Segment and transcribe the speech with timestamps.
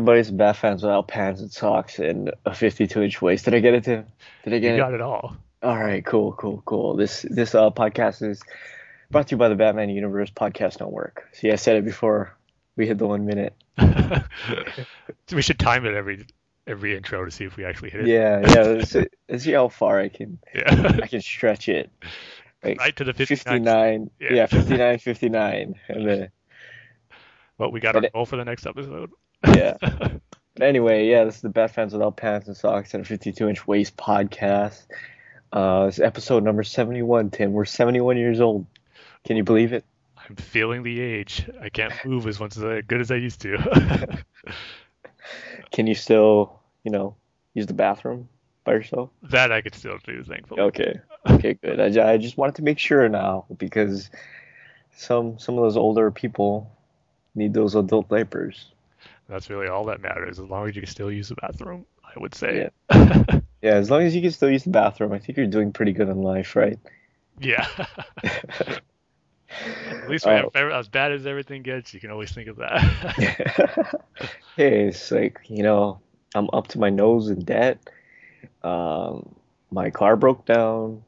[0.00, 3.44] Hey everybody, it's Bat fans without pants and socks and a 52 inch waist.
[3.44, 4.06] Did I get it, Tim?
[4.44, 4.78] Did I You get it?
[4.78, 5.36] got it all.
[5.62, 6.96] All right, cool, cool, cool.
[6.96, 8.40] This this uh podcast is
[9.10, 11.28] brought to you by the Batman Universe Podcast Network.
[11.34, 12.34] See, I said it before
[12.76, 13.54] we hit the one minute.
[15.34, 16.24] we should time it every
[16.66, 18.06] every intro to see if we actually hit it.
[18.06, 18.62] Yeah, yeah.
[18.62, 20.92] Let's, see- let's see how far I can Yeah.
[21.02, 21.90] I can stretch it.
[22.64, 23.52] Like right to the 59.
[23.52, 24.32] 59, Yeah.
[24.32, 26.30] yeah, 59, 59, and then
[27.58, 29.10] Well, we got our it- goal for the next episode.
[29.46, 29.76] Yeah.
[30.60, 33.48] But anyway, yeah, this is the Bat Fans Without Pants and Socks and a 52
[33.48, 34.82] inch waist podcast.
[35.52, 37.52] Uh, it's episode number 71, Tim.
[37.52, 38.66] We're 71 years old.
[39.24, 39.86] Can you believe it?
[40.18, 41.48] I'm feeling the age.
[41.62, 44.22] I can't move as much as I, good as I used to.
[45.72, 47.16] Can you still, you know,
[47.54, 48.28] use the bathroom
[48.64, 49.08] by yourself?
[49.22, 50.60] that I could still do, thankfully.
[50.60, 51.00] Okay.
[51.28, 51.80] Okay, good.
[51.80, 54.10] I, I just wanted to make sure now because
[54.94, 56.70] some some of those older people
[57.34, 58.66] need those adult diapers.
[59.30, 60.38] That's really all that matters.
[60.40, 62.68] As long as you can still use the bathroom, I would say.
[63.62, 65.92] Yeah, as long as you can still use the bathroom, I think you're doing pretty
[65.92, 66.78] good in life, right?
[67.40, 67.68] Yeah.
[68.24, 74.00] At least if ever- as bad as everything gets, you can always think of that.
[74.56, 76.00] hey, it's like, you know,
[76.34, 77.78] I'm up to my nose in debt.
[78.62, 79.34] Um,
[79.70, 81.04] my car broke down.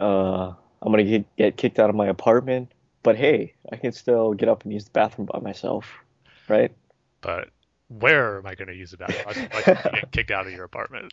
[0.00, 2.72] Uh, I'm gonna get, get kicked out of my apartment.
[3.02, 5.86] But hey, I can still get up and use the bathroom by myself,
[6.48, 6.72] right?
[7.22, 7.48] But
[7.88, 9.24] where am I going to use the bathroom?
[9.26, 11.12] Unless unless you get kicked out of your apartment.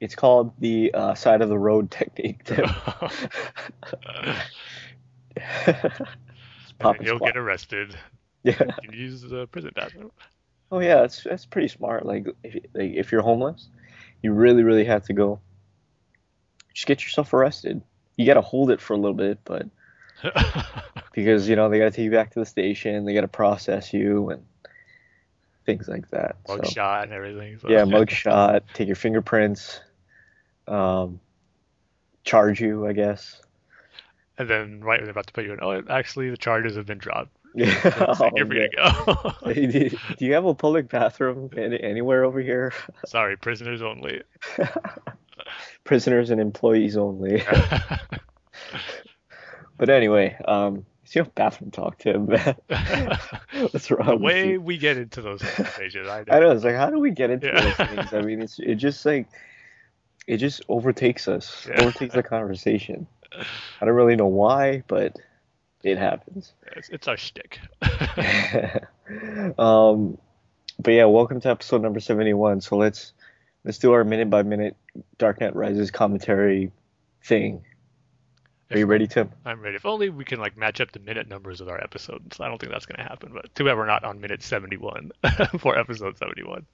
[0.00, 2.44] It's called the uh, side of the road technique.
[2.44, 2.66] Tim.
[5.36, 5.92] It's
[6.78, 7.96] pop You'll get arrested.
[8.42, 8.56] Yeah.
[8.82, 10.10] You can use the prison bathroom.
[10.70, 12.04] Oh yeah, that's that's pretty smart.
[12.04, 13.68] Like if like if you're homeless,
[14.22, 15.40] you really really have to go.
[16.72, 17.80] Just get yourself arrested.
[18.16, 19.66] You gotta hold it for a little bit, but
[21.12, 24.30] because you know they gotta take you back to the station, they gotta process you
[24.30, 24.44] and
[25.64, 26.36] things like that.
[26.46, 27.58] So, Mugshot and everything.
[27.58, 27.68] So.
[27.68, 29.80] yeah, mugshot, take your fingerprints,
[30.68, 31.20] um,
[32.24, 33.40] charge you, I guess.
[34.38, 36.86] And then right when they're about to put you in, oh, actually the charges have
[36.86, 37.30] been dropped.
[37.56, 38.14] Yeah.
[38.14, 39.52] So Oh, you're free to go.
[39.54, 42.72] Do do you have a public bathroom any, anywhere over here?
[43.06, 44.22] Sorry, prisoners only.
[45.84, 47.44] Prisoners and employees only.
[49.76, 52.26] But anyway, um, your bathroom talk, to Tim.
[53.72, 56.36] What's wrong the way we get into those conversations, I know.
[56.36, 57.60] I know it's like, how do we get into Yeah.
[57.62, 58.12] those things?
[58.12, 59.26] I mean, it's it just like
[60.26, 61.82] it just overtakes us, Yeah.
[61.82, 63.06] overtakes the conversation.
[63.80, 65.16] I don't really know why, but
[65.82, 66.52] it happens.
[66.76, 67.58] It's, it's our shtick.
[69.58, 70.18] um,
[70.78, 72.60] but yeah, welcome to episode number seventy-one.
[72.60, 73.12] So let's
[73.64, 74.76] let's do our minute by minute
[75.18, 76.72] Dark Knight Rises commentary
[77.24, 77.64] thing.
[78.70, 79.30] Are you ready, Tim?
[79.44, 79.76] I'm ready.
[79.76, 82.40] If only we can like match up the minute numbers of our episodes.
[82.40, 85.12] I don't think that's going to happen, but too bad we're not on minute 71
[85.58, 86.64] for episode 71.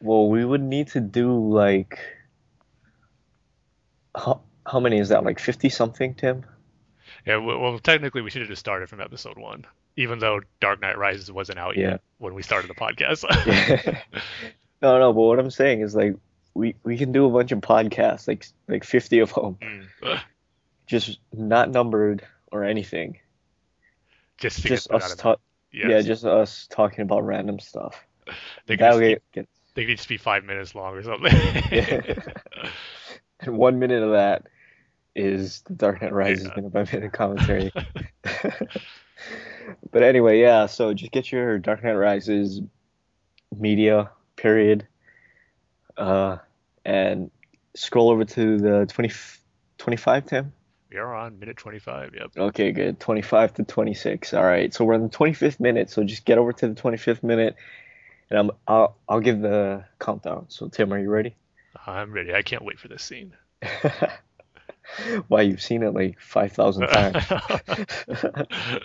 [0.00, 1.98] Well, we would need to do like
[4.16, 5.24] how, how many is that?
[5.24, 6.44] Like 50 something, Tim?
[7.26, 9.64] Yeah, well, well, technically we should have just started from episode one,
[9.96, 11.90] even though Dark Knight Rises wasn't out Yeah.
[11.90, 13.24] yet when we started the podcast.
[14.82, 16.14] no, no, but what I'm saying is like
[16.54, 19.56] we we can do a bunch of podcasts, like like 50 of them,
[20.02, 20.20] Mm.
[20.92, 23.18] Just not numbered or anything.
[24.38, 25.40] just to Just get us talk
[25.72, 25.88] yes.
[25.90, 28.04] yeah, just us talking about random stuff.
[28.66, 31.02] they, That can just way be, it they can just be five minutes long or
[31.02, 31.32] something.
[33.40, 34.46] and one minute of that
[35.14, 36.52] is the Dark Knight Rises Yeah.
[36.56, 37.72] minute by minute commentary.
[39.90, 42.60] but anyway, yeah, so just get your Dark Knight Rises
[43.58, 44.86] media period
[45.96, 46.38] uh,
[46.84, 47.30] and
[47.74, 49.10] scroll over to the 20,
[49.78, 50.52] 25, Tim.
[50.92, 52.14] We are on minute 25.
[52.14, 52.30] Yep.
[52.36, 53.00] Okay, good.
[53.00, 54.34] 25 to 26.
[54.34, 54.72] All right.
[54.74, 55.90] So we're in the 25th minute.
[55.90, 57.56] So just get over to the 25th minute
[58.30, 60.46] and I'm I'll I'll give the countdown.
[60.48, 61.36] So Tim, are you ready?
[61.86, 62.34] I'm ready.
[62.34, 63.34] I can't wait for this scene.
[65.28, 67.24] Why you've seen it like 5,000 times.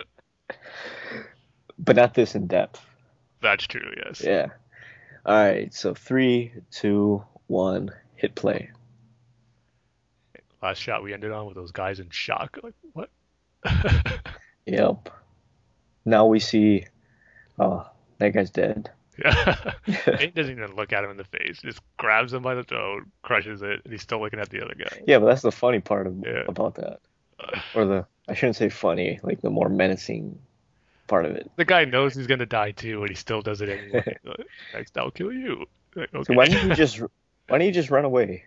[1.78, 2.84] but not this in depth.
[3.40, 3.92] That's true.
[4.04, 4.22] Yes.
[4.24, 4.46] Yeah.
[5.26, 5.72] All right.
[5.74, 8.70] So three, two, one, hit play.
[10.62, 12.58] Last shot we ended on with those guys in shock.
[12.62, 13.10] Like what?
[14.66, 15.08] Yep.
[16.04, 16.84] Now we see.
[17.58, 17.88] Oh,
[18.18, 18.90] that guy's dead.
[19.18, 19.72] yeah.
[20.06, 21.60] Bane doesn't even look at him in the face.
[21.62, 24.74] Just grabs him by the throat, crushes it, and he's still looking at the other
[24.74, 25.02] guy.
[25.06, 26.42] Yeah, but that's the funny part of, Yeah.
[26.46, 27.00] about that,
[27.74, 30.38] or the I shouldn't say funny, like the more menacing
[31.06, 31.50] part of it.
[31.56, 34.18] The guy knows he's gonna die too, and he still does it anyway.
[34.24, 35.64] Like, Next, I'll kill you.
[35.96, 38.44] Like, So why don't you just why don't you just run away?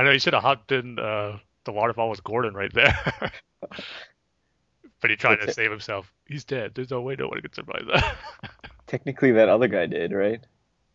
[0.00, 2.98] I know he should have hopped in uh, the waterfall with Gordon right there.
[3.60, 5.54] but he tried That's to it.
[5.56, 6.10] save himself.
[6.26, 6.72] He's dead.
[6.74, 8.16] There's no way no one could survive that.
[8.86, 10.40] Technically, that other guy did, right?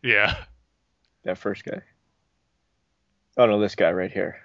[0.02, 0.34] Yeah.
[1.22, 1.82] That first guy.
[3.36, 4.38] Oh no, this guy right here.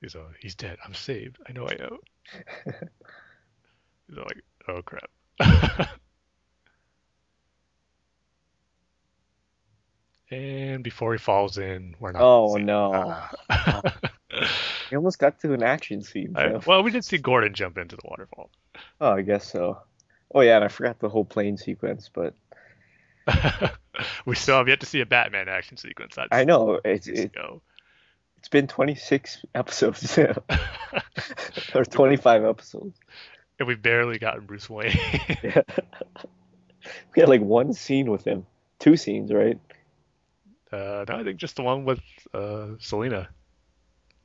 [0.00, 0.76] He's like, he's dead.
[0.84, 1.38] I'm saved.
[1.48, 1.98] I know I know.
[4.08, 6.00] He's like, oh crap.
[10.30, 12.22] And before he falls in, we're not.
[12.22, 12.92] Oh no.
[13.50, 13.94] Ah.
[14.90, 16.34] We almost got to an action scene.
[16.36, 18.50] I- well, we did see Gordon jump into the waterfall.
[19.00, 19.78] Oh, I guess so.
[20.34, 22.34] Oh yeah, and I forgot the whole plane sequence, but
[24.26, 26.14] we still have yet to see a Batman action sequence.
[26.16, 27.34] That's I know it's it,
[28.38, 30.34] it's been 26 episodes now,
[31.74, 32.98] or 25 episodes.
[33.58, 34.96] and we've barely gotten Bruce Wayne.
[35.42, 35.62] Yeah.
[37.14, 38.46] we had like one scene with him,
[38.78, 39.58] two scenes, right?
[40.72, 42.00] Uh, no, I think just the one with
[42.34, 43.28] uh, Selina.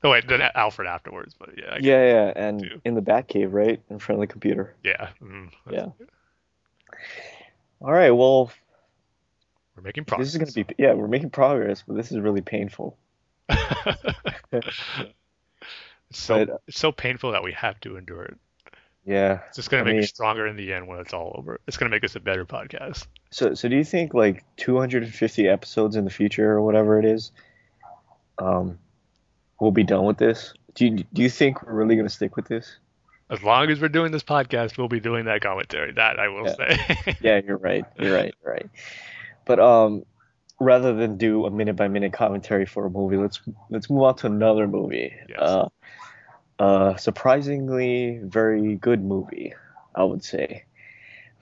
[0.04, 1.36] Oh wait, then Alfred afterwards.
[1.38, 2.82] But yeah, I- Yeah, yeah, and Two.
[2.84, 4.76] in the Batcave, right, in front of the computer.
[4.84, 5.10] yeah.
[5.22, 5.88] mm, Yeah.
[7.82, 8.52] All right, well,
[9.76, 10.28] we're making progress.
[10.34, 12.98] this is gonna be yeah, we're making progress, but this is really painful.
[16.14, 18.38] So But- it's so painful that we have to endure it.
[19.06, 19.40] Yeah.
[19.48, 21.60] It's just gonna I make mean- us stronger in the end when it's all over.
[21.68, 23.08] It's gonna make us a better podcast.
[23.32, 27.32] So, so do you think like 250 episodes in the future or whatever it is,
[28.38, 28.78] um,
[29.60, 30.54] we'll be done with this?
[30.76, 32.78] Do you do you think we're really gonna stick with this?
[33.30, 35.94] As long as we're doing this podcast, we'll be doing that commentary.
[35.94, 36.56] That I will Yeah.
[36.56, 37.18] say.
[37.22, 37.86] Yeah, you're right.
[37.98, 38.34] You're right.
[38.44, 38.70] You're right.
[39.46, 40.06] But um,
[40.60, 44.16] rather than do a minute by minute commentary for a movie, let's let's move on
[44.18, 45.14] to another movie.
[45.30, 45.40] Yes.
[45.40, 45.70] Uh,
[46.62, 49.56] uh, surprisingly very good movie,
[49.96, 50.66] I would say,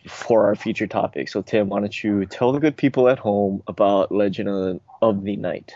[0.07, 1.27] for our feature topic.
[1.27, 5.35] So Tim, why don't you tell the good people at home about Legend of the,
[5.35, 5.73] Knight?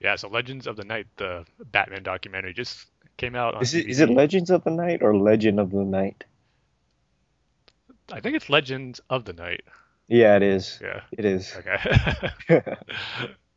[0.00, 0.16] yeah.
[0.16, 2.86] So Legends of the Knight, the Batman documentary, just
[3.18, 5.84] came out on Is it is it Legends of the Knight or Legend of the
[5.84, 6.24] Knight?
[8.10, 9.62] I think it's Legends of the Knight.
[10.08, 10.78] Yeah, it is.
[10.82, 11.02] Yeah.
[11.12, 11.54] It is.
[11.54, 12.76] Okay.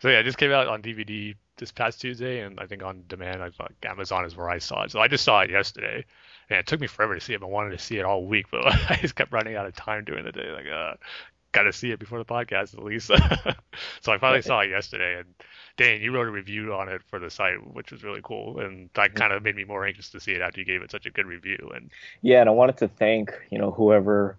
[0.00, 3.04] so yeah, it just came out on DVD this past Tuesday, and I think on
[3.08, 3.42] demand.
[3.42, 4.90] I thought Amazon is where I saw it.
[4.90, 6.04] So I just saw it yesterday,
[6.50, 7.42] and it took me forever to see it.
[7.42, 10.04] I wanted to see it all week, but I just kept running out of time
[10.04, 10.50] during the day.
[10.50, 10.94] Like, uh,
[11.52, 13.06] gotta see it before the podcast at least.
[14.02, 15.34] so I finally saw it yesterday, and
[15.76, 18.90] Dane, you wrote a review on it for the site, which was really cool, and
[18.94, 21.06] that kind of made me more anxious to see it after you gave it such
[21.06, 21.70] a good review.
[21.74, 21.90] And
[22.20, 24.36] Yeah, and I wanted to thank, you know, whoever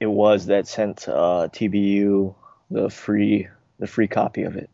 [0.00, 2.34] it was that sent uh, TBU
[2.70, 4.70] the free the free copy of it.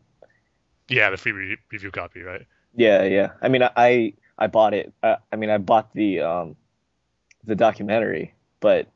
[0.89, 2.45] yeah, the free re- review copy, right?
[2.75, 3.31] Yeah, yeah.
[3.41, 4.93] I mean, I I, bought it.
[5.03, 6.55] I, I mean, I bought the um
[7.43, 8.87] the documentary, but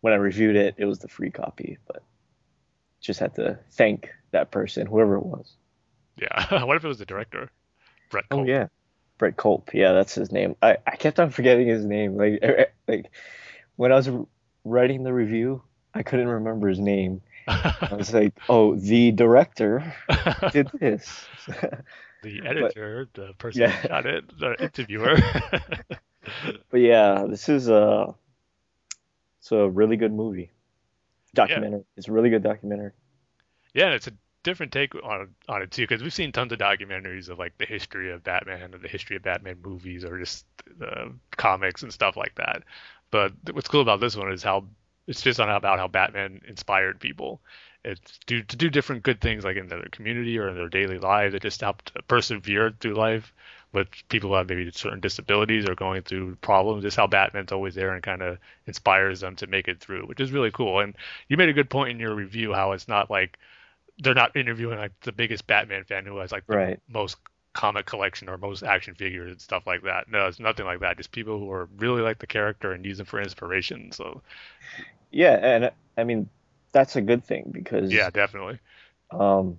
[0.00, 1.78] when I reviewed it, it was the free copy.
[1.86, 2.02] But
[3.00, 5.56] just had to thank that person, whoever it was.
[6.16, 6.64] Yeah.
[6.64, 7.50] what if it was the director,
[8.10, 8.68] Brett Oh yeah,
[9.18, 9.70] Brett Culp.
[9.74, 10.56] Yeah, that's his name.
[10.62, 12.16] I, I kept on forgetting his name.
[12.16, 12.42] Like
[12.88, 13.10] like
[13.76, 14.10] when I was
[14.64, 15.62] writing the review,
[15.94, 17.22] I couldn't remember his name.
[17.50, 19.94] I was like, oh, the director
[20.52, 21.26] did this.
[22.22, 23.70] the editor, the person Yeah.
[23.70, 25.16] who shot it, the interviewer.
[26.70, 28.14] but yeah, this is a
[29.40, 30.50] it's a really good movie.
[31.34, 31.84] Documentary.
[31.96, 32.92] It's a really good documentary.
[33.74, 37.28] yeah, it's a different take on on it too, because we've seen tons of documentaries
[37.28, 40.44] of like the history of Batman and the history of Batman movies or just
[40.84, 42.62] uh, comics and stuff like that.
[43.10, 44.66] But what's cool about this one is how
[45.10, 47.42] it's just on about how Batman inspired people.
[47.84, 50.98] It's do to do different good things like in their community or in their daily
[50.98, 51.34] lives.
[51.34, 53.34] It just helped persevere through life
[53.72, 56.84] with people who have maybe certain disabilities or going through problems.
[56.84, 60.20] Just how Batman's always there and kind of inspires them to make it through, which
[60.20, 60.80] is really cool.
[60.80, 60.96] And
[61.28, 63.38] you made a good point in your review how it's not like
[63.98, 66.80] they're not interviewing like the biggest Batman fan who has like the Right.
[66.88, 67.18] most
[67.54, 70.08] comic collection or most action figures and stuff like that.
[70.10, 70.96] No, it's nothing like that.
[70.98, 73.92] Just people who are really like the character and use them for inspiration.
[73.92, 74.22] So
[75.10, 76.28] Yeah, and I mean
[76.72, 78.58] that's a good thing because yeah, definitely.
[79.10, 79.58] um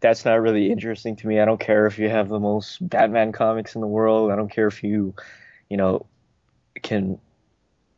[0.00, 1.40] that's not really interesting to me.
[1.40, 4.30] I don't care if you have the most Batman comics in the world.
[4.30, 5.14] I don't care if you,
[5.68, 6.06] you know,
[6.82, 7.18] can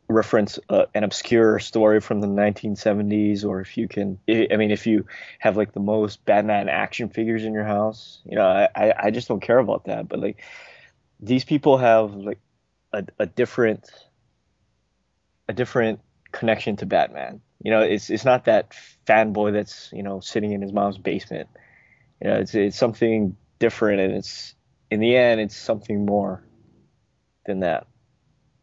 [0.07, 4.71] reference uh, an obscure story from the 1970s or if you can I I mean
[4.71, 5.05] if you
[5.39, 9.11] have like the most Batman action figures in your house, you know, I I I
[9.11, 10.41] just don't care about that, but like
[11.19, 12.39] these people have like
[12.91, 13.89] a a different
[15.47, 15.99] a different
[16.31, 17.41] connection to Batman.
[17.63, 18.75] You know, it's it's not that
[19.07, 21.49] fanboy that's, you know, sitting in his mom's basement.
[22.21, 24.55] You know, it's it's something different and it's
[24.89, 26.43] in the end it's something more
[27.45, 27.87] than that.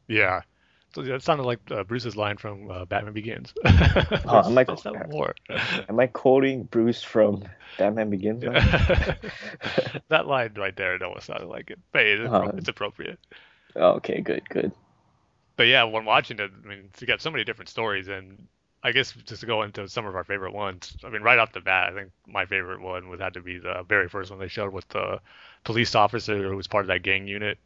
[0.08, 0.42] Yeah.
[0.94, 3.52] So that sounded like uh, Bruce's line from uh, Batman Begins.
[3.64, 5.34] Oh, I'm like- There's no more.
[5.88, 7.44] Am I quoting Bruce from
[7.76, 8.42] Batman Begins?
[8.42, 8.52] now?
[10.08, 11.78] that line right there, it almost sounded like it.
[11.92, 13.18] But it's, Uh, it's appropriate.
[13.76, 14.72] Oh, okay, good, good.
[15.58, 18.48] But yeah, when watching it, I mean, you got so many different stories, and
[18.84, 20.96] I guess just to go into some of our favorite ones.
[21.04, 23.58] I mean, right off the bat, I think my favorite one would have to be
[23.58, 25.20] the very first one they showed with the
[25.64, 27.58] police officer who was part of that gang unit,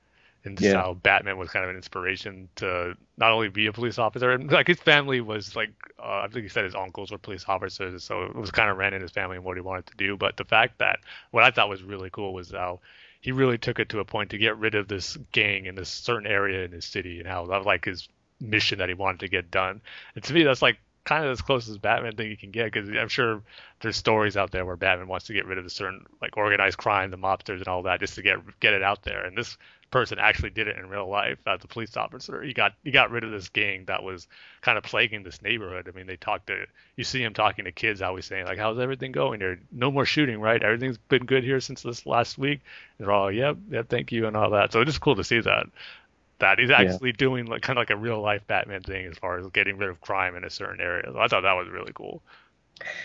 [0.45, 0.83] and just Yeah.
[0.83, 4.51] how Batman was kind of an inspiration to not only be a police officer, and
[4.51, 5.71] like his family was like,
[6.01, 8.79] uh, I think he said his uncles were police officers, so it was kind of
[8.79, 10.17] ran in his family and what he wanted to do.
[10.17, 12.81] But the fact that what I thought was really cool was how
[13.23, 15.89] he really took it to a point to get rid of this gang in this
[15.89, 18.09] certain area in his city, and how that was like his
[18.41, 19.81] mission that he wanted to get done.
[20.17, 22.73] And to me, that's like kind of as close as Batman thing you can get
[22.73, 23.41] because I'm sure
[23.81, 26.79] there's stories out there where Batman wants to get rid of a certain like organized
[26.79, 29.25] crime, the mobsters and all that, just to get get it out there.
[29.25, 29.57] And this
[29.93, 32.43] person actually did it in real life as a police officer.
[32.43, 34.27] He got he got rid of this gang that was
[34.61, 35.89] kind of plaguing this neighborhood.
[35.89, 38.81] I mean, they talked to you see him talking to kids, always saying like, "How's
[38.81, 39.61] everything going here?
[39.71, 40.61] No more shooting, right?
[40.61, 42.61] Everything's been good here since this last week."
[42.99, 44.73] And they're all, "Yep, yep, thank you," and all that.
[44.73, 45.67] So it's just cool to see that
[46.39, 49.39] that he's actually doing like kind of like a real life Batman thing as far
[49.39, 51.05] as getting rid of crime in a certain area.
[51.13, 52.21] So I thought that was really cool.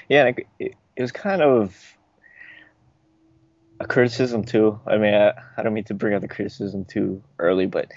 [0.10, 1.97] Yeah, it was kind of
[3.80, 4.80] a criticism too.
[4.86, 7.92] I mean, I, I don't mean to bring up the criticism too early, but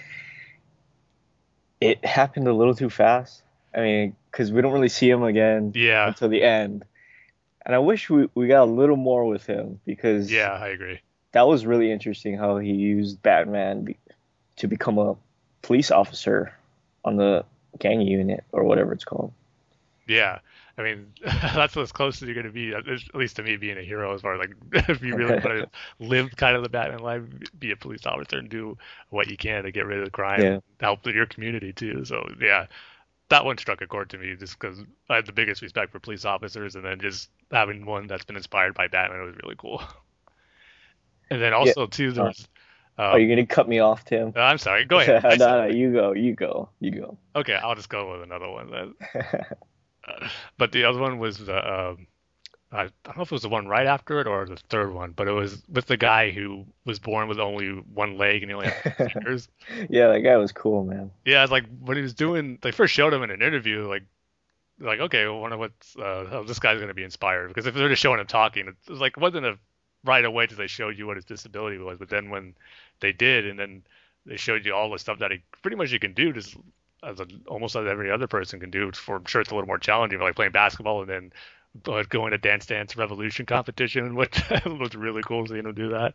[1.79, 3.41] it happened a little too fast.
[3.75, 6.85] I mean, because we don't really see him again Yeah, until the end.
[7.65, 10.99] And I wish we, we got a little more with him because yeah, I agree.
[11.31, 13.97] that was really interesting how he used Batman be,
[14.57, 15.15] to become a
[15.61, 16.53] police officer
[17.05, 17.45] on the
[17.79, 19.33] gang unit or whatever it's called.
[20.11, 20.39] Yeah,
[20.77, 23.81] I mean that's as close as you're gonna be, at least to me, being a
[23.81, 24.13] hero.
[24.13, 24.55] As far as like
[24.89, 27.23] if you really want to live kind of the Batman life,
[27.57, 28.77] be a police officer and do
[29.09, 30.53] what you can to get rid of the crime, Yeah.
[30.53, 32.05] and help your community too.
[32.05, 32.67] So yeah,
[33.29, 35.99] that one struck a chord to me just because I had the biggest respect for
[35.99, 39.81] police officers, and then just having one that's been inspired by Batman was really cool.
[41.29, 42.47] And then also too, there uh, was.
[42.97, 44.33] Um, are you gonna cut me off, Tim?
[44.35, 44.83] Uh, I'm sorry.
[44.83, 45.23] Go ahead.
[45.39, 47.17] No, no, you go, you go, you go.
[47.35, 48.93] Okay, I'll just go with another one then.
[50.19, 50.27] Uh,
[50.57, 52.07] but the other one was the um,
[52.71, 54.93] I, I don't know if it was the one right after it or the third
[54.93, 58.49] one, but it was with the guy who was born with only one leg and
[58.49, 59.49] he only had fingers.
[59.89, 61.11] yeah, that guy was cool, man.
[61.25, 64.03] Yeah, it's like when he was doing, they first showed him in an interview, like,
[64.79, 67.89] like okay, well, wonder what uh, how this guy's gonna be inspired because if they're
[67.89, 69.57] just showing him talking, it was like it wasn't a
[70.05, 72.55] right away till they showed you what his disability was, but then when
[73.01, 73.83] they did, and then
[74.25, 76.55] they showed you all the stuff that he pretty much you can do just
[77.03, 78.91] as a, almost as every other person can do.
[78.91, 81.33] For I'm sure it's a little more challenging, like playing basketball and then
[81.83, 86.13] but going to Dance Dance Revolution competition, which was really cool seeing him do that.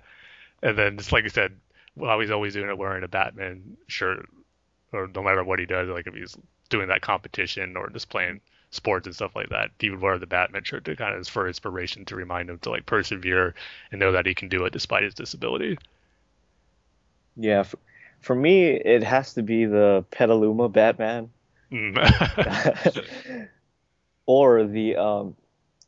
[0.62, 1.52] And then just like you said,
[1.96, 4.28] well, he's always doing it wearing a Batman shirt,
[4.92, 6.36] or no matter what he does, like if he's
[6.68, 8.40] doing that competition or just playing
[8.70, 11.46] sports and stuff like that, he would wear the Batman shirt to kind of for
[11.46, 13.54] inspiration to remind him to like persevere
[13.90, 15.78] and know that he can do it despite his disability.
[17.36, 17.64] Yeah,
[18.26, 21.30] for, me, it has to be the Petaluma Batman
[21.72, 21.96] Mm.
[24.26, 25.34] or the um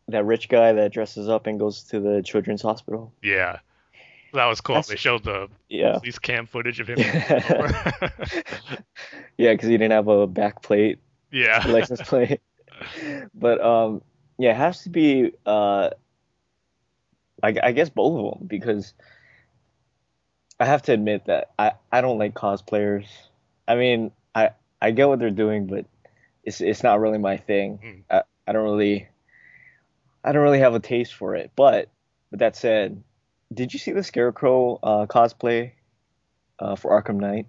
[0.08, 3.12] that rich guy that dresses up and goes to the children's hospital.
[3.22, 3.58] yeah,
[4.32, 4.74] that was cool.
[4.74, 6.98] That's- They showed the Yeah, police cam footage of him.
[9.38, 10.98] yeah, because he didn't have a back plate,
[11.30, 12.40] yeah, license plate.
[13.34, 14.02] But um,
[14.38, 15.90] yeah, it has to be uh,
[17.42, 18.94] I, I guess both of them because
[20.60, 23.06] I have to admit that I, I don't like cosplayers.
[23.66, 24.50] I mean, I
[24.80, 25.86] I get what they're doing, but
[26.44, 27.78] it's it's not really my thing.
[27.84, 28.02] Mm.
[28.10, 29.08] I, I don't really
[30.24, 31.52] I don't really have a taste for it.
[31.54, 31.90] But
[32.30, 33.02] with that said,
[33.52, 35.72] did you see the Scarecrow uh, cosplay
[36.58, 37.46] uh, for Arkham Knight?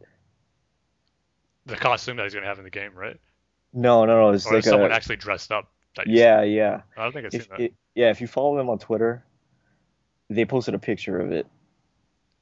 [1.69, 3.17] the costume that he's gonna have in the game, right?
[3.73, 4.29] No, no, no.
[4.31, 5.71] It's Or like someone a actually dressed up.
[6.05, 6.81] Yeah, yeah.
[6.97, 7.59] I don't think I've seen that.
[7.59, 9.23] it, yeah, if you follow them on Twitter,
[10.29, 11.47] they posted a picture of it.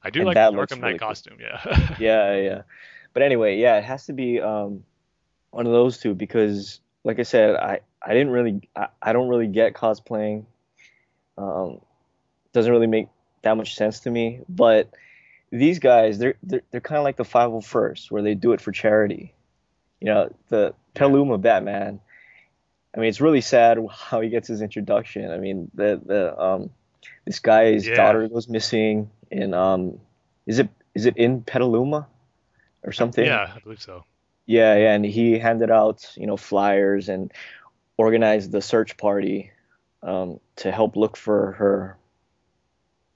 [0.08, 1.08] I do and like that the Arkham really Knight cool.
[1.08, 1.38] costume.
[1.40, 1.96] Yeah.
[2.00, 2.62] Yeah, yeah.
[3.12, 4.84] But anyway, yeah, it has to be um,
[5.50, 9.28] one of those two because, like I said, I I didn't really I, I don't
[9.28, 10.44] really get cosplaying.
[11.36, 11.80] Um,
[12.52, 13.08] doesn't really make
[13.42, 14.40] that much sense to me.
[14.48, 14.90] But
[15.50, 18.72] these guys, they're they're, they're kind of like the 501st, where they do it for
[18.72, 19.34] charity.
[20.00, 22.00] You know, the Petaluma Batman.
[22.96, 25.30] I mean, it's really sad how he gets his introduction.
[25.30, 26.70] I mean, the the um,
[27.24, 27.94] this guy's Yeah.
[27.96, 30.00] daughter goes missing in um,
[30.46, 32.06] is it is it in Petaluma
[32.82, 33.24] or something?
[33.24, 34.04] yeah, I believe so.
[34.46, 37.30] Yeah, yeah, and he handed out, you know, flyers and
[37.98, 39.50] organized the search party
[40.02, 41.96] um, to help look for her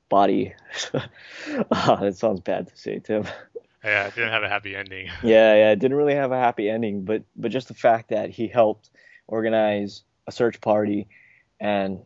[0.09, 0.55] body.
[1.73, 3.25] Ah, that sounds bad to say, Tim.
[3.83, 5.09] Yeah, it didn't have a happy ending.
[5.25, 8.31] Yeah, yeah, it didn't really have a happy ending, but but just the fact that
[8.31, 8.91] he helped
[9.27, 11.09] organize a search party
[11.59, 12.01] and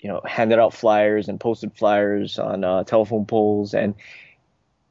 [0.00, 3.94] you know handed out flyers and posted flyers on uh, telephone poles and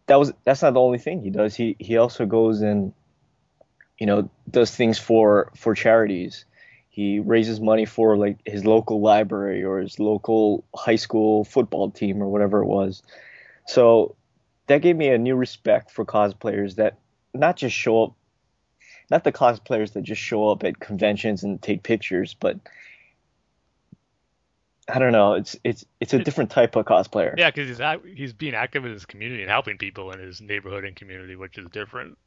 [0.08, 1.56] that was that's not the only thing he does.
[1.56, 2.94] He he also goes and
[4.00, 6.46] you know, does things for for charities.
[6.90, 12.24] He raises money for like his local library or his local high school football team
[12.24, 13.04] or whatever it was.
[13.68, 14.16] So
[14.68, 16.98] that gave me a new respect for cosplayers that
[17.34, 18.14] not just show up,
[19.12, 22.58] not the cosplayers that just show up at conventions and take pictures, but
[24.92, 25.34] I don't know.
[25.34, 27.38] It's it's it's a different type of cosplayer.
[27.38, 30.86] Yeah, because he's he's being active in his community and helping people in his neighborhood
[30.86, 32.18] and community, which is different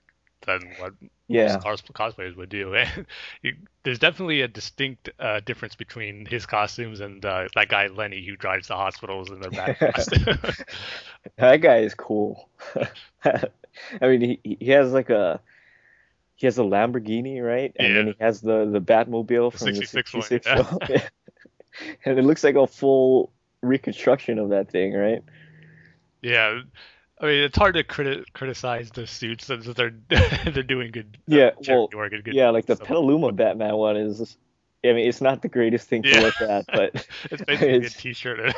[0.47, 0.93] than what
[1.29, 1.59] yeah.
[1.59, 2.75] cos- cosplayers would do.
[2.83, 3.07] And
[3.43, 8.25] you, there's definitely a distinct uh, difference between his costumes and uh, that guy Lenny
[8.25, 9.79] who drives the hospitals in their back
[11.37, 12.49] that guy is cool.
[13.25, 15.41] I mean, he he has like a
[16.37, 17.73] he has a Lamborghini, right?
[17.77, 17.95] And Yeah.
[17.95, 20.41] then he has the the Batmobile from the 66 one,
[20.89, 21.09] yeah.
[22.05, 25.23] and it looks like a full reconstruction of that thing, right?
[26.23, 26.61] yeah.
[27.21, 31.19] I mean, it's hard to criti- criticize the suits since they're they're doing good.
[31.29, 32.89] Yeah, well, work and good Yeah, like the stuff.
[32.89, 34.37] Petaluma Batman one is.
[34.85, 36.21] I mean, it's not the greatest thing to Yeah.
[36.21, 38.53] look at, but It's basically it's- a T-shirt.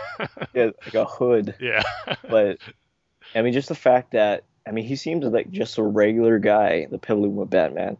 [0.55, 1.55] yeah, like a hood.
[1.61, 1.83] yeah.
[2.31, 2.59] But
[3.35, 6.87] I mean, just the fact that I mean, he seems like just a regular guy,
[6.91, 7.99] the Petaluma Batman.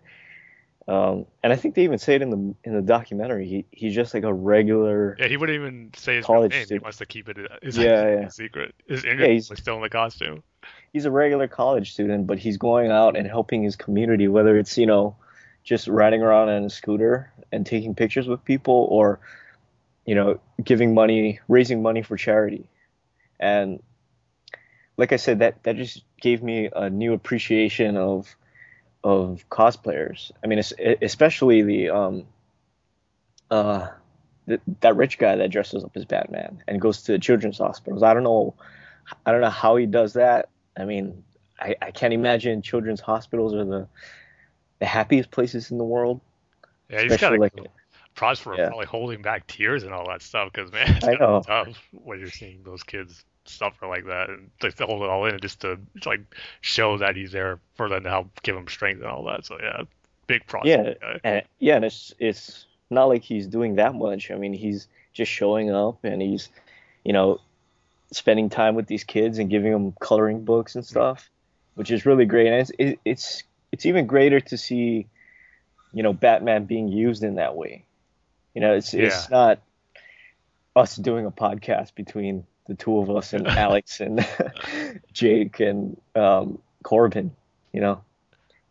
[0.87, 3.47] Um, and I think they even say it in the in the documentary.
[3.49, 5.17] He he's just like a regular.
[5.19, 6.67] Yeah, he wouldn't even say his College name.
[6.69, 8.29] He wants to keep it his Yeah, yeah.
[8.29, 8.75] secret.
[8.87, 10.43] His Yeah, he's- was still in the costume.
[10.93, 14.77] He's a regular college student, but he's going out and helping his community, whether it's
[14.79, 15.17] you know,
[15.63, 19.21] just riding around on a scooter and taking pictures with people, or
[20.05, 22.69] you know, giving money, raising money for charity.
[23.41, 23.83] And
[24.99, 28.35] like I said, that that just gave me a new appreciation of
[29.05, 30.33] of cosplayers.
[30.43, 32.27] I mean, especially the um
[33.51, 33.89] uh
[34.49, 38.03] th- that rich guy that dresses up as Batman and goes to the children's hospitals.
[38.03, 38.55] I don't know,
[39.25, 40.49] I don't know how he does that.
[40.77, 41.23] I mean,
[41.61, 43.89] I, I can't imagine children's hospitals are the
[44.81, 46.21] the happiest places in the world.
[46.89, 47.53] Yeah, he's got a like
[48.15, 48.69] props for yeah.
[48.69, 51.43] probably holding back tears and all that stuff because man, it's I know.
[51.47, 55.39] tough when you're seeing those kids suffer like that and to hold it all in
[55.41, 56.21] just to like
[56.61, 59.45] show that he's there for them to help give him strength and all that.
[59.45, 59.83] So yeah,
[60.27, 60.67] big props.
[60.67, 64.31] Yeah, and yeah, and it's it's not like he's doing that much.
[64.31, 66.49] I mean, he's just showing up and he's,
[67.05, 67.41] you know,
[68.13, 71.31] spending time with these kids and giving them coloring books and stuff,
[71.75, 72.49] which is really great.
[72.49, 75.07] And it's it, it's it's even greater to see,
[75.93, 77.85] you know, Batman being used in that way.
[78.55, 79.61] You know, it's it's not
[80.77, 84.27] us doing a podcast between the two of us and Alex and
[85.13, 87.35] Jake and um, Corbin.
[87.73, 88.03] You know,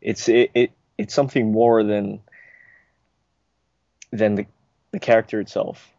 [0.02, 2.20] it's it, it it's something more than
[4.12, 4.46] than the
[4.92, 5.90] the character itself.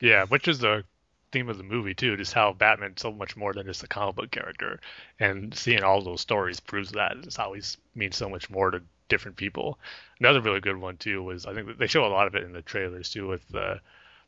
[0.00, 0.84] Yeah, which is the
[1.30, 4.16] theme of the movie too, just how Batman's so much more than just a comic
[4.16, 4.80] book character,
[5.18, 7.20] and seeing all those stories proves that.
[7.22, 9.78] Just always means so much more to different people.
[10.20, 12.52] Another really good one too was I think they show a lot of it in
[12.52, 13.80] the trailers too with the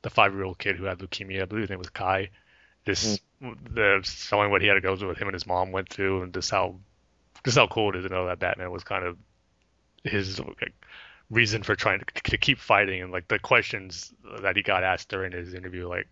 [0.02, 1.42] the five year old kid who had leukemia.
[1.42, 2.30] I believe his name was Kai.
[2.86, 5.88] Just the showing what he had to go through, what him and his mom went
[5.88, 6.76] through, and just how
[7.44, 9.16] just how cool it is to know that Batman was kind of
[10.04, 10.72] his like,
[11.30, 14.12] reason for trying to, to keep fighting and like the questions
[14.42, 16.08] that he got asked during his interview like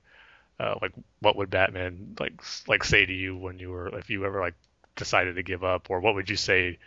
[0.60, 4.24] uh, like what would Batman like like say to you when you were if you
[4.24, 4.54] ever like
[4.96, 6.78] decided to give up or what would you say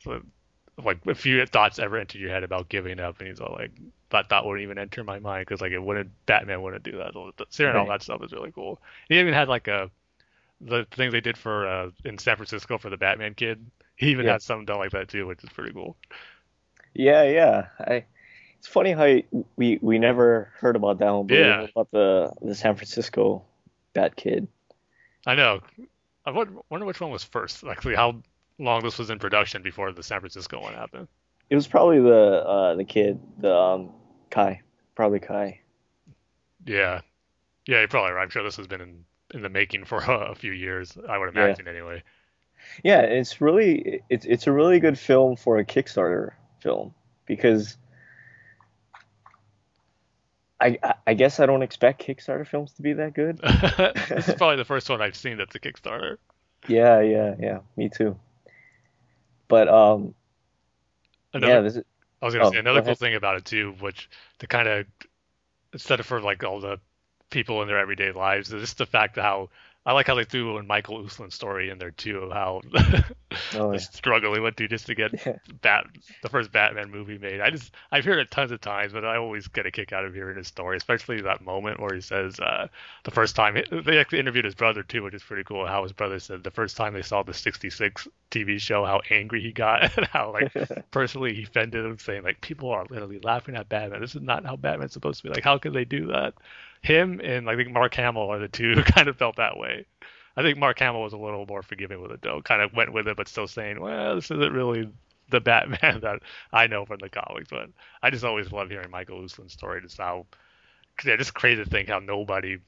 [0.00, 0.20] so,
[0.82, 3.72] like if your thoughts ever entered your head about giving up and he's all like
[4.10, 7.12] that thought wouldn't even enter my mind because like it wouldn't Batman wouldn't do that
[7.12, 9.90] so, seeing all that stuff is really cool he even had like a
[10.60, 13.64] the things they did for uh in San Francisco for the Batman kid
[13.96, 14.32] he even Yeah.
[14.32, 15.96] had something done like that too which is pretty cool
[16.94, 17.68] Yeah, yeah.
[17.78, 18.04] I
[18.58, 19.20] it's funny how
[19.56, 21.66] we we never heard about that one, but Yeah.
[21.70, 23.44] about the the San Francisco
[23.94, 24.48] Bat Kid.
[25.26, 25.60] I know.
[26.24, 27.64] I wonder wonder which one was first.
[27.64, 28.22] Actually, how
[28.58, 31.08] long this was in production before the San Francisco one happened.
[31.50, 33.90] It was probably the uh the kid, the um
[34.30, 34.62] Kai,
[34.94, 35.60] probably Kai.
[36.66, 37.00] Yeah,
[37.66, 38.22] yeah, you're probably right.
[38.22, 40.96] I'm sure this has been in in the making for a, few years.
[41.08, 41.46] I would Yeah.
[41.46, 42.02] imagine anyway.
[42.84, 46.94] Yeah, it's really it's it's a really good film for a Kickstarter film
[47.26, 47.76] because
[50.60, 53.38] I- I guess I don't expect Kickstarter films to be that good.
[54.08, 56.18] this is probably the first one I've seen that's a Kickstarter.
[56.68, 57.58] Yeah, yeah, yeah.
[57.76, 58.16] Me too.
[59.52, 60.14] But um,
[61.34, 61.84] Another, yeah, this is,
[62.22, 64.66] I was gonna oh, say go another cool thing about it too, which to kind
[64.66, 64.86] of
[65.74, 66.80] instead of for like all the
[67.28, 69.50] people in their everyday lives, is just the fact that how
[69.84, 72.60] I like how they threw in Michael Uslan's story in there too, of how
[73.54, 73.78] Oh, the yeah.
[73.78, 75.36] struggle he went through just to get Yeah.
[75.60, 75.86] Bat
[76.22, 77.40] the first Batman movie made.
[77.40, 80.04] I just I've heard it tons of times, but I always get a kick out
[80.04, 82.68] of hearing his story, especially that moment where he says uh,
[83.04, 85.66] the first time they actually interviewed his brother too, which is pretty cool.
[85.66, 89.40] How his brother said the first time they saw the '66 TV show, how angry
[89.42, 90.52] he got, and how like
[90.90, 94.00] personally he offended him, saying like people are literally laughing at Batman.
[94.00, 95.34] This is not how Batman's supposed to be.
[95.34, 96.34] Like how could they do that?
[96.82, 99.86] Him and I think Mark Hamill are the two who kind of felt that way.
[100.36, 102.92] I think Mark Hamill was a little more forgiving with it though, kind of went
[102.92, 104.88] with it, but still saying, well, this isn't really
[105.30, 107.50] the Batman that I know from the comics.
[107.50, 107.70] But
[108.02, 110.26] I just always love hearing Michael Uslan's story, just how
[111.04, 112.58] yeah, just crazy to think how nobody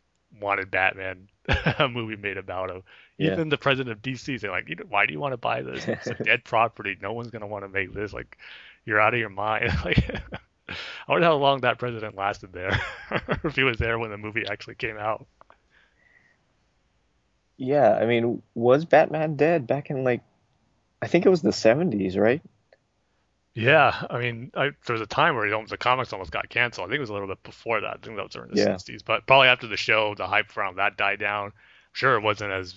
[0.40, 1.28] wanted Batman
[1.78, 2.82] a movie made about him.
[3.18, 3.32] Yeah.
[3.32, 5.86] Even the president of DC saying like, why do you want to buy this?
[5.86, 6.96] It's a dead property.
[7.00, 8.12] No one's gonna want to make this.
[8.12, 8.38] Like,
[8.84, 9.72] you're out of your mind.
[9.84, 10.20] Like,
[10.68, 10.74] I
[11.12, 12.80] wonder how long that president lasted there,
[13.44, 15.26] if he was there when the movie actually came out.
[17.56, 20.22] Yeah, I mean, was Batman dead back in like,
[21.02, 22.42] I think it was the 70s, right?
[23.54, 26.86] Yeah, I mean, I, there was a time where almost, the comics almost got canceled.
[26.86, 27.98] I think it was a little bit before that.
[28.02, 28.76] I think that was during the Yeah.
[28.76, 29.02] 60s.
[29.04, 31.52] But probably after the show, the hype around that died down.
[31.92, 32.74] Sure, it wasn't as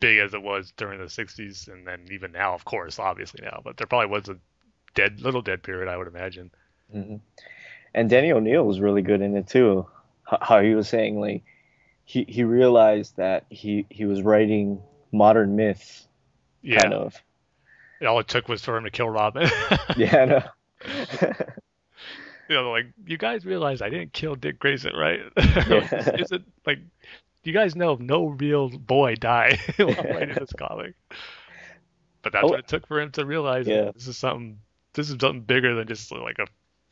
[0.00, 3.60] big as it was during the 60s, and then even now, of course, obviously now.
[3.62, 4.38] But there probably was a
[4.94, 6.50] dead, little dead period, I would imagine.
[6.92, 7.16] Hmm
[7.94, 9.86] And Denny O'Neil was really good in it too.
[10.24, 11.42] How he was saying like,
[12.04, 14.80] he he realized that he he was writing
[15.12, 16.06] modern myths,
[16.62, 17.14] Yeah, kind of.
[18.06, 19.48] all it took was for him to kill Robin.
[19.96, 20.42] Yeah, I know.
[22.48, 25.20] you know, like you guys realize I didn't kill Dick Grayson, right?
[25.36, 26.14] Yeah.
[26.18, 26.78] Is it like
[27.44, 30.94] you guys know no real boy died while writing this comic?
[32.22, 32.48] But that's Oh.
[32.48, 33.90] what it took for him to realize Yeah.
[33.94, 34.58] this is something.
[34.94, 36.46] This is something bigger than just like a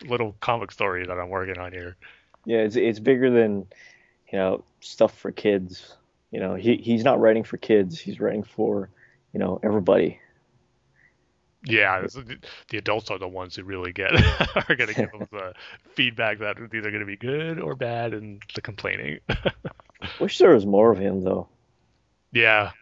[0.04, 1.96] little comic story that I'm working on here.
[2.44, 3.66] Yeah, it's it's bigger than,
[4.30, 5.96] you know, stuff for kids.
[6.30, 7.98] You know, he he's not writing for kids.
[8.00, 8.90] He's writing for,
[9.32, 10.18] you know, everybody.
[11.64, 12.06] Yeah,
[12.70, 14.12] the adults are the ones who really get
[14.68, 15.54] are going to give them the
[15.94, 19.20] feedback that it's either going to be good or bad, and the complaining.
[20.20, 21.48] Wish there was more of him though.
[22.32, 22.72] yeah,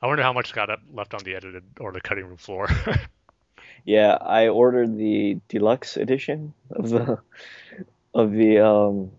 [0.00, 2.68] I wonder how much got up, left on the edited or the cutting room floor.
[3.84, 7.18] Yeah, I ordered the deluxe edition of the
[8.14, 9.10] of the um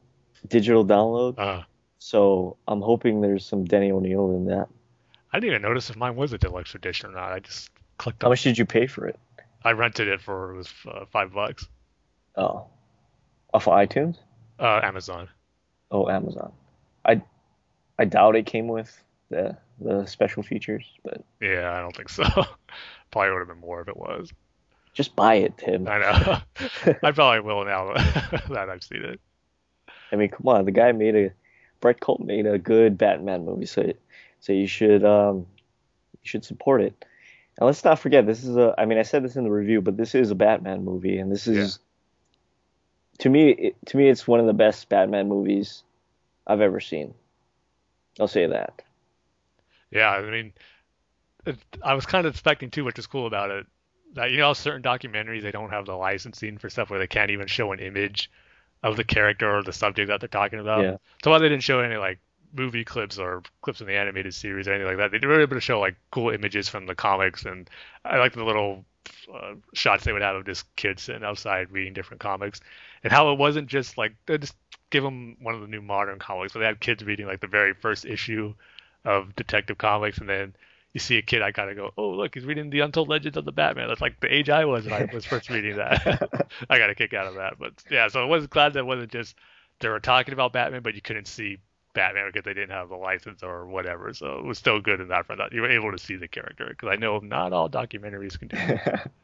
[0.47, 1.37] digital download.
[1.39, 1.63] uh,
[1.99, 4.67] So I'm hoping there's some Denny O'Neil in that.
[5.33, 7.31] I didn't even notice if mine was a deluxe edition or not.
[7.31, 8.31] I just clicked How on.
[8.31, 9.17] much did you pay for it?
[9.63, 11.67] I rented it for it was uh, five bucks.
[12.35, 12.67] Oh,
[13.53, 14.17] off of iTunes?
[14.59, 15.27] Uh, Amazon.
[15.91, 16.51] Oh, Amazon.
[17.05, 17.21] I
[17.99, 18.91] I doubt it came with
[19.29, 22.23] the the special features, but Yeah, I don't think so.
[23.11, 24.31] Probably would have been more if it was.
[24.93, 25.87] Just buy it, Tim.
[25.87, 26.37] I know.
[27.03, 27.93] I probably will now
[28.49, 29.21] that I've seen it.
[30.11, 31.31] I mean, come on, the guy made a
[31.79, 33.93] Brett Culp made a good Batman movie, so
[34.39, 35.47] so you should um
[36.21, 37.05] you should support it.
[37.57, 39.81] And let's not forget, this is a I mean, I said this in the review,
[39.81, 41.79] but this is a Batman movie, and this is
[43.19, 45.83] to me it, to me it's one of the best Batman movies
[46.45, 47.13] I've ever seen.
[48.19, 48.81] I'll say that.
[49.89, 50.53] Yeah, I mean,
[51.45, 53.65] it, I was kind of expecting too, which is cool about it.
[54.15, 57.47] You know, certain documentaries they don't have the licensing for stuff where they can't even
[57.47, 58.29] show an image
[58.83, 60.83] of the character or the subject that they're talking about.
[60.83, 60.97] Yeah.
[61.23, 62.19] So why they didn't show any like
[62.53, 65.55] movie clips or clips from the animated series or anything like that, they were able
[65.55, 67.69] to show like cool images from the comics, and
[68.03, 68.85] I like the little
[69.33, 72.59] uh, shots they would have of just kids sitting outside reading different comics,
[73.03, 74.55] and how it wasn't just like they just
[74.89, 77.47] give them one of the new modern comics, but they had kids reading like the
[77.47, 78.53] very first issue
[79.05, 80.53] of Detective Comics, and then
[80.93, 83.37] you see a kid, I kind of go, oh look, he's reading the Untold Legends
[83.37, 83.87] of the Batman.
[83.87, 86.51] That's like the age I was when I was first reading that.
[86.69, 88.85] I got a kick out of that, but yeah, so I was glad that it
[88.85, 89.35] wasn't just
[89.79, 91.57] they were talking about Batman, but you couldn't see
[91.93, 94.13] Batman because they didn't have the license or whatever.
[94.13, 96.27] So it was still good in that front that you were able to see the
[96.27, 99.11] character because I know not all documentaries can do that.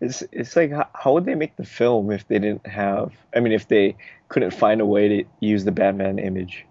[0.00, 3.40] It's it's like how, how would they make the film if they didn't have I
[3.40, 3.94] mean if they
[4.30, 6.64] couldn't find a way to use the Batman image.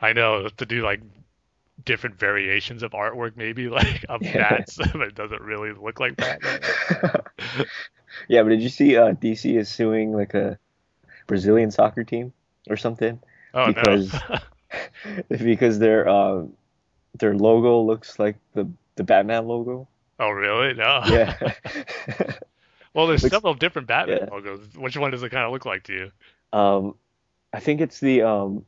[0.00, 1.02] I know to do like
[1.84, 4.48] different variations of artwork, maybe like of Yeah.
[4.50, 6.60] bats, but it doesn't really look like Batman.
[8.28, 10.58] Yeah, but did you see uh, DC is suing like a
[11.26, 12.32] Brazilian soccer team
[12.68, 13.18] or something
[13.54, 14.38] Oh Because- no.
[15.30, 16.42] because their uh,
[17.18, 19.88] their logo looks like the the Batman logo.
[20.20, 20.74] oh really?
[20.74, 21.00] No.
[21.06, 21.36] Yeah.
[22.94, 24.28] Well, there's Looks- several different Batman yeah.
[24.30, 24.60] logos.
[24.76, 26.12] Which one does it kind of look like to you?
[26.58, 26.94] um,
[27.54, 28.64] I think it's the um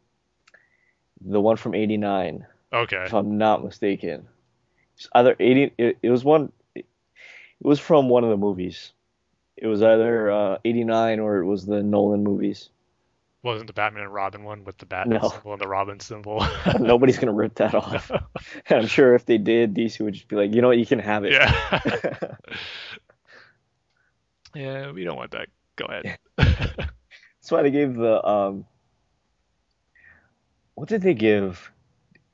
[1.20, 2.46] the one from '89.
[2.74, 3.04] Okay.
[3.04, 4.26] if I'm not mistaken.
[4.96, 6.86] It's either 80, it, it was one, it
[7.60, 8.92] was from one of the movies.
[9.56, 12.70] It was either uh, 89 or it was the Nolan movies.
[13.42, 15.28] Wasn't the Batman and Robin one with the Batman No.
[15.28, 16.44] symbol and the Robin symbol?
[16.80, 18.10] Nobody's gonna rip that off.
[18.68, 20.86] And I'm sure if they did, DC would just be like, you know what, you
[20.86, 21.32] can have it.
[21.32, 22.36] yeah.
[24.54, 25.48] yeah, we don't want that.
[25.76, 26.18] Go ahead.
[26.36, 28.64] That's why they gave the um.
[30.74, 31.70] What did they give?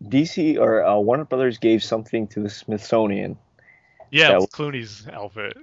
[0.05, 3.37] DC or uh, Warner Brothers gave something to the Smithsonian.
[4.11, 5.57] yeah, was Clooney's outfit.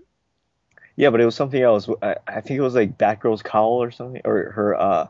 [0.95, 1.87] Yeah, but it was something else.
[2.01, 5.07] I, I think it was like Batgirl's cowl or something, or her uh,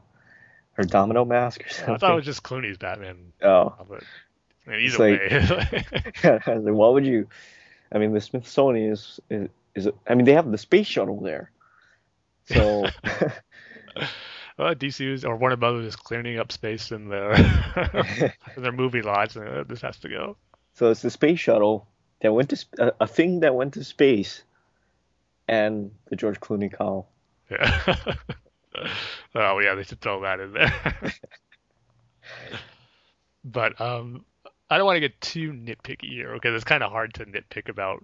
[0.74, 1.96] her domino mask or something.
[1.96, 4.04] I thought it was just Clooney's Batman Oh, outfit.
[4.66, 5.86] I mean, It's either like- way.
[6.46, 7.28] I was like, why would you?
[7.92, 11.52] I mean, the Smithsonian is is, is I mean, they have the space shuttle there,
[12.48, 12.86] so
[14.58, 17.34] well, DC was, or Warner Brothers is cleaning up space in their
[18.56, 20.38] in their movie lots, and uh, this has to go.
[20.74, 21.88] so it's the space shuttle
[22.22, 24.44] that went to sp- a, a thing that went to space,
[25.48, 27.10] and the George Clooney call.
[27.50, 27.86] Yeah.
[29.36, 30.74] oh yeah, they should throw that in there.
[33.44, 34.26] but um,
[34.70, 37.70] I don't want to get too nitpicky here because it's kind of hard to nitpick
[37.70, 38.04] about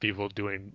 [0.00, 0.72] people doing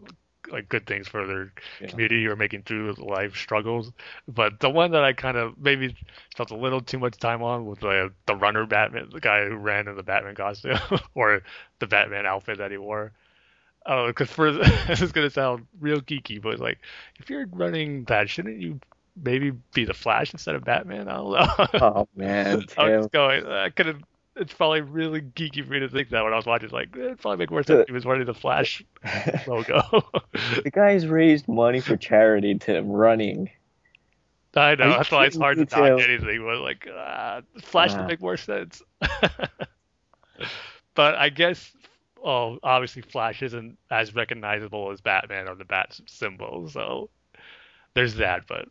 [0.52, 1.88] like good things for their Yeah.
[1.88, 3.92] community or making through life struggles.
[4.28, 5.96] But the one that I kind of maybe
[6.34, 9.56] spent a little too much time on was the the runner Batman, the guy who
[9.56, 10.78] ran in the Batman costume
[11.16, 11.42] or
[11.80, 13.12] the Batman outfit that he wore.
[13.86, 14.52] Uh, oh, because for
[14.88, 16.80] this is gonna sound real geeky, but like
[17.20, 18.80] if you're running that, shouldn't you
[19.22, 21.08] maybe be the Flash instead of Batman?
[21.08, 21.68] I don't know.
[21.80, 23.46] Oh man, I was going.
[23.46, 24.02] Uh, I could have.
[24.40, 26.66] It's probably really geeky for me to think that when I was watching.
[26.66, 28.84] It's like it'd probably make more sense if he was wearing the Flash
[29.48, 29.82] logo.
[30.64, 32.90] the guy's raised money for charity, Tim.
[32.90, 33.50] Running.
[34.56, 36.00] I know that's why it's hard to Tim?
[36.00, 36.44] anything.
[36.44, 38.00] But like, uh, Flash Nah.
[38.00, 38.82] would make more sense.
[40.96, 41.72] but I guess,
[42.24, 47.10] oh, obviously Flash isn't as recognizable as Batman or the Bat symbol, so
[47.94, 48.48] there's that.
[48.48, 48.62] But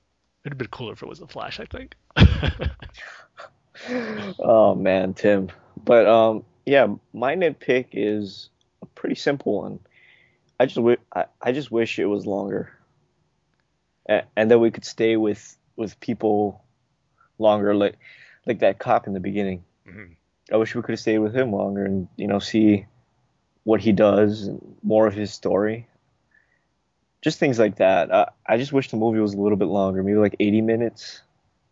[0.44, 1.60] it'd have been cooler if it was the Flash.
[1.60, 1.94] I think.
[4.38, 5.50] Oh man, Tim.
[5.84, 8.50] But um, yeah, my nitpick is
[8.82, 9.80] a pretty simple one.
[10.58, 12.72] I just wi- I, I just wish it was longer,
[14.06, 16.64] and, and that we could stay with with people
[17.38, 17.96] longer, like
[18.46, 19.64] like that cop in the beginning.
[19.86, 20.16] Mhm.
[20.52, 22.86] I wish we could have stayed with him longer and you know see
[23.64, 25.88] what he does and more of his story.
[27.22, 28.14] Just things like that.
[28.14, 31.22] I, I just wish the movie was a little bit longer, maybe like 80 minutes.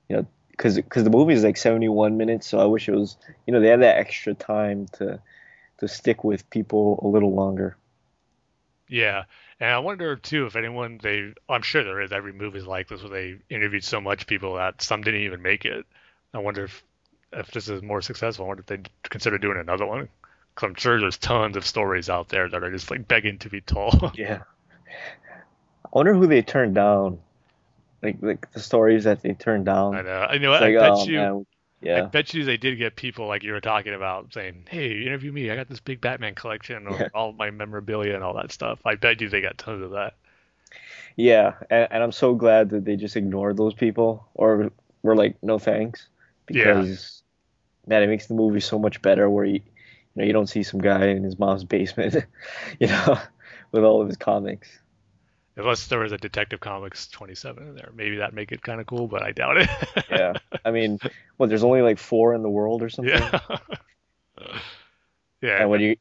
[0.08, 3.16] You know, because because the movie is like 71 minutes, so I wish it was
[3.46, 5.20] you know they had that extra time to
[5.78, 7.76] to stick with people a little longer.
[8.88, 9.24] Yeah,
[9.58, 12.88] and I wonder too if anyone they I'm sure there is every movie is like
[12.88, 15.86] this where they interviewed so much people that some didn't even make it.
[16.32, 16.84] I wonder if
[17.32, 18.44] if this is more successful.
[18.44, 20.08] I wonder if they consider doing another one.
[20.54, 23.48] Cause I'm sure there's tons of stories out there that are just like begging to
[23.50, 24.16] be told.
[24.16, 24.42] Yeah.
[25.84, 27.18] I wonder who they turned down.
[28.04, 29.94] Like like the stories that they turned down.
[29.96, 30.20] I know.
[30.30, 30.52] I know.
[30.52, 31.46] It's I like, bet oh, you.
[31.82, 35.02] man, I bet you they did get people like you were talking about saying, "Hey,
[35.02, 35.50] interview me.
[35.50, 37.08] I got this big Batman collection or Yeah.
[37.14, 40.14] all my memorabilia and all that stuff." I bet you they got tons of that.
[41.16, 44.70] Yeah, and, and I'm so glad that they just ignored those people or
[45.02, 46.08] were like, no thanks,
[46.50, 46.64] Yeah.
[46.80, 47.22] because
[47.86, 49.30] man, it makes the movie so much better.
[49.30, 49.60] Where you, you
[50.16, 52.16] know, you don't see some guy in his mom's basement,
[52.80, 53.18] you know,
[53.72, 54.68] with all of his comics.
[55.56, 58.86] Unless there was a Detective Comics 27 in there, maybe that'd make it kind of
[58.86, 59.68] cool, but I doubt it.
[60.10, 60.32] Yeah,
[60.64, 60.98] I mean,
[61.38, 63.14] well, there's only like four in the world or something.
[63.14, 63.58] Yeah.
[65.40, 65.96] yeah, And when you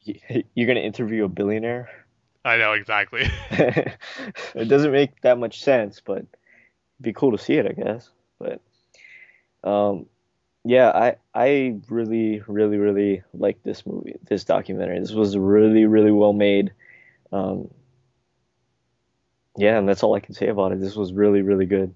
[0.55, 1.89] you're gonna interview a billionaire,
[2.43, 3.29] I know exactly.
[3.51, 6.27] it doesn't make that much sense, but it'd
[7.01, 8.09] be cool to see it, I guess.
[8.39, 8.59] But
[9.63, 10.07] um,
[10.65, 14.99] yeah, I I really really really like this movie, this documentary.
[14.99, 16.73] This was really really well made.
[17.31, 17.69] Um,
[19.57, 20.79] yeah, and that's all I can say about it.
[20.79, 21.93] This was really really good.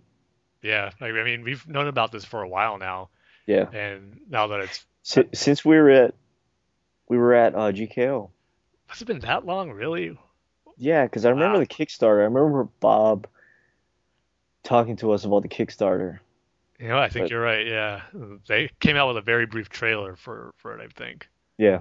[0.62, 3.10] Yeah, like, I mean, we've known about this for a while now,
[3.46, 6.14] Yeah, and now that it's Si- since we were at
[7.08, 8.30] we were at uh, GKO.
[8.88, 10.18] has it been that long, really?
[10.78, 11.60] Yeah, because I remember Wow.
[11.62, 12.20] the Kickstarter.
[12.22, 13.28] I remember Bob
[14.64, 16.20] talking to us about the Kickstarter.
[16.80, 17.66] You know, I think But- you're right.
[17.66, 18.02] Yeah,
[18.48, 21.28] they came out with a very brief trailer for for it, I think.
[21.58, 21.80] Yeah.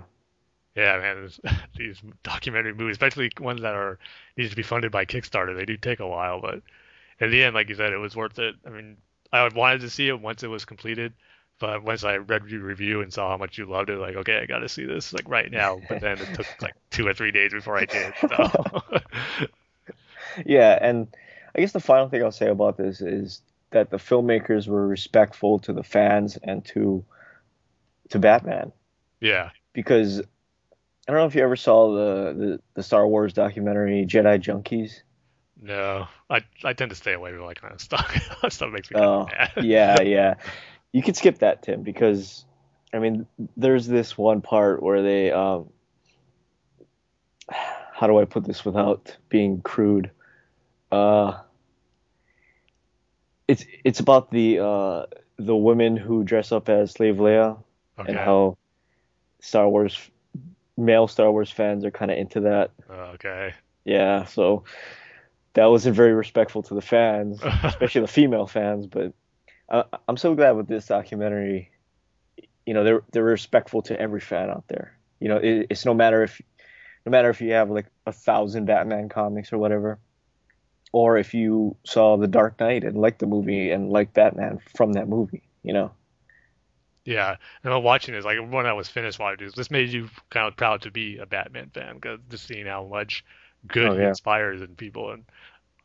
[0.77, 1.31] Yeah, man,
[1.77, 3.99] these documentary movies, especially ones that are
[4.37, 6.63] need to be funded by Kickstarter, they do take a while, but
[7.19, 8.55] in the end, like you said, it was worth it.
[8.67, 8.99] I mean,
[9.33, 11.15] I wanted to see it once it was completed,
[11.59, 14.39] but once I read your review and saw how much you loved it, like, okay,
[14.39, 15.81] I got to see this like right now.
[15.89, 18.15] But then it took like two or three days before I did.
[18.21, 18.83] So.
[20.45, 21.09] Yeah, and
[21.55, 25.59] I guess the final thing I'll say about this is that the filmmakers were respectful
[25.61, 27.05] to the fans and to
[28.11, 28.73] to Batman
[29.21, 30.23] yeah, because
[31.07, 35.03] I don't know if you ever saw the the, the Star Wars documentary Jedi Junkies.
[35.61, 38.39] No, I I tend to stay away from that kind of stuff.
[38.43, 39.29] that stuff makes me Oh,
[39.61, 40.35] yeah, yeah.
[40.93, 42.45] You could skip that, Tim, because
[42.93, 45.71] I mean, there's this one part where they um,
[47.51, 50.11] how do I put this without being crude?
[50.91, 51.39] Uh,
[53.47, 55.07] it's it's about the uh
[55.39, 57.59] the women who dress up as Slave Leia
[57.99, 58.57] and how
[59.41, 59.97] Star Wars
[60.77, 62.71] male Star Wars fans are kind of into that.
[62.89, 63.55] Oh, okay.
[63.85, 64.65] Yeah, so
[65.55, 68.87] that wasn't very respectful to the fans, especially the female fans.
[68.87, 69.13] But
[69.71, 71.71] I, I'm so glad with this documentary.
[72.67, 74.97] You know, they're they're respectful to every fan out there.
[75.21, 76.41] You know, it, it's no matter if
[77.05, 79.99] no matter if you have like a thousand Batman comics or whatever,
[80.93, 84.93] or if you saw The Dark Knight and liked the movie and liked Batman from
[84.95, 85.43] that movie.
[85.63, 85.93] You know.
[87.07, 90.11] Yeah, and I'm watching this like when I was finished watching this, this made you
[90.31, 93.25] kind of proud to be a Batman fan because just seeing how much
[93.67, 94.07] good Oh, he yeah.
[94.07, 95.25] inspires in people and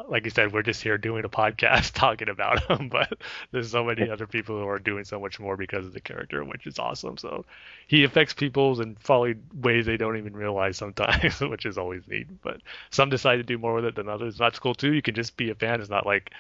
[0.08, 3.14] like you said, we're just here doing a podcast talking about him, but
[3.52, 6.44] there's so many other people who are doing so much more because of the character,
[6.44, 7.18] which is awesome.
[7.18, 7.46] So
[7.88, 12.28] he affects people in probably ways they don't even realize sometimes, which is always neat.
[12.42, 14.38] But some decide to do more with it than others.
[14.38, 14.94] That's cool too.
[14.94, 15.82] You can just be a fan.
[15.82, 16.32] It's not like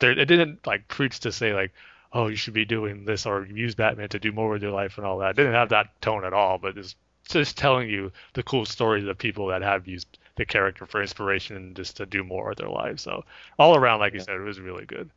[0.00, 0.12] there.
[0.12, 1.72] It didn't like preach to say like,
[2.12, 4.96] oh, you should be doing this or use Batman to do more with your life
[4.96, 5.30] and all that.
[5.30, 6.58] It didn't have that tone at all.
[6.58, 6.96] But it's
[7.28, 11.56] just telling you the cool stories of people that have used the character for inspiration
[11.56, 13.02] and just to do more with their lives.
[13.02, 13.24] So
[13.58, 15.10] all around, like you said, it was really good.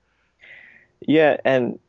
[1.00, 1.80] Yeah, and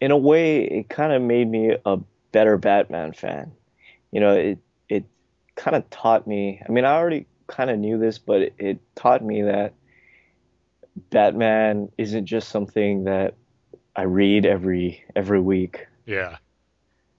[0.00, 1.98] in a way, it kind of made me a
[2.32, 3.52] better Batman fan.
[4.10, 5.04] You know, it it
[5.54, 6.62] kind of taught me.
[6.66, 9.74] I mean, I already kind of knew this, but it, it taught me that
[11.10, 13.34] Batman isn't just something that
[14.00, 15.86] I read every every week.
[16.06, 16.38] Yeah.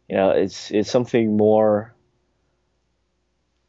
[0.09, 1.93] You know, it's it's something more.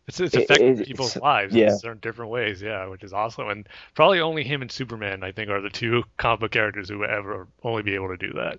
[0.09, 1.73] It's, it's It- affecting it- people's it's- lives yeah.
[1.73, 3.49] in certain different ways, yeah, which is awesome.
[3.51, 7.01] And probably only him and Superman, I think, are the two comic book characters who
[7.01, 8.59] would ever only be able to do that.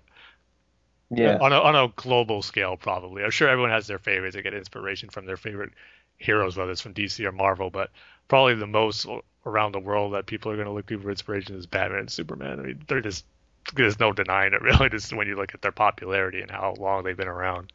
[1.10, 3.24] Yeah, On a, on a global scale, probably.
[3.24, 4.34] I'm sure everyone has their favorites.
[4.36, 5.72] They get inspiration from their favorite
[6.18, 7.90] heroes, whether it's from DC or Marvel, but
[8.28, 9.06] probably the most
[9.46, 12.58] around the world that people are going to look for inspiration is Batman and Superman.
[12.60, 13.26] I mean, they're just,
[13.74, 17.04] there's no denying it, really, just when you look at their popularity and how long
[17.04, 17.72] they've been around.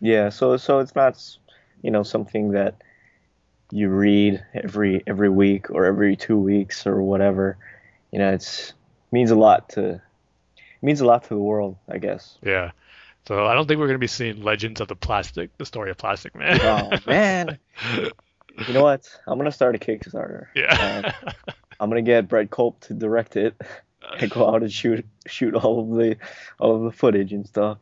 [0.00, 0.28] yeah.
[0.28, 1.22] So so it's not,
[1.82, 2.76] you know, something that
[3.70, 7.56] you read every every week or every two weeks or whatever.
[8.10, 8.72] You know, it's
[9.12, 10.00] means a lot to
[10.82, 12.38] means a lot to the world, I guess.
[12.42, 12.72] Yeah.
[13.26, 15.90] So I don't think we're going to be seeing Legends of the Plastic, the story
[15.90, 16.58] of Plastic Man.
[16.62, 17.58] Oh man,
[18.66, 19.06] you know what?
[19.26, 20.46] I'm gonna start a Kickstarter.
[20.54, 21.12] yeah.
[21.26, 21.32] Uh,
[21.78, 23.54] I'm gonna get Brett Culp to direct it
[24.18, 26.16] and go out and shoot shoot all of the
[26.58, 27.78] all of the footage and stuff.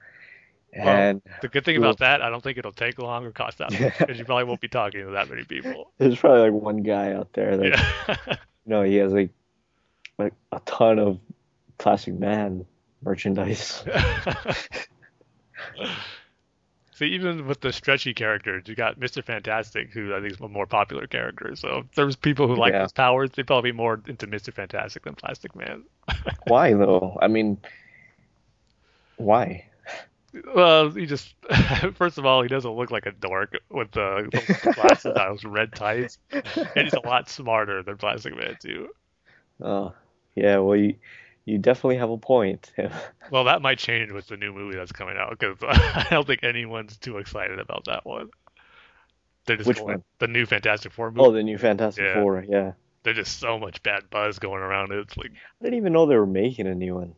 [0.72, 3.72] And the good thing about that, I don't think it'll take long or cost that
[3.72, 5.90] much because you probably won't be talking to that many people.
[5.96, 8.16] there's probably like one guy out there that Yeah.
[8.66, 9.30] you know he has like
[10.18, 11.18] like a ton of
[11.78, 12.66] Plastic Man
[13.02, 13.84] merchandise.
[16.96, 19.22] See, even with the stretchy characters, you got Mr.
[19.22, 21.54] Fantastic, who I think is a more popular character.
[21.54, 22.84] So if there's people who like Yeah.
[22.84, 24.50] his powers, they'd probably be more into Mr.
[24.50, 25.84] Fantastic than Plastic Man.
[26.46, 27.18] Why though?
[27.20, 27.58] I mean,
[29.16, 29.66] why?
[30.54, 31.34] Well, he just
[31.94, 34.28] first of all, he doesn't look like a dork with the
[34.74, 36.44] glasses, those red tights, and
[36.76, 38.88] he's a lot smarter than Plastic Man too.
[39.60, 39.92] Oh,
[40.34, 40.58] yeah.
[40.58, 40.94] Well, you
[41.46, 42.72] you definitely have a point.
[43.30, 46.44] Well, that might change with the new movie that's coming out because I don't think
[46.44, 48.28] anyone's too excited about that one.
[49.46, 50.04] They're just Which going, one?
[50.18, 51.20] the new Fantastic Four oh, movie.
[51.28, 52.14] oh, the new Fantastic Yeah.
[52.20, 52.44] Four.
[52.48, 52.72] Yeah.
[53.02, 54.98] There's just so much bad buzz going around it.
[54.98, 57.14] It's like, I didn't even know they were making a new one.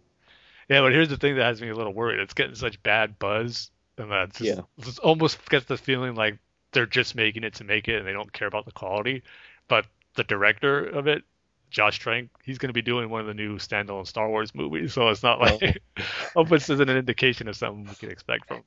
[0.68, 2.20] yeah, but here's the thing that has me a little worried.
[2.20, 4.92] It's getting such bad buzz, and that's just, Yeah.
[5.02, 6.38] almost gets the feeling like
[6.72, 9.22] they're just making it to make it, and they don't care about the quality.
[9.68, 11.22] But the director of it,
[11.70, 14.92] Josh Trank, he's going to be doing one of the new standalone Star Wars movies,
[14.94, 15.80] so it's not like
[16.34, 18.62] hope this isn't an indication of something we can expect from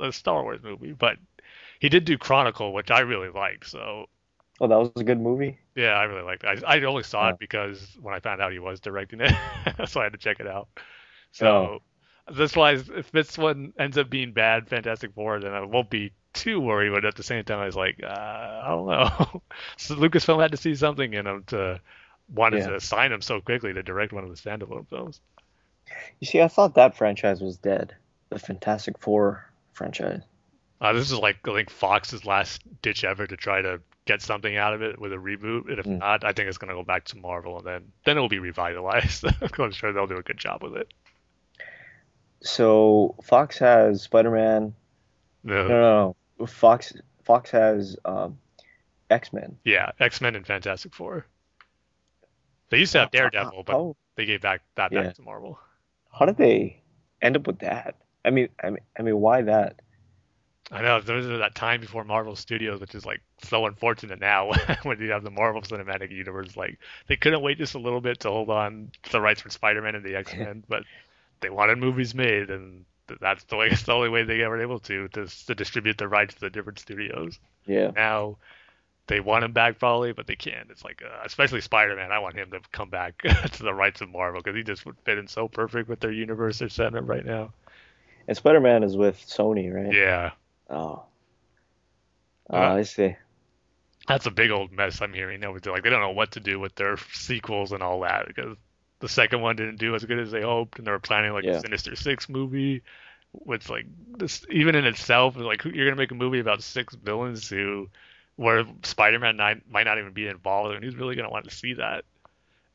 [0.00, 0.92] a Star Wars movie.
[0.92, 1.16] But
[1.80, 3.68] he did do Chronicle, which I really liked.
[3.68, 4.06] So
[4.60, 5.58] Oh, that was a good movie.
[5.74, 6.62] yeah, I really liked it.
[6.64, 7.28] I, I only saw Oh.
[7.30, 9.32] it because when I found out he was directing it,
[9.88, 10.68] so I had to check it out.
[11.32, 11.80] So
[12.32, 16.12] that's why if this one ends up being bad, Fantastic Four, then I won't be
[16.32, 16.92] too worried.
[16.92, 19.42] But at the same time, I was like, uh, I don't know.
[19.76, 21.80] so Lucasfilm had to see something in him to
[22.34, 22.70] wanted Yeah.
[22.70, 25.20] to sign him so quickly to direct one of the standalone films.
[26.20, 27.94] You see, I thought that franchise was dead.
[28.30, 30.22] The Fantastic Four franchise.
[30.80, 34.56] Uh, this is like I think Fox's last ditch effort to try to get something
[34.56, 35.68] out of it with a reboot.
[35.70, 35.98] And if Mm.
[35.98, 38.38] not, I think it's gonna go back to Marvel, and then then it will be
[38.38, 39.24] revitalized.
[39.58, 40.92] I'm sure they'll do a good job with it.
[42.42, 44.74] So Fox has Spider-Man.
[45.44, 46.46] No, No, no, no.
[46.46, 48.38] Fox Fox has um,
[49.10, 49.56] X-Men.
[49.64, 51.26] yeah, X Men and Fantastic Four.
[52.74, 55.04] They used to have Daredevil, but how- they gave back that Yeah.
[55.04, 55.60] back to Marvel.
[56.12, 56.82] How did they
[57.22, 57.94] end up with that?
[58.24, 59.80] I mean, I mean, I mean, why that?
[60.72, 64.50] I know those are that time before Marvel Studios, which is like so unfortunate now
[64.82, 66.56] when you have the Marvel Cinematic Universe.
[66.56, 69.50] Like they couldn't wait just a little bit to hold on to the rights for
[69.50, 70.82] Spider-Man and the X-Men, but
[71.42, 72.86] they wanted movies made, and
[73.20, 73.68] that's the way.
[73.68, 76.50] It's the only way they were able to to, to distribute the rights to the
[76.50, 77.38] different studios.
[77.66, 78.38] Yeah, Now
[79.06, 80.70] they want him back probably, but they can't.
[80.70, 82.12] It's like uh, especially Spider-Man.
[82.12, 83.18] I want him to come back
[83.52, 86.12] to the rights of Marvel because he just would fit in so perfect with their
[86.12, 87.52] universe they're setting up right now.
[88.28, 89.94] and Spider-Man is with Sony, right?
[89.94, 90.30] Yeah.
[90.70, 91.04] Oh,
[92.50, 93.16] oh, Uh, I see.
[94.06, 95.52] that's a big old mess I'm hearing now.
[95.52, 98.56] Like they don't know what to do with their sequels and all that because
[99.00, 101.44] the second one didn't do as good as they hoped, and they were planning like
[101.44, 101.52] Yeah.
[101.52, 102.82] a Sinister Six movie,
[103.32, 103.86] which like
[104.18, 107.88] this even in itself like you're gonna make a movie about six villains who
[108.36, 111.74] where Spider-Man might might not even be involved, and who's really gonna want to see
[111.74, 112.04] that?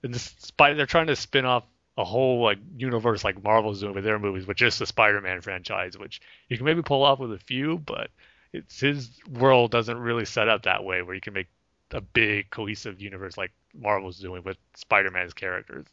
[0.04, 1.64] And this Spider they're trying to spin off
[1.98, 5.98] a whole like universe like Marvel's doing with their movies with just the Spider-Man franchise,
[5.98, 8.10] which you can maybe pull off with a few, but
[8.54, 11.48] it's his world doesn't really set up that way where you can make
[11.92, 15.86] a big cohesive universe like Marvel's doing with Spider-Man's characters.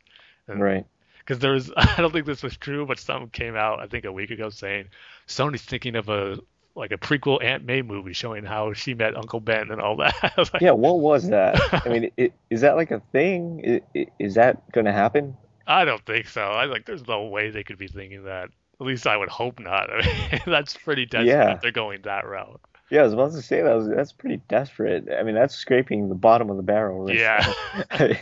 [0.47, 0.87] And- Right.
[1.19, 4.05] Because there was, I don't think this was true, but some came out I think
[4.05, 4.87] a week ago saying
[5.27, 6.39] Sony's thinking of a
[6.77, 10.15] like a prequel Aunt May movie showing how she met Uncle Ben and all that.
[10.53, 11.59] Like, Yeah, what was that?
[11.87, 13.63] I mean, i is that like a thing?
[13.95, 15.37] I- i- Is that going to happen?
[15.67, 16.43] I don't think so.
[16.43, 18.51] I like there's no way they could be thinking that.
[18.79, 19.91] At least I would hope not.
[19.93, 21.59] I mean, that's pretty desperate Yeah.
[21.63, 22.61] they're going that route.
[22.91, 25.09] Yeah, I was about to say that was that's pretty desperate.
[25.11, 27.05] I mean, that's scraping the bottom of the barrel.
[27.07, 28.21] right Yeah.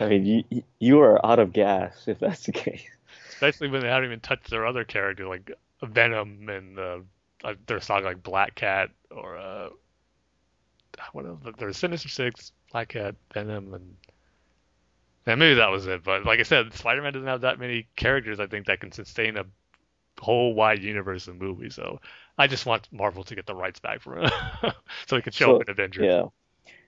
[0.00, 2.84] I mean, you you are out of gas if that's the case.
[3.28, 5.50] especially when they haven't even touched their other character like
[5.86, 6.98] Venom and uh,
[7.44, 9.68] uh, their song like Black Cat or uh,
[11.12, 11.40] what else?
[11.58, 13.96] There's Sinister Six, Black Cat, Venom, and
[15.26, 16.04] and maybe that was it.
[16.04, 18.40] But like I said, Spider-Man doesn't have that many characters.
[18.40, 19.44] I think that can sustain a
[20.20, 21.74] whole wide universe of movies.
[21.74, 22.00] So
[22.38, 24.30] I just want Marvel to get the rights back for him,
[25.06, 26.04] so he can show So, up in Avengers.
[26.04, 26.26] Yeah.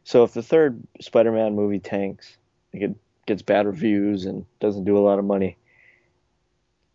[0.04, 2.36] So if the third Spider-Man movie tanks,
[2.72, 2.94] like it
[3.26, 5.56] gets bad reviews and doesn't do a lot of money,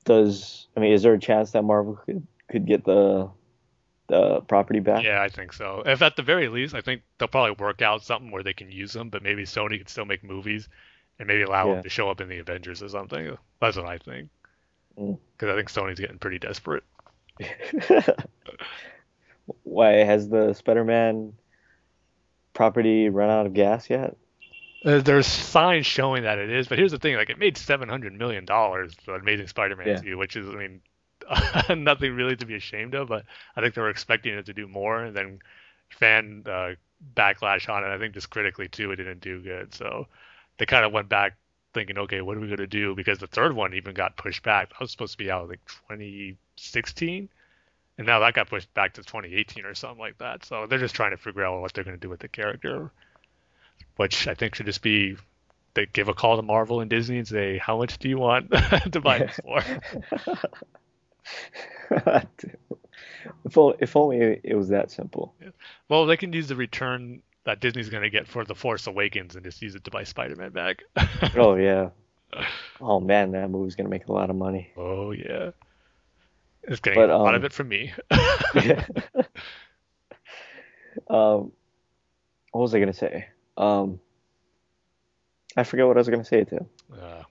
[0.06, 3.30] does I mean, is there a chance that Marvel could could get the
[4.08, 5.04] the property back?
[5.04, 5.84] Yeah, I think so.
[5.86, 8.70] If at the very least, I think they'll probably work out something where they can
[8.72, 10.68] use them, but maybe Sony can still make movies
[11.20, 11.76] and maybe allow Yeah.
[11.76, 13.38] them to show up in the Avengers or something.
[13.62, 14.30] That's what I think.
[14.98, 15.18] Mm.
[15.38, 16.84] Because I think Sony's getting pretty desperate.
[19.64, 21.34] Why has the Spider-Man
[22.54, 24.16] property run out of gas yet?
[24.84, 28.14] Uh, There's signs showing that it is, but here's the thing: like it made 700
[28.14, 30.02] million dollars, the Amazing Spider-Man Yeah.
[30.02, 30.82] 2, which is, I mean,
[31.84, 33.08] nothing really to be ashamed of.
[33.10, 33.26] But
[33.56, 35.40] I think they were expecting it to do more, and then
[35.90, 36.72] fan uh,
[37.16, 37.88] backlash on it.
[37.94, 39.74] I think just critically too, it didn't do good.
[39.74, 40.08] So
[40.58, 41.38] they kind of went back
[41.74, 42.96] thinking, okay, what are we gonna do?
[42.96, 44.70] Because the third one even got pushed back.
[44.70, 47.30] That was supposed to be out like 2016,
[47.98, 50.46] and now that got pushed back to 2018 or something like that.
[50.46, 52.92] So they're just trying to figure out what they're gonna do with the character,
[53.98, 55.18] which I think should just be
[55.74, 58.52] they give a call to Marvel and Disney and say, how much do you want
[58.92, 59.64] to buy this for?
[63.46, 65.34] if, only, if only it was that simple.
[65.90, 69.44] Well, they can use the return that Disney's gonna get for The Force Awakens and
[69.44, 70.84] just use it to buy Spider-Man back.
[71.36, 71.90] Oh yeah.
[72.80, 74.72] Oh man, that movie's gonna make a lot of money.
[74.78, 75.52] Oh yeah.
[76.64, 77.92] It's getting But, a lot of um, it from me.
[81.10, 81.52] um,
[82.52, 83.28] what was I gonna say?
[83.58, 84.00] Um,
[85.56, 86.66] I forget what I was gonna say to.
[87.00, 87.24] uh,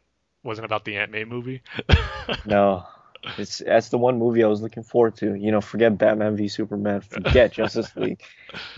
[0.42, 1.62] wasn't about the Aunt May movie.
[2.44, 2.86] No,
[3.38, 5.34] it's that's the one movie I was looking forward to.
[5.34, 8.22] You know, forget Batman v Superman, forget Justice League,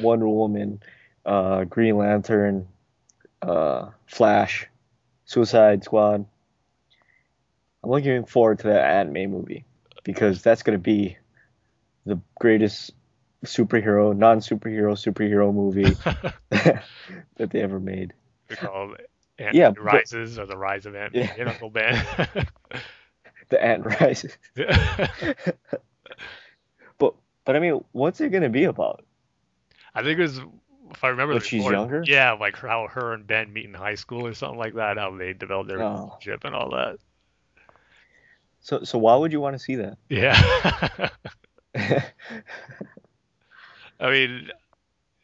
[0.01, 0.83] Wonder Woman,
[1.27, 2.67] uh, Green Lantern,
[3.43, 4.69] uh, Flash,
[5.27, 6.25] Suicide Squad.
[7.85, 9.65] I'm looking forward to that May movie
[10.03, 11.19] because that's gonna be
[12.07, 12.93] the greatest
[13.45, 15.83] superhero, non-superhero, superhero movie
[17.37, 18.13] that they ever made.
[18.49, 21.33] They call it Aunt Yeah, but- Rises or the Rise of Ant Yeah.
[21.39, 22.05] and Uncle Ben.
[23.49, 24.37] The Ant Rises.
[26.99, 27.15] But
[27.45, 29.05] but I mean, what's it gonna be about?
[29.95, 30.39] I think it was,
[30.91, 32.03] if I remember, When the she's younger?
[32.07, 34.97] Yeah, like how her and Ben meet in high school or something like that.
[34.99, 35.91] How they develop their Oh.
[36.17, 36.97] relationship and all that.
[38.61, 39.99] So so why would you want to see that?
[40.09, 41.09] Yeah.
[44.03, 44.51] I mean,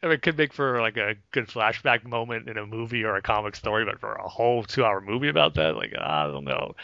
[0.01, 3.15] I mean, it could make for like a good flashback moment in a movie or
[3.15, 6.75] a comic story, but for a whole two-hour movie about that, like I don't know.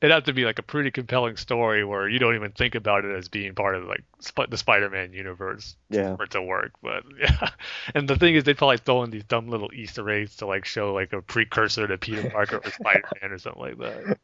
[0.00, 3.04] it'd have to be like a pretty compelling story where you don't even think about
[3.04, 6.16] it as being part of like Sp- the Spider-Man universe Yeah.
[6.16, 6.72] for it to work.
[6.82, 7.50] But yeah,
[7.94, 10.64] and the thing is, they probably throw in these dumb little Easter eggs to like
[10.64, 14.18] show like a precursor to Peter Parker or Spider-Man or something like that.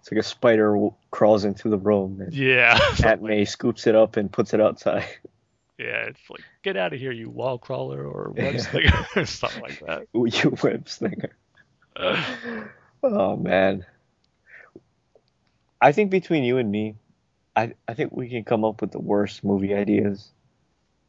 [0.00, 3.94] It's like a spider w- crawls into the room and Yeah, Aunt May scoops it
[3.94, 5.06] up and puts it outside.
[5.78, 9.62] Yeah, it's like get out of here, you wall crawler or web slinger or something
[9.62, 10.06] like that.
[10.16, 11.36] Ooh, you web slinger.
[13.02, 13.84] Oh man.
[15.80, 16.94] I think between you and me,
[17.56, 20.30] I I think we can come up with the worst movie ideas.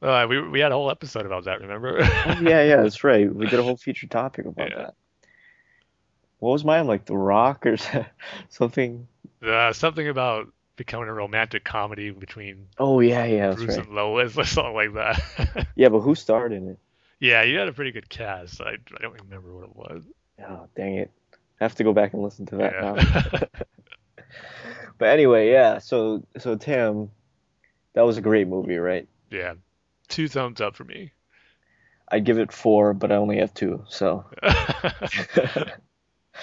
[0.01, 1.99] Uh, we we had a whole episode about that, remember?
[2.01, 3.33] Oh, yeah, yeah, that's right.
[3.33, 4.77] We did a whole feature topic about Yeah.
[4.77, 4.93] that.
[6.39, 7.05] What was mine like?
[7.05, 7.77] The Rock or
[8.49, 9.07] something?
[9.41, 13.85] Uh, something about becoming a romantic comedy between Oh yeah, yeah, Bruce right.
[13.85, 15.67] and Lois or something like that.
[15.75, 16.79] Yeah, but who starred in it?
[17.19, 18.59] yeah, you had a pretty good cast.
[18.61, 20.03] I, I don't remember what it was.
[20.47, 21.11] Oh, dang it.
[21.61, 22.95] I have to go back and listen to that now.
[22.95, 23.43] Yeah.
[24.99, 25.79] But anyway, yeah.
[25.79, 27.09] So so Tim,
[27.93, 29.07] that was a great movie, right?
[29.31, 29.55] yeah,
[30.07, 31.11] two thumbs up for me.
[32.09, 34.25] I'd give it four, but I only have two, so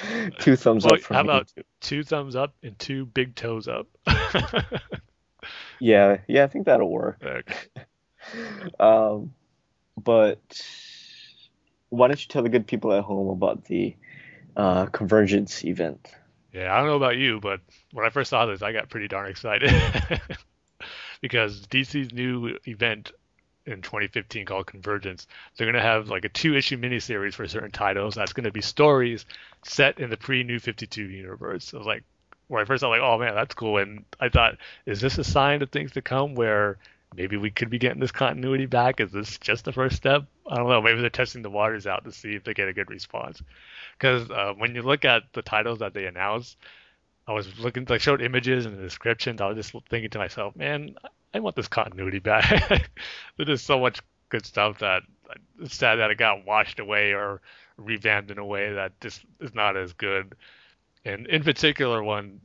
[0.38, 3.86] two thumbs Well, up for how about- two thumbs up and two big toes up.
[5.80, 7.18] Yeah, yeah, I think that'll work.
[7.24, 7.54] Okay.
[8.78, 9.32] Um,
[9.96, 10.38] but
[11.88, 13.96] why don't you tell the good people at home about the
[14.56, 16.12] uh, Convergence event?
[16.52, 17.60] Yeah, I don't know about you, but
[17.92, 19.72] when I first saw this, I got pretty darn excited
[21.22, 23.12] because DC's new event
[23.66, 28.14] in 2015 called Convergence, they're going to have like a two-issue miniseries for certain titles.
[28.14, 29.26] That's going to be stories
[29.62, 31.74] set in the pre-New 52 universe.
[31.74, 32.04] I was like,
[32.48, 35.24] when I first saw, like, oh man, that's cool, and I thought, is this a
[35.24, 36.78] sign of things to come where
[37.14, 39.00] maybe we could be getting this continuity back?
[39.00, 40.24] Is this just the first step?
[40.48, 40.82] I don't know.
[40.82, 43.40] Maybe they're testing the waters out to see if they get a good response.
[43.96, 46.56] Because uh, when you look at the titles that they announced,
[47.28, 49.40] I was looking, like, showed images and the descriptions.
[49.40, 50.96] I was just thinking to myself, man,
[51.32, 52.90] I want this continuity back.
[53.36, 55.02] There's just so much good stuff that
[55.60, 57.40] it's sad that it got washed away or
[57.76, 60.34] revamped in a way that just is not as good.
[61.04, 62.40] And in particular, one,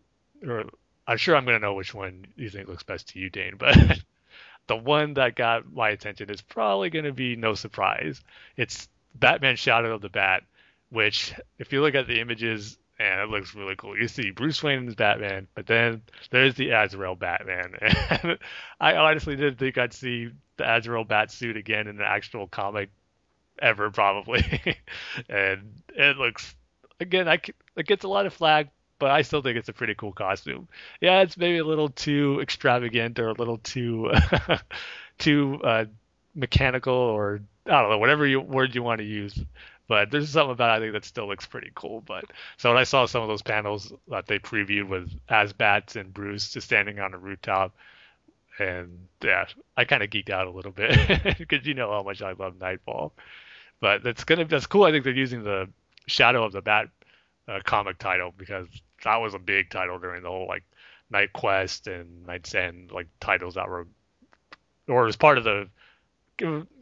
[0.46, 0.66] or
[1.08, 3.78] I'm sure I'm gonna know which one you think looks best to you, Dane, but
[4.68, 8.22] the one that got my attention is probably gonna be no surprise.
[8.58, 10.44] It's Batman Shadow of the Bat,
[10.90, 13.98] which, if you look at the images, and it looks really cool.
[13.98, 17.76] You see Bruce Wayne as Batman, but then there's the Azrael Batman.
[18.10, 18.38] And
[18.80, 22.90] I honestly didn't think I'd see the Azrael Bat suit again in an actual comic
[23.62, 24.44] ever, probably.
[25.30, 26.56] and it looks,
[27.00, 27.40] again, I,
[27.76, 28.70] it gets a lot of flag,
[29.00, 30.68] but I still think it's a pretty cool costume.
[31.02, 34.12] Yeah, it's maybe a little too extravagant or a little too,
[35.18, 35.86] too uh,
[36.34, 39.38] mechanical or I don't know, whatever you, word you want to use.
[39.88, 42.02] But there's something about it I think that still looks pretty cool.
[42.02, 42.26] But
[42.58, 46.52] so when I saw some of those panels that they previewed with AzBats and Bruce
[46.52, 47.76] just standing on a rooftop,
[48.58, 49.46] and yeah,
[49.78, 52.60] I kind of geeked out a little bit because you know how much I love
[52.60, 53.14] Knightfall.
[53.80, 54.84] But that's gonna that's cool.
[54.84, 55.70] I think they're using the
[56.08, 56.90] Shadow of the Bat
[57.48, 58.68] uh, comic title because
[59.04, 60.64] that was a big title during the whole like
[61.14, 63.88] KnightQuest and KnightsEnd like titles that were
[64.88, 65.68] or was part of the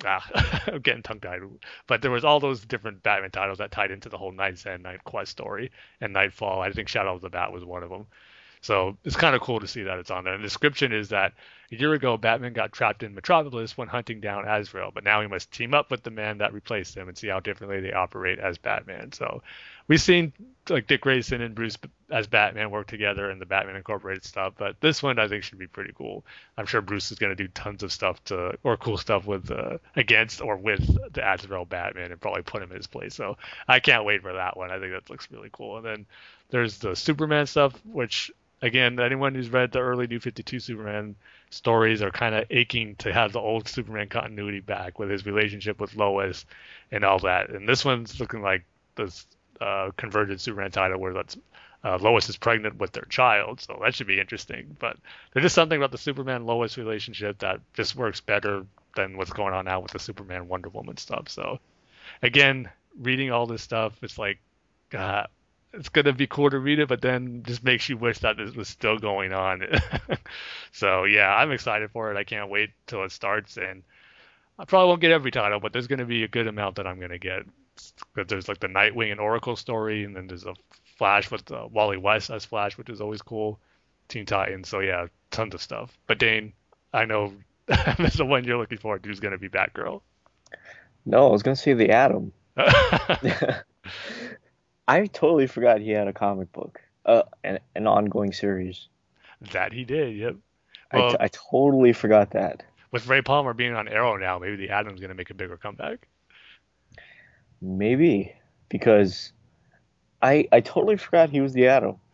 [0.06, 1.42] ah, I'm getting tongue tied.
[1.88, 5.04] But there was all those different Batman titles that tied into the whole KnightsEnd, Night
[5.04, 6.62] Quest story, and Knightfall.
[6.62, 8.08] I think Shadow of the Bat was one of them.
[8.64, 10.34] So it's kind of cool to see that it's on there.
[10.34, 11.34] And the description is that
[11.70, 15.28] a year ago, Batman got trapped in Metropolis when hunting down Azrael, but now he
[15.28, 18.40] must team up with the man that replaced him and see how differently they operate
[18.40, 19.12] as Batman.
[19.12, 19.44] So
[19.88, 20.34] we've seen
[20.70, 21.78] like Dick Grayson and Bruce
[22.10, 25.60] as Batman work together in the Batman Incorporated stuff, but this one I think should
[25.60, 26.24] be pretty cool.
[26.58, 29.52] I'm sure Bruce is going to do tons of stuff to or cool stuff with
[29.52, 33.14] uh, against or with the Azrael Batman and probably put him in his place.
[33.14, 34.72] So I can't wait for that one.
[34.72, 35.78] I think that looks really cool.
[35.78, 36.06] And then
[36.50, 38.32] there's the Superman stuff, which
[38.62, 41.16] again, anyone who's read the early New 52 Superman
[41.50, 45.80] stories are kind of aching to have the old Superman continuity back with his relationship
[45.82, 46.46] with Lois
[46.92, 47.50] and all that.
[47.50, 48.64] And this one's looking like
[48.96, 49.28] this
[49.62, 51.38] uh, convergent Superman title where that's
[51.84, 54.78] uh, Lois is pregnant with their child, so that should be interesting.
[54.80, 54.98] But
[55.32, 59.54] there's just something about the Superman Lois relationship that just works better than what's going
[59.54, 61.28] on now with the Superman Wonder Woman stuff.
[61.30, 61.60] So
[62.22, 62.70] again,
[63.02, 64.40] reading all this stuff, it's like
[64.98, 65.24] uh,
[65.74, 68.56] it's gonna be cool to read it, but then just makes you wish that this
[68.56, 69.64] was still going on.
[70.72, 72.18] so yeah, I'm excited for it.
[72.18, 73.84] I can't wait till it starts, and
[74.58, 77.00] I probably won't get every title, but there's gonna be a good amount that I'm
[77.00, 77.44] gonna get.
[78.28, 80.54] There's like the Nightwing and Oracle story, and then there's a
[80.98, 83.60] Flash with uh, Wally West as Flash, which is always cool.
[84.10, 85.98] Teen Titans, so yeah, tons of stuff.
[86.08, 86.54] But Dane,
[86.94, 87.34] I know
[87.66, 89.00] that's the one you're looking for.
[89.04, 90.02] Who's gonna be Batgirl.
[91.06, 92.32] No, I was gonna say the Atom.
[94.88, 96.82] I totally forgot he had a comic book.
[97.06, 98.88] uh, an, an ongoing series.
[99.52, 100.16] That he did.
[100.16, 100.36] Yep.
[100.92, 102.64] I, Well- t- I totally forgot that.
[102.92, 106.08] With Ray Palmer being on Arrow now, maybe the Atom's gonna make a bigger comeback.
[107.66, 108.34] Maybe
[108.68, 109.32] because
[110.22, 111.96] I I totally forgot he was the Atom.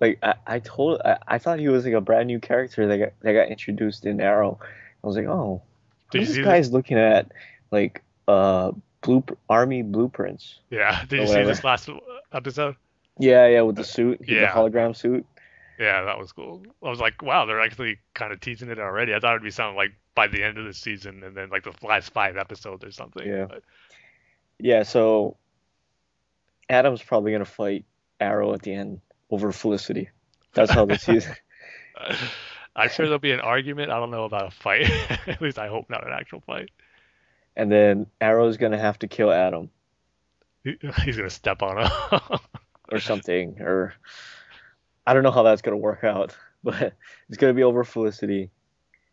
[0.00, 2.98] like I, I told I, I thought he was like a brand new character that
[2.98, 4.58] got that got introduced in Arrow.
[5.02, 5.62] I was like, oh,
[6.12, 7.30] this see the- guy's looking at
[7.70, 10.58] like uh blue army blueprints.
[10.70, 11.04] yeah.
[11.08, 11.88] Did you see this last
[12.32, 12.76] episode?
[13.18, 14.50] Yeah, yeah, with the suit, the Yeah.
[14.52, 15.24] hologram suit.
[15.78, 16.62] Yeah, that was cool.
[16.84, 19.14] I was like, wow, they're actually kind of teasing it already.
[19.14, 21.64] I thought it'd be something like by the end of the season, and then like
[21.64, 23.26] the last five episodes or something.
[23.26, 23.46] Yeah.
[23.46, 23.62] But-
[24.58, 25.36] Yeah, so
[26.68, 27.84] Atom's probably gonna fight
[28.20, 29.00] Arrow at the end
[29.30, 30.10] over Felicity.
[30.54, 31.34] That's how the season.
[32.76, 33.90] I'm sure there'll be an argument.
[33.92, 34.90] I don't know about a fight.
[35.28, 36.70] At least I hope not an actual fight.
[37.56, 39.70] And then Arrow's gonna have to kill Atom
[40.64, 42.38] He- He's gonna step on him.
[42.90, 43.94] or something, or
[45.06, 46.94] I don't know how that's gonna work out, but
[47.28, 48.50] it's gonna be over Felicity,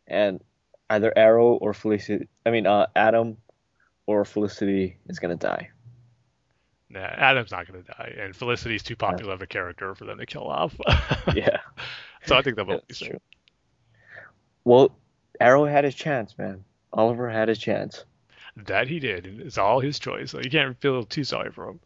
[0.07, 0.41] and
[0.91, 2.27] either Arrow or Felicity.
[2.45, 3.37] I mean, uh, Atom
[4.05, 5.69] or Felicity is gonna die.
[6.89, 10.25] nah, Atom's not gonna die, and Felicity's too popular of a character for them to
[10.25, 10.75] kill off.
[11.35, 11.57] Yeah,
[12.25, 13.19] so I think they'll yeah, be true.
[14.63, 14.91] Well,
[15.39, 16.63] Arrow had his chance, man.
[16.93, 18.05] Oliver had his chance.
[18.65, 19.25] That he did.
[19.25, 21.79] and It's all his choice, you can't feel too sorry for him.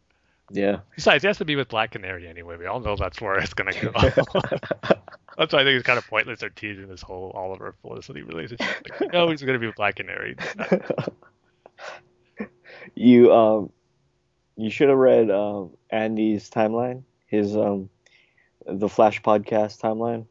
[0.50, 0.80] Yeah.
[0.94, 2.56] Besides, he has to be with Black Canary anyway.
[2.56, 3.92] We all know that's where it's gonna go.
[5.36, 8.66] That's why I think it's kind of pointless they're teasing this whole Oliver Felicity relationship.
[9.00, 10.36] Like, know he's going to be with Black Canary.
[12.94, 13.70] you um
[14.56, 17.90] you should have read um Andy's timeline, his um
[18.66, 20.26] the Flash podcast timeline.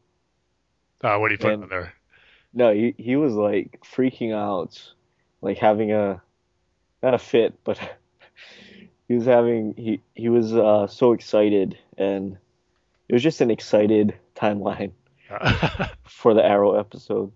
[1.02, 1.92] Uh, what do you put on there?
[2.52, 4.92] No, he he was like freaking out,
[5.40, 6.20] like having a
[7.02, 7.78] not a fit, but
[9.08, 12.36] he was having he he was uh so excited and
[13.08, 14.92] it was just an excited timeline
[16.04, 17.32] for the Arrow episode.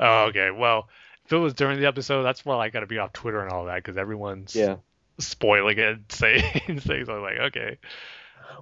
[0.00, 0.50] oh, okay.
[0.50, 0.88] Well,
[1.24, 3.50] if it was during the episode, that's why I got to be off Twitter and
[3.52, 4.76] all that because everyone's Yeah.
[5.18, 7.08] spoiling it, and saying things.
[7.08, 7.78] I'm like, okay.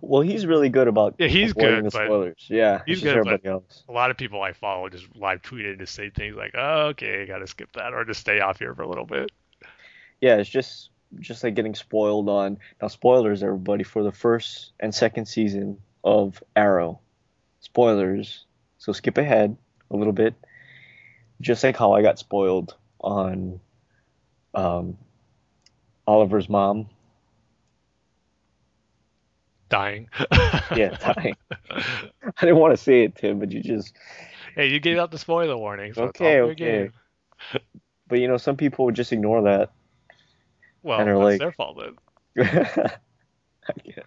[0.01, 2.47] Well, he's really good about Yeah, he's good, the spoilers.
[2.49, 3.85] Yeah, he's good, but- everybody else.
[3.89, 7.27] A lot of people I follow just live tweeted to say things like, oh, okay,
[7.27, 9.31] got to skip that or just stay off here for a little bit.
[10.21, 10.89] yeah, it's just
[11.21, 16.43] just like getting spoiled on now spoilers everybody for the first and second season of
[16.57, 17.01] Arrow.
[17.61, 18.45] Spoilers.
[18.79, 19.57] So skip ahead
[19.91, 20.35] a little bit.
[21.41, 23.61] Just like how I got spoiled on
[24.55, 24.99] um
[26.07, 26.89] Oliver's mom.
[29.69, 30.09] Dying.
[30.77, 31.37] Yeah, dying.
[31.71, 33.95] I didn't want to say it, Tim, but you just
[34.55, 35.93] hey, you gave out the spoiler warning.
[35.95, 36.91] So Okay, okay.
[38.09, 39.71] but you know, some people would just ignore that.
[40.85, 41.97] Well, And that's like- their fault then.
[43.67, 44.05] I guess.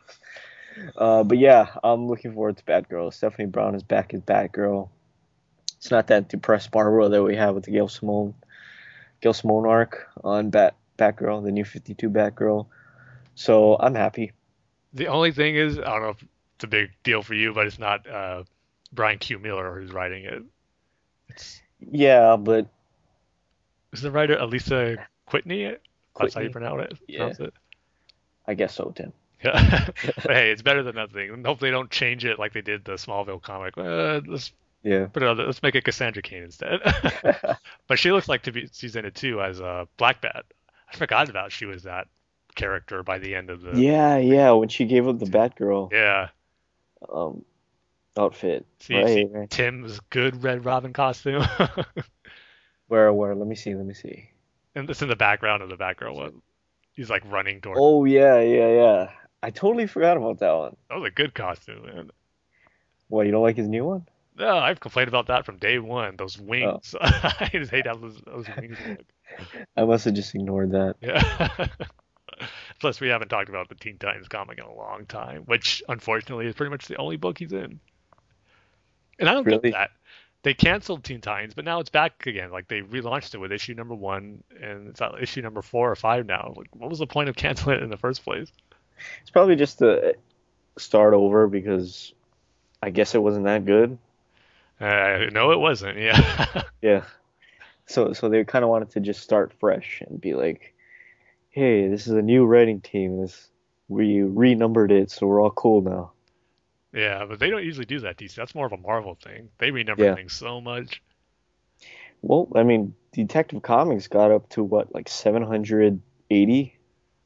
[0.95, 3.11] Uh, but yeah, I'm looking forward to Batgirl.
[3.13, 4.89] Stephanie Brown is back as Batgirl.
[5.77, 8.35] It's not that depressed Barbara that we have with the Gail Simone,
[9.21, 12.67] Gail Simone arc on Bat Batgirl, the new 52 Batgirl.
[13.33, 14.33] So I'm happy.
[14.93, 16.23] The only thing is, I don't know if
[16.55, 18.43] it's a big deal for you, but it's not uh,
[18.93, 19.39] Brian Q.
[19.39, 20.43] Miller who's writing it.
[21.29, 22.67] It's Yeah, but
[23.93, 24.97] is the writer Alisa
[25.29, 25.77] Kwitney?
[26.19, 26.97] That's how you pronounce it.
[27.07, 27.17] Yeah.
[27.19, 27.53] Pronounce it.
[28.47, 29.13] I guess so, Tim.
[29.43, 29.89] Yeah.
[30.05, 31.29] but hey, it's better than nothing.
[31.29, 33.77] And hopefully they don't change it like they did the Smallville comic.
[33.77, 34.51] Uh, let's
[34.83, 35.07] Yeah.
[35.07, 36.79] put it on, let's make it Cassandra Cain instead.
[37.87, 40.45] but she looks like to be she's in it too as a Black Bat.
[40.91, 42.07] I forgot about she was that
[42.55, 44.51] character by the end of the yeah, yeah.
[44.51, 46.29] When she gave up the Batgirl yeah.
[47.13, 47.43] um,
[48.17, 49.49] outfit, See, right, see right.
[49.49, 51.45] Tim's good Red Robin costume.
[52.87, 53.35] Where, where?
[53.35, 53.75] Let me see.
[53.75, 54.29] Let me see.
[54.77, 56.41] And it's in the background of the Batgirl one.
[56.93, 57.79] He's like running towards.
[57.81, 59.09] Oh yeah, yeah, yeah.
[59.41, 60.75] I totally forgot about that one.
[60.89, 62.11] That was a good costume, man.
[63.07, 63.25] What?
[63.25, 64.07] You don't like his new one?
[64.37, 66.15] No, I've complained about that from day one.
[66.15, 66.93] Those wings.
[66.99, 66.99] Oh.
[67.01, 69.05] I just hate how those, those wings look.
[69.75, 70.95] I must have just ignored that.
[71.01, 71.67] Yeah.
[72.79, 76.45] Plus, we haven't talked about the Teen Titans comic in a long time, which unfortunately
[76.45, 77.79] is pretty much the only book he's in.
[79.19, 79.71] And I don't Really?
[79.71, 79.91] get that.
[80.43, 82.51] They canceled Teen Titans, but now it's back again.
[82.51, 85.95] Like they relaunched it with issue number one, and it's at issue number four or
[85.95, 86.53] five now.
[86.55, 88.51] Like, what was the point of canceling it in the first place?
[89.21, 90.15] It's probably just to
[90.77, 92.13] start over because
[92.81, 93.97] I guess it wasn't that good.
[94.79, 95.97] Uh, no, it wasn't.
[95.97, 96.63] Yeah.
[96.81, 97.03] Yeah.
[97.87, 100.75] So so they kind of wanted to just start fresh and be like,
[101.49, 103.19] hey, this is a new writing team.
[103.19, 103.49] This
[103.87, 106.11] we renumbered it, so we're all cool now.
[106.93, 108.35] Yeah, but they don't usually do that, DC.
[108.35, 109.49] That's more of a Marvel thing.
[109.57, 110.15] They renumber Yeah.
[110.15, 111.01] things so much.
[112.21, 116.77] Well, I mean, Detective Comics got up to what, like 780?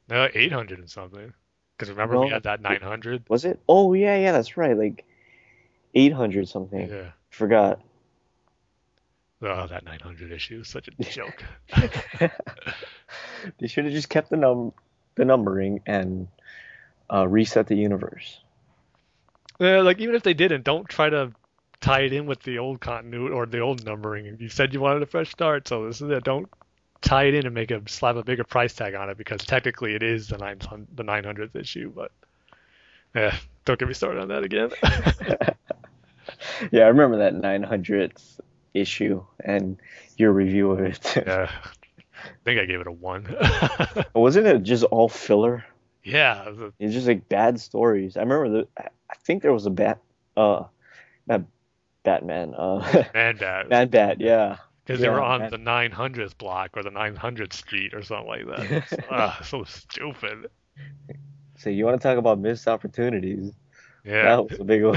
[0.08, 1.32] No, 800 and something.
[1.76, 3.24] Because remember we had that 900.
[3.28, 3.58] Was it?
[3.68, 4.76] Oh yeah, yeah, that's right.
[4.76, 5.04] Like
[5.94, 6.88] 800 something.
[6.88, 7.10] Yeah.
[7.30, 7.80] Forgot.
[9.40, 11.42] Oh, that 900 issue is such a joke.
[13.58, 14.72] they should have just kept the num
[15.16, 16.28] the numbering and
[17.12, 18.40] uh, reset the universe.
[19.62, 21.30] Yeah, like even if they didn't, don't try to
[21.80, 24.36] tie it in with the old continuity or the old numbering.
[24.40, 26.24] You said you wanted a fresh start, so this is it.
[26.24, 26.48] Don't
[27.00, 29.94] tie it in and make a slap a bigger price tag on it because technically
[29.94, 32.10] it is the 900 the 900th issue, but
[33.14, 34.70] yeah, don't get me started on that again.
[36.72, 38.40] yeah, I remember that 900th
[38.74, 39.76] issue and
[40.16, 41.14] your review of it.
[41.14, 41.48] yeah,
[42.24, 43.32] I think I gave it a one.
[44.14, 45.64] Wasn't it just all filler?
[46.04, 48.16] Yeah, it It's just like bad stories.
[48.16, 48.68] I remember the.
[48.76, 49.98] I think there was a bat.
[50.36, 50.64] Uh,
[51.26, 51.42] not
[52.02, 52.54] Batman.
[52.54, 53.68] Uh, Man Bat.
[53.70, 54.20] Man Bat.
[54.20, 54.56] Yeah.
[54.84, 59.04] Because they were on the 900th block or the 900th street or something like that.
[59.10, 60.50] Ah, so stupid.
[61.56, 63.52] So you want to talk about missed opportunities?
[64.04, 64.22] Yeah.
[64.24, 64.96] That was a big one.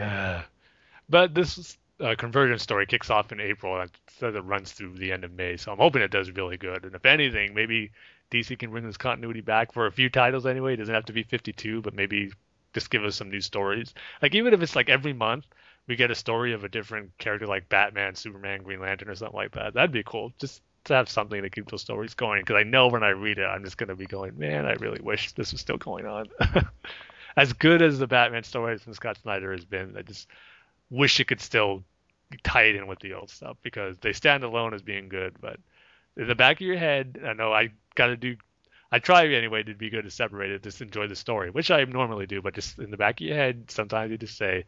[0.00, 0.42] Uh,
[1.10, 3.90] but this uh, Convergence story kicks off in April and
[4.22, 5.58] it runs through the end of May.
[5.58, 6.86] So I'm hoping it does really good.
[6.86, 7.92] And if anything, maybe
[8.30, 10.74] DC can bring this continuity back for a few titles anyway.
[10.74, 12.32] It doesn't have to be 52, but maybe
[12.72, 13.94] just give us some new stories.
[14.22, 15.46] Like even if it's like every month
[15.86, 19.36] we get a story of a different character like Batman, Superman, Green Lantern, or something
[19.36, 19.74] like that.
[19.74, 20.32] That'd be cool.
[20.38, 22.42] Just to have something to keep those stories going.
[22.42, 25.00] Because I know when I read it, I'm just gonna be going, man, I really
[25.00, 26.28] wish this was still going on.
[27.36, 30.28] as good as the Batman stories from Scott Snyder has been, I just
[30.90, 31.82] wish it could still
[32.44, 35.34] tie it in with the old stuff because they stand alone as being good.
[35.40, 35.58] But
[36.16, 38.36] in the back of your head, I know I got to do.
[38.92, 41.84] I try anyway to be good to separate it, just enjoy the story, which I
[41.84, 42.42] normally do.
[42.42, 44.64] But just in the back of your head, sometimes you just say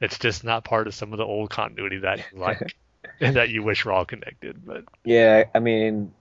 [0.00, 2.76] it's just not part of some of the old continuity that you like
[3.20, 4.64] and that you wish were all connected.
[4.64, 6.12] But yeah, I mean,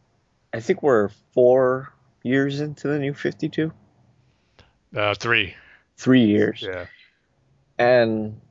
[0.54, 1.94] I think we're four
[2.24, 3.72] years into the new 52.
[4.96, 5.54] uh, three,
[5.98, 6.62] Three years.
[6.62, 6.86] yeah,
[7.78, 8.42] And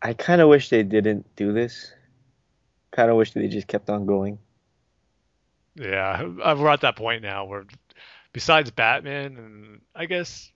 [0.00, 1.92] I kind of wish they didn't do this.
[2.92, 4.38] Kind of wish they just kept on going.
[5.76, 7.64] Yeah, uh, we're at that point now where,
[8.32, 10.52] besides Batman and I guess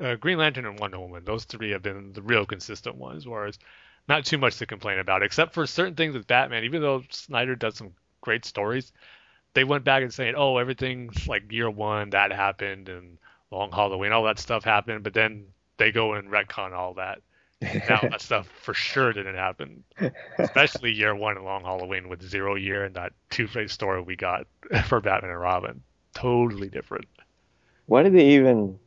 [0.00, 3.26] uh, Green Lantern and Wonder Woman, those three have been the real consistent ones.
[3.26, 3.58] Whereas,
[4.08, 6.64] not too much to complain about, except for certain things with Batman.
[6.64, 8.92] Even though Snyder does some great stories,
[9.54, 13.18] they went back and saying, "Oh, everything's like year one that happened and
[13.50, 15.46] Long Halloween, all that stuff happened," but then
[15.78, 17.20] they go and retcon all that.
[17.88, 19.84] Now that stuff for sure didn't happen,
[20.38, 24.16] especially year one in Long Halloween with Zero Year and that Two Face story we
[24.16, 24.46] got
[24.86, 25.82] for Batman and Robin.
[26.14, 27.06] Totally different.
[27.86, 28.78] Why did they even?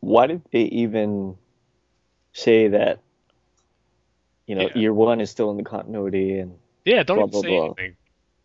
[0.00, 1.36] Why did they even
[2.32, 3.00] say that?
[4.46, 4.78] You know, Yeah.
[4.78, 7.64] year one is still in the continuity, and Yeah, don't Blah, blah, say blah.
[7.66, 7.96] anything.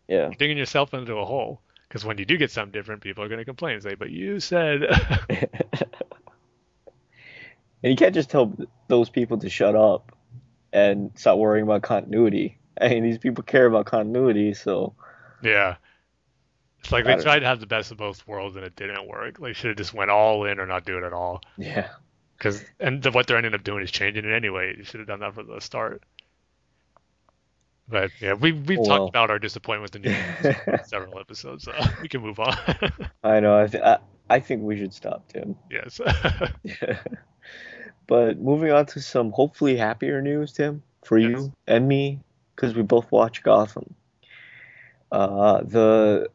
[0.08, 0.16] yeah.
[0.26, 1.60] You're digging yourself into a hole.
[1.88, 4.10] Because when you do get something different, people are going to complain and say, "But
[4.10, 4.82] you said."
[7.84, 8.56] and you can't just tell
[8.88, 10.10] those people to shut up
[10.72, 12.58] and stop worrying about continuity.
[12.80, 14.94] I mean, these people care about continuity, so
[15.42, 15.76] yeah.
[16.80, 19.38] It's like they tried to have the best of both worlds and it didn't work.
[19.38, 21.42] They should have just went all in or not do it at all.
[21.56, 21.88] yeah.
[22.36, 24.74] Because and the, what they're ending up doing is changing it anyway.
[24.76, 26.02] You should have done that from the start.
[27.88, 31.72] But yeah, we we've Oh, talked about our disappointment with the new several episodes, so
[32.02, 32.56] we can move on.
[33.22, 33.60] I know.
[33.60, 35.54] I, th- I I think we should stop, Tim.
[35.70, 36.00] yes.
[38.06, 41.30] But moving on to some hopefully happier news, Tim, for Yes.
[41.30, 42.20] you and me,
[42.54, 43.94] because we both watch Gotham.
[45.12, 46.28] Uh, the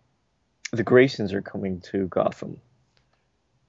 [0.72, 2.60] the Graysons are coming to Gotham.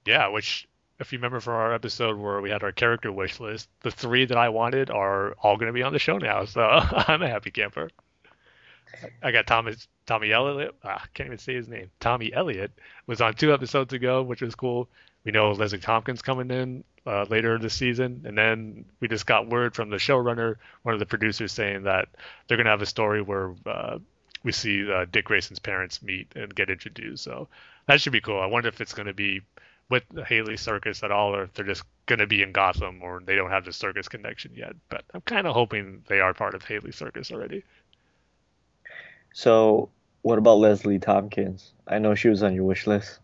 [0.05, 0.67] yeah, which
[0.99, 4.25] if you remember from our episode where we had our character wish list, the three
[4.25, 7.27] that I wanted are all going to be on the show now, so I'm a
[7.27, 7.89] happy camper.
[9.23, 10.75] I got Thomas Tommy Elliott.
[10.83, 11.89] Ah, can't even say his name.
[11.99, 12.71] Tommy Elliott
[13.07, 14.87] was on two episodes ago, which was cool.
[15.23, 19.49] We know Leslie Tompkins coming in uh, later this season, and then we just got
[19.49, 22.09] word from the showrunner, one of the producers, saying that
[22.47, 23.97] they're gonna have a story where uh,
[24.43, 27.23] we see uh, Dick Grayson's parents meet and get introduced.
[27.23, 27.47] So
[27.87, 28.39] that should be cool.
[28.39, 29.41] I wonder if it's gonna be
[29.89, 33.21] with the Haley Circus at all, or if they're just gonna be in Gotham, or
[33.25, 34.75] they don't have the circus connection yet.
[34.89, 37.63] But I'm kind of hoping they are part of Haley Circus already.
[39.33, 39.89] So,
[40.21, 41.73] what about Leslie Tompkins?
[41.87, 43.19] I know she was on your wish list.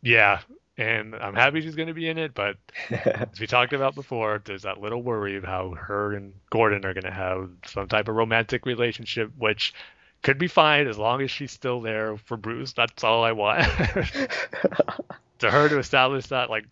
[0.00, 0.40] Yeah,
[0.82, 2.56] and I'm happy she's going to be in it, but
[2.90, 6.94] as we talked about before, there's that little worry of how her and Gordon are
[6.94, 9.74] going to have some type of romantic relationship, which
[10.22, 12.72] could be fine as long as she's still there for Bruce.
[12.72, 13.60] That's all I want.
[15.40, 16.64] to her to establish that like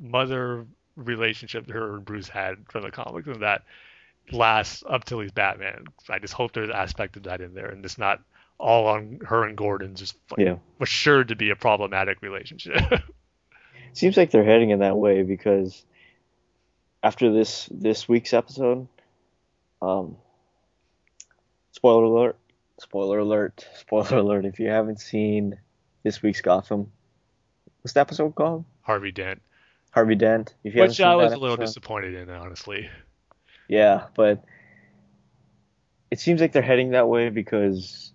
[0.00, 0.66] mother
[0.96, 3.62] relationship that her and Bruce had from the comics and that
[4.32, 5.84] lasts up till he's Batman.
[6.08, 8.20] I just hope there's an aspect of that in there and it's not
[8.58, 10.56] all on her and Gordon just like, Yeah.
[10.78, 12.76] was sure to be a problematic relationship.
[13.94, 15.84] Seems like they're heading in that way because
[17.02, 18.88] after this this week's episode,
[19.80, 20.16] um,
[21.72, 22.36] spoiler alert,
[22.80, 24.44] spoiler alert, spoiler alert.
[24.44, 25.58] If you haven't seen
[26.02, 26.90] this week's Gotham,
[27.82, 28.64] what's the episode called?
[28.82, 29.40] Harvey Dent,
[29.92, 30.54] Harvey Dent.
[30.64, 32.90] If you which seen I was a little episode- disappointed in, honestly.
[33.68, 34.44] Yeah, but
[36.10, 38.12] it seems like they're heading that way because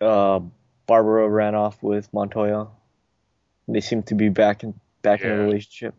[0.00, 0.40] uh,
[0.86, 2.68] Barbara ran off with Montoya.
[3.68, 5.94] They seem to be back in back in a relationship.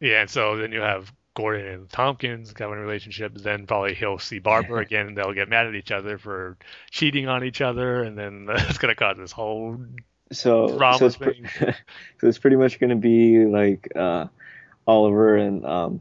[0.00, 3.34] Yeah, and so then you have Gordon and Tompkins having a relationship.
[3.34, 6.56] Then probably he'll see Barbara again, and they'll get mad at each other for
[6.90, 9.78] cheating on each other, and then it's gonna cause this whole
[10.32, 14.26] So, so it's pre- so it's pretty much going to be like uh,
[14.86, 16.00] Oliver and um,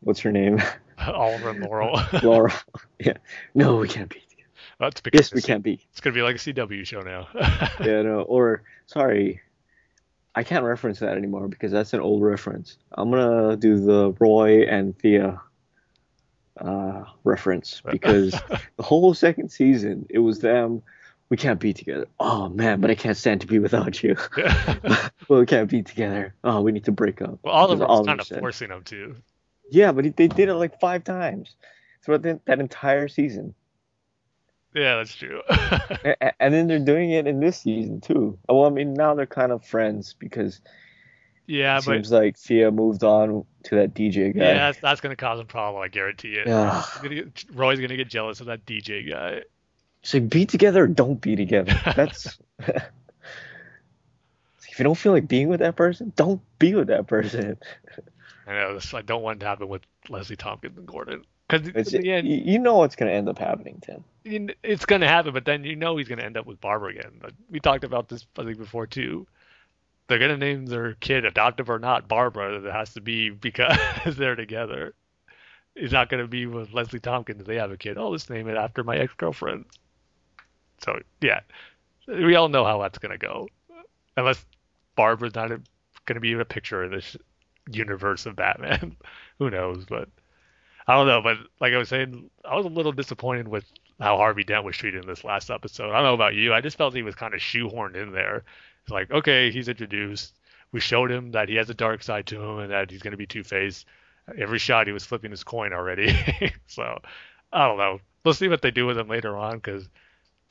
[0.00, 0.62] what's her name,
[0.98, 2.00] Oliver and Laurel.
[2.22, 2.52] Laura.
[2.98, 3.14] yeah,
[3.54, 4.20] no, we can't be.
[4.20, 4.48] together.
[4.78, 5.86] That's because Yes, we can't be.
[5.92, 7.28] It's gonna be like a CW show now.
[7.80, 9.40] Yeah, no, or sorry,
[10.34, 12.78] I can't reference that anymore because that's an old reference.
[12.92, 15.40] I'm gonna do the Roy and Thea
[16.60, 18.32] uh, reference because
[18.76, 20.82] the whole second season it was them.
[21.30, 22.06] We can't be together.
[22.20, 24.14] Oh man, but I can't stand to be without you.
[25.28, 26.34] well, we can't be together.
[26.44, 27.38] Oh, we need to break up.
[27.42, 29.16] well, Oliver Because was Oliver kind of said- forcing them to.
[29.70, 31.56] Yeah, but they did it like five times
[32.04, 33.54] throughout the, that entire season,
[34.74, 35.40] Yeah, that's true.
[36.40, 38.38] And then they're doing it in this season too.
[38.48, 40.60] Well, I mean now they're kind of friends because
[41.46, 44.44] yeah, it but seems like Thea moved on to that DJ guy.
[44.44, 45.82] yeah, that's, that's gonna cause a problem.
[45.82, 46.46] I guarantee it.
[46.46, 46.84] Yeah.
[47.02, 49.42] Get- Roy's gonna get jealous of that DJ guy.
[50.02, 51.72] It's like be together or don't be together.
[51.96, 52.82] That's if
[54.78, 57.56] you don't feel like being with that person, don't be with that person.
[58.46, 58.74] I know.
[58.74, 61.24] This, I don't want it to happen with Leslie Tompkins and Gordon.
[61.48, 64.04] Because It's, in the end, you, know what's gonna end up happening, Tim.
[64.24, 66.90] it's going to happen, but then you know he's going to end up with Barbara
[66.90, 67.20] again.
[67.22, 69.26] Like, We talked about this, I think, before too.
[70.08, 72.60] They're going to name their kid, adoptive or not, Barbara.
[72.60, 73.76] That has to be because
[74.16, 74.94] they're together.
[75.74, 77.44] It's not going to be with Leslie Tompkins.
[77.44, 77.98] They have a kid.
[77.98, 79.66] Oh, let's name it after my ex-girlfriend.
[80.78, 81.40] So yeah,
[82.06, 83.48] we all know how that's going to go,
[84.16, 84.44] unless
[84.96, 87.16] Barbara's not going to be in a picture in this
[87.70, 88.96] universe of Batman.
[89.38, 89.84] Who knows?
[89.84, 90.08] But
[90.86, 91.22] I don't know.
[91.22, 93.64] But like I was saying, I was a little disappointed with
[94.00, 95.90] how Harvey Dent was treated in this last episode.
[95.90, 96.52] I don't know about you.
[96.52, 98.44] I just felt he was kind of shoehorned in there.
[98.82, 100.34] It's like, okay, he's introduced.
[100.72, 103.12] We showed him that he has a dark side to him and that he's going
[103.12, 103.84] to be Two Face.
[104.36, 106.12] Every shot he was flipping his coin already.
[106.66, 106.98] so
[107.52, 108.00] I don't know.
[108.24, 109.88] We'll see what they do with him later on because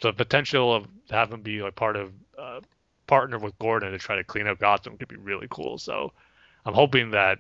[0.02, 2.62] the potential of having him be like part of uh,
[3.08, 5.78] partner with Gordon to try to clean up Gotham could be really cool.
[5.78, 6.14] So
[6.66, 7.40] I'm hoping that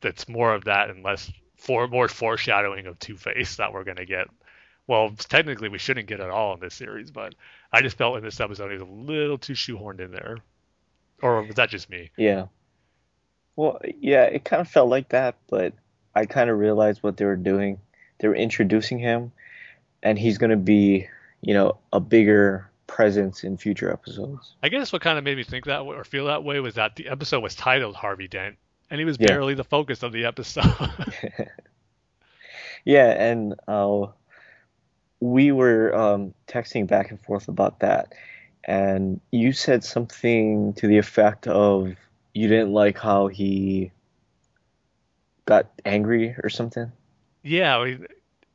[0.00, 4.06] that's more of that and less for more foreshadowing of Two Face that we're gonna
[4.06, 4.28] get.
[4.86, 7.34] Well, technically we shouldn't get at all in this series, but
[7.72, 10.38] I just felt in this episode he was a little too shoehorned in there.
[11.20, 12.10] Or was that just me?
[12.16, 12.46] Yeah.
[13.56, 15.74] Well, yeah, it kind of felt like that, but
[16.14, 17.78] I kind of realized what they were doing.
[18.18, 19.32] They were introducing him,
[20.02, 21.08] and he's gonna be,
[21.40, 24.54] you know, a bigger presence in future episodes.
[24.62, 26.74] I guess what kind of made me think that way or feel that way was
[26.74, 28.56] that the episode was titled Harvey Dent,
[28.90, 29.36] and he was Yeah.
[29.36, 30.64] barely the focus of the episode.
[32.84, 34.06] Yeah, and uh,
[35.20, 38.14] we were um, texting back and forth about that,
[38.64, 41.94] and you said something to the effect of
[42.34, 43.92] you didn't like how he
[45.46, 46.92] got angry or something.
[47.42, 48.06] Yeah, I mean,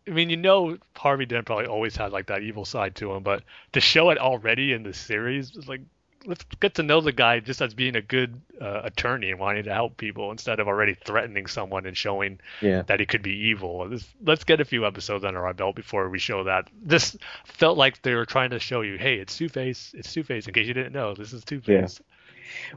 [0.08, 3.24] I mean, you know, Harvey Dent probably always had like that evil side to him,
[3.24, 5.82] but to show it already in the series, like
[6.26, 9.64] let's get to know the guy just as being a good uh, attorney and wanting
[9.66, 12.84] to help people instead of already threatening someone and showing Yeah.
[12.84, 13.88] that he could be evil.
[13.90, 16.70] This, let's get a few episodes under our belt before we show that.
[16.82, 20.24] This felt like they were trying to show you, hey, it's Two Face, it's Two
[20.24, 20.48] Face.
[20.48, 22.00] In case you didn't know, this is Two Face.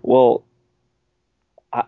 [0.03, 0.45] Well,
[1.73, 1.85] I,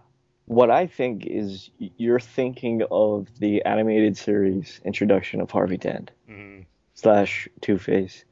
[0.46, 6.66] what I think is you're thinking of the animated series introduction of Harvey Dent Mm,
[6.94, 8.24] slash Two Face,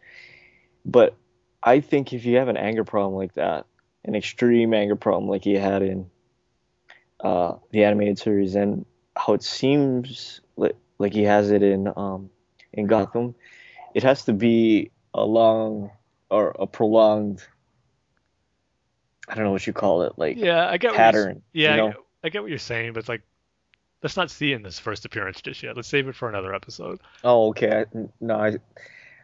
[0.85, 1.17] but
[1.67, 3.67] I think if you have an anger problem like that,
[4.05, 6.09] an extreme anger problem like he had in
[7.21, 8.87] uh, the animated series, and
[9.17, 12.31] how it seems like, like he has it in um,
[12.73, 13.35] in Gotham,
[13.95, 15.91] it has to be a long
[16.31, 17.43] or a prolonged.
[19.29, 21.43] I don't know what you call it, like yeah, I get pattern.
[21.53, 23.23] Yeah, you I get- I get what you're saying, but it's like
[24.03, 25.75] let's not see in this first appearance just yet.
[25.75, 27.01] Let's save it for another episode.
[27.25, 27.85] Oh, okay.
[27.95, 28.57] I, no, I,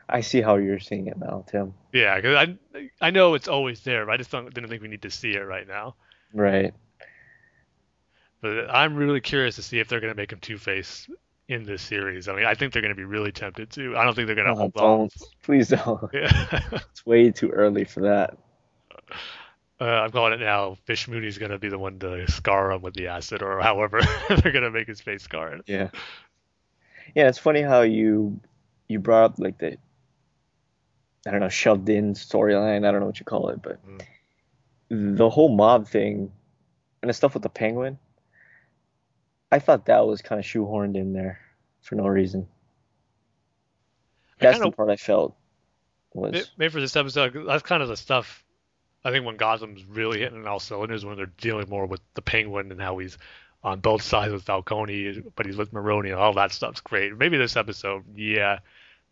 [0.08, 1.74] I see how you're seeing it now, Tim.
[1.92, 2.36] Yeah, because
[2.74, 5.10] I I know it's always there, but I just don't, didn't think we need to
[5.10, 5.94] see it right now.
[6.34, 6.74] Right.
[8.40, 11.08] But I'm really curious to see if they're gonna make him Two Face
[11.48, 12.28] in this series.
[12.28, 13.96] I mean, I think they're going to be really tempted to.
[13.96, 14.84] I don't think they're going to Oh, hold don't.
[15.02, 15.08] on.
[15.42, 16.00] Please don't.
[16.14, 16.58] Yeah.
[16.90, 18.38] It's way too early for that.
[19.80, 20.76] Uh, I'm calling it now.
[20.84, 24.00] Fish Mooney's going to be the one to scar him with the acid, or however
[24.28, 25.62] they're going to make his face scarred.
[25.66, 25.90] Yeah.
[27.14, 28.40] Yeah, it's funny how you
[28.88, 29.76] you brought up like the
[31.26, 33.78] I don't know, shoved in storyline, I don't know what you call it, but
[34.90, 35.16] mm.
[35.16, 36.32] the whole mob thing
[37.00, 37.98] and the stuff with the penguin,
[39.50, 41.40] I thought that was kind of shoehorned in there
[41.80, 42.48] for no reason.
[44.38, 45.36] That's kinda- the part I felt
[46.14, 48.44] was Maybe for this episode, that's kind of the stuff.
[49.04, 52.70] I think when Gotham's really hitting all cylinders, when they're dealing more with the Penguin
[52.70, 53.18] and how he's
[53.64, 57.16] on both sides with Falcone, but he's with Maroni and all that stuff's great.
[57.16, 58.58] Maybe this episode, yeah,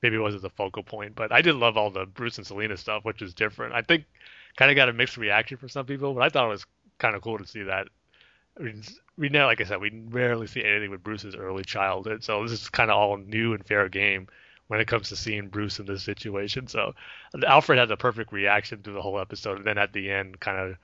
[0.03, 2.77] maybe it wasn't the focal point, but I did love all the Bruce and Selina
[2.77, 3.75] stuff, which is different.
[3.75, 4.05] I think
[4.57, 6.67] kind of got a mixed reaction from some people, but I thought it was
[6.99, 7.89] kind of cool to see that.
[8.59, 8.83] I mean,
[9.17, 12.53] we know, like I said, we rarely see anything with Bruce's early childhood, so this
[12.53, 14.29] is kind of all new and fair game
[14.69, 16.67] when it comes to seeing Bruce in this situation.
[16.67, 16.95] So
[17.47, 20.59] Alfred had the perfect reaction through the whole episode, and then at the end, kind
[20.59, 20.77] of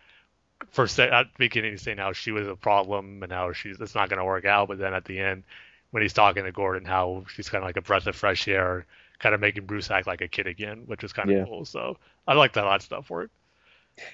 [0.71, 4.09] first at the beginning, saying how she was a problem and how she's it's not
[4.09, 5.45] going to work out, but then at the end,
[5.91, 8.87] when he's talking to Gordon, how she's kind of like a breath of fresh air,
[9.19, 11.45] kind of making Bruce act like a kid again, which was kind of Yeah.
[11.45, 11.65] cool.
[11.65, 11.97] So
[12.27, 13.33] I like that that stuff worked.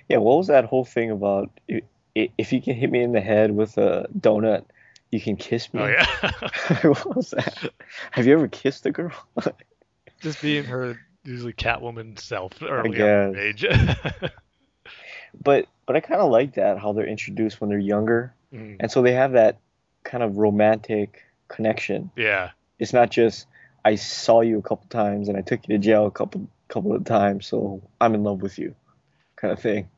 [0.08, 1.50] Yeah, what was that whole thing about
[2.14, 4.64] if you can hit me in the head with a donut,
[5.10, 5.80] you can kiss me?
[5.82, 6.06] Oh yeah,
[6.82, 7.70] what was that?
[8.12, 9.12] Have you ever kissed a girl?
[10.20, 13.64] just being her usually Catwoman self early on age.
[15.42, 18.90] But but I kind of like that how they're introduced when they're younger, Mm, and
[18.90, 19.58] so they have that
[20.04, 22.10] kind of romantic connection.
[22.16, 23.46] yeah, It's not just
[23.84, 26.94] I saw you a couple times and I took you to jail a couple couple
[26.94, 28.74] of times, so I'm in love with you,
[29.36, 29.88] kind of thing.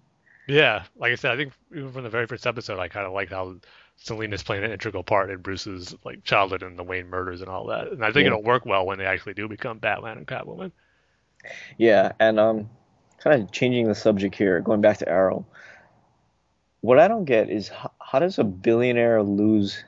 [0.47, 3.12] Yeah, like I said, I think even from the very first episode, I kind of
[3.12, 3.57] like how
[3.97, 7.68] Selina's playing an integral part in Bruce's like childhood and the Wayne murders and all
[7.68, 7.93] that.
[7.93, 8.32] And I think Yeah.
[8.32, 10.72] it'll work well when they actually do become Batman and Catwoman.
[11.78, 12.68] Yeah, and um,
[13.18, 15.47] kind of changing the subject here, going back to Arrow.
[16.80, 19.82] What I don't get is how, how does a billionaire lose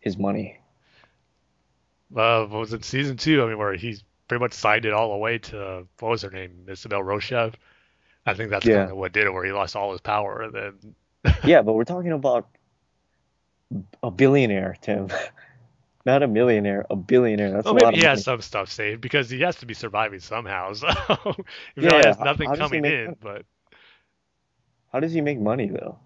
[0.00, 0.59] his money?
[2.14, 3.42] Uh, what was it season two?
[3.42, 6.30] I mean, where he's pretty much signed it all the way to what was her
[6.30, 7.54] name, Isabel Rochev.
[8.26, 8.86] I think that's Yeah.
[8.86, 10.42] kind of what did it, where he lost all his power.
[10.42, 10.94] And then
[11.42, 12.48] Yeah, but we're talking about
[14.02, 15.08] a billionaire, Tim.
[16.06, 17.52] Not a millionaire, a billionaire.
[17.52, 18.08] That's well, a lot maybe of he money.
[18.08, 20.72] has some stuff saved because he has to be surviving somehow.
[20.74, 21.44] So
[21.76, 23.16] he Yeah, has nothing how he coming in, money?
[23.20, 23.44] but
[24.92, 25.98] How does he make money though?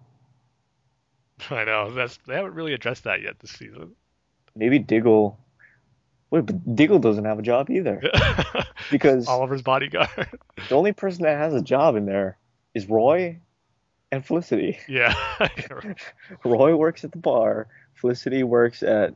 [1.49, 3.95] I know that's they haven't really addressed that yet this season.
[4.55, 5.37] Maybe Diggle.
[6.35, 8.01] Wait, but Diggle doesn't have a job either
[8.91, 10.09] because Oliver's bodyguard.
[10.67, 12.37] the only person that has a job in there
[12.73, 13.39] is Roy
[14.11, 14.77] and Felicity.
[14.89, 15.15] yeah.
[16.43, 17.67] Roy works at the bar.
[17.93, 19.15] Felicity works at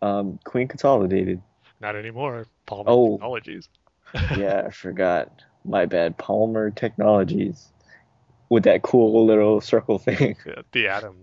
[0.00, 1.42] um, Queen Consolidated.
[1.80, 2.46] Not anymore.
[2.64, 3.12] Palmer Oh.
[3.18, 3.68] Technologies.
[4.38, 5.42] Yeah, I forgot.
[5.66, 6.16] My bad.
[6.16, 7.68] Palmer Technologies.
[8.48, 10.36] With that cool little circle thing.
[10.46, 11.16] Yeah, the Atom.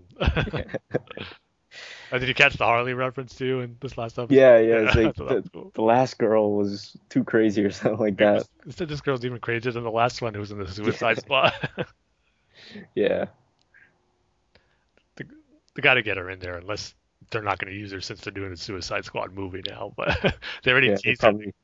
[2.12, 4.34] Uh, did you catch the Harley reference too in this last episode?
[4.34, 4.80] Yeah, yeah.
[4.94, 5.72] Like the, cool.
[5.74, 8.46] the last girl was too crazy or something like that.
[8.66, 11.52] Instead, this girl's even crazier than the last one who was in the Suicide Squad.
[12.94, 13.26] Yeah.
[15.16, 16.94] they got to get her in there unless
[17.30, 19.92] they're not going to use her since they're doing a Suicide Squad movie now.
[19.96, 21.34] But they already Yeah, teased him.
[21.34, 21.54] probably,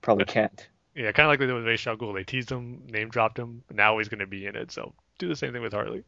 [0.00, 0.68] probably can't.
[0.96, 2.14] Yeah, kind of like they did with Ra's al Ghul.
[2.14, 4.72] They teased him, name dropped him, now he's going to be in it.
[4.72, 6.04] So do the same thing with Harley.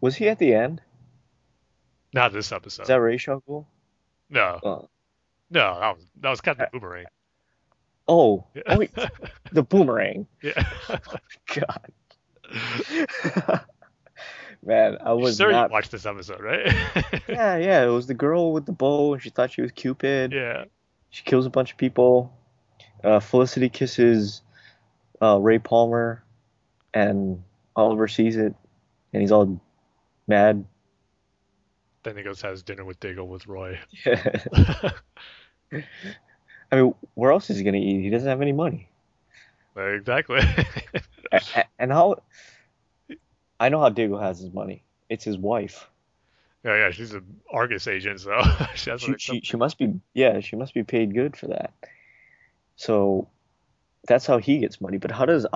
[0.00, 0.82] Was he at the end?
[2.12, 2.82] Not this episode.
[2.82, 3.64] Is that Ra's al Ghul?
[4.30, 4.88] no, Oh.
[5.50, 7.06] no, that was that was Captain Boomerang.
[8.08, 8.62] Oh, Yeah.
[8.66, 8.90] oh wait,
[9.52, 10.26] the boomerang.
[10.42, 10.68] yeah.
[11.54, 11.92] God.
[14.62, 15.70] Man, I was sure not.
[15.70, 16.66] you watched this episode, right?
[17.28, 17.82] Yeah, yeah.
[17.84, 20.32] It was the girl with the bow, and she thought she was Cupid.
[20.32, 20.64] yeah.
[21.08, 22.32] She kills a bunch of people.
[23.02, 24.42] Uh, Felicity kisses
[25.22, 26.22] uh, Ray Palmer,
[26.92, 27.42] and
[27.74, 28.54] Oliver sees it,
[29.14, 29.60] and he's all
[30.28, 30.64] mad.
[32.02, 33.78] Then he goes has dinner with Diggle with Roy.
[34.06, 34.38] Yeah.
[36.72, 38.02] I mean, where else is he gonna eat?
[38.02, 38.88] He doesn't have any money.
[39.76, 40.40] Eh, exactly.
[41.32, 42.22] A- a- And how?
[43.58, 44.82] I know how Diggle has his money.
[45.08, 45.88] It's his wife.
[46.64, 48.40] yeah, yeah, she's an Argus agent, so
[48.74, 51.72] she has She, she, she must be, yeah, she must be paid good for that.
[52.76, 53.28] So
[54.08, 54.98] that's how he gets money.
[54.98, 55.46] But how does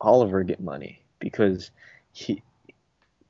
[0.00, 1.02] Oliver get money?
[1.18, 1.70] Because
[2.12, 2.42] he,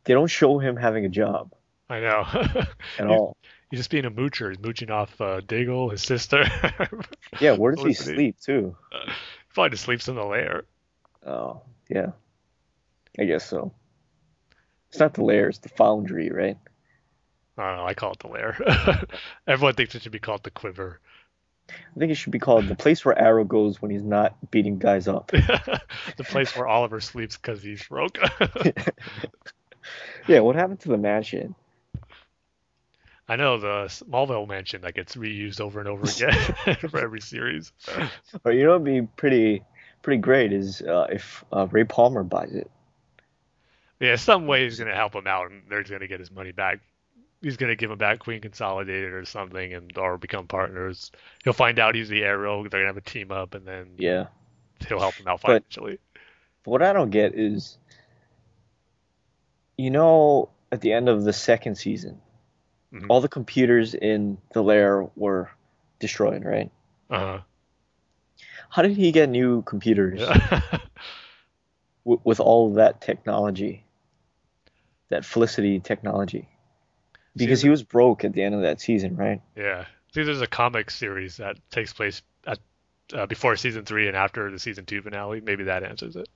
[0.04, 1.52] they don't show him having a job
[1.88, 2.26] I know.
[2.98, 3.36] at all.
[3.70, 4.50] He's just being a moocher.
[4.50, 6.44] He's mooching off uh, Diggle, his sister.
[7.40, 8.76] Yeah, where does he sleep too?
[9.54, 10.64] Probably just sleeps in the lair.
[11.26, 11.60] Oh,
[11.90, 12.12] yeah.
[13.18, 13.72] I guess so.
[14.88, 16.56] It's not the lair, it's the foundry, right?
[17.58, 17.86] I don't know.
[17.86, 18.56] I call it the lair.
[19.46, 21.00] Everyone thinks it should be called the quiver.
[21.68, 24.78] I think it should be called the place where Arrow goes when he's not beating
[24.78, 25.26] guys up.
[25.28, 28.18] the place where Oliver sleeps because he's broke.
[30.26, 31.54] yeah, what happened to the mansion?
[33.28, 37.72] I know the Smallville mansion that gets reused over and over again for every series.
[38.44, 39.62] Or you know, what'd be pretty
[40.02, 42.70] pretty great is uh, if uh, Ray Palmer buys it.
[43.98, 46.80] Yeah, some way he's gonna help him out, and they're gonna get his money back.
[47.42, 51.10] He's gonna give him back Queen Consolidated or something, and or become partners.
[51.44, 52.62] He'll find out he's the Arrow.
[52.62, 54.26] They're gonna have a team up, and then Yeah.
[54.86, 55.58] he'll help him out financially.
[55.62, 55.98] But- financially.
[56.64, 57.78] What I don't get is,
[59.78, 62.20] you know, at the end of the second season,
[63.02, 63.10] Mhm.
[63.10, 65.50] all the computers in the lair were
[65.98, 66.70] destroyed, right?
[67.10, 67.40] Uh
[68.70, 70.78] How did he get new computers huh.
[72.04, 73.84] w- with all of that technology,
[75.08, 76.48] that Felicity technology?
[77.36, 79.42] Because he was broke at the end of that season, right?
[79.56, 79.84] yeah.
[80.14, 82.58] See, there's a comic series that takes place at
[83.12, 85.42] uh, before season three and after the season two finale.
[85.42, 86.28] Maybe that answers it.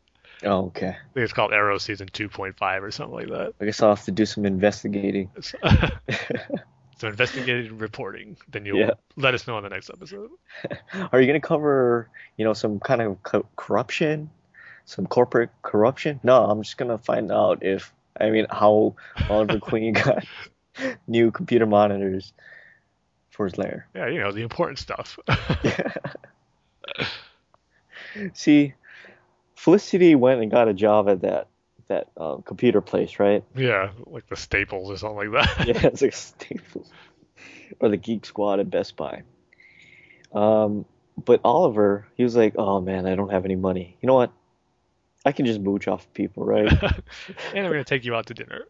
[0.44, 0.88] Oh, okay.
[0.88, 3.54] I think it's called Arrow season 2.5 or something like that.
[3.60, 5.30] I guess I'll have to do some investigating.
[5.42, 5.58] So,
[6.98, 8.36] so investigative reporting.
[8.50, 8.90] Then you'll Yeah.
[9.16, 10.30] let us know on the next episode.
[11.12, 14.30] Are you going to cover, you know, some kind of co- corruption,
[14.84, 16.20] some corporate corruption?
[16.22, 18.96] No, I'm just going to find out if, I mean, how
[19.30, 20.24] Oliver Queen got
[21.06, 22.32] new computer monitors
[23.30, 23.86] for his lair.
[23.94, 25.18] Yeah, you know the important stuff.
[28.34, 28.74] See,
[29.60, 31.48] Felicity went and got a job at that
[31.88, 33.44] that um, computer place, right?
[33.54, 35.66] yeah, like the Staples or something like that.
[35.66, 36.90] Yeah, it's like Staples
[37.78, 39.22] or the Geek Squad at Best Buy.
[40.32, 40.86] Um,
[41.22, 43.98] but Oliver, he was like, "Oh man, I don't have any money.
[44.00, 44.32] You know what?
[45.26, 46.72] I can just mooch off people, right?"
[47.52, 48.64] and I'm gonna take you out to dinner,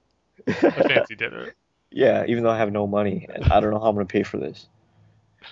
[0.48, 1.54] a fancy dinner.
[1.92, 4.24] yeah, even though I have no money and I don't know how I'm gonna pay
[4.24, 4.66] for this.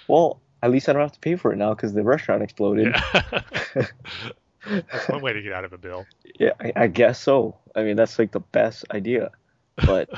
[0.08, 2.88] Well, at least I don't have to pay for it now because the restaurant exploded.
[2.92, 3.86] Yeah.
[4.68, 6.06] That's one way to get out of a bill.
[6.40, 7.56] Yeah, I, I guess so.
[7.74, 9.30] I mean, that's like the best idea.
[9.74, 10.08] But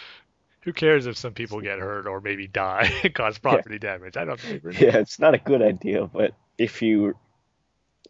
[0.62, 4.16] Who cares if some people get hurt or maybe die and cause property damage?
[4.18, 4.56] I don't think.
[4.56, 6.06] it really- yeah, it's not a good idea.
[6.06, 7.08] But if you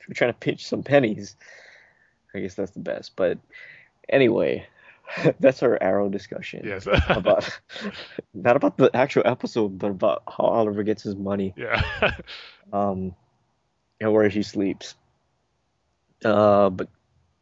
[0.00, 1.36] if you're trying to pinch some pennies,
[2.34, 3.14] I guess that's the best.
[3.14, 3.38] But
[4.08, 4.66] anyway,
[5.38, 6.88] that's our Arrow discussion Yes.
[7.08, 7.48] about
[8.34, 11.82] not about the actual episode, but about how Oliver gets his money, yeah.
[12.72, 13.14] um,
[14.00, 14.96] and where he sleeps.
[16.24, 16.88] Uh, but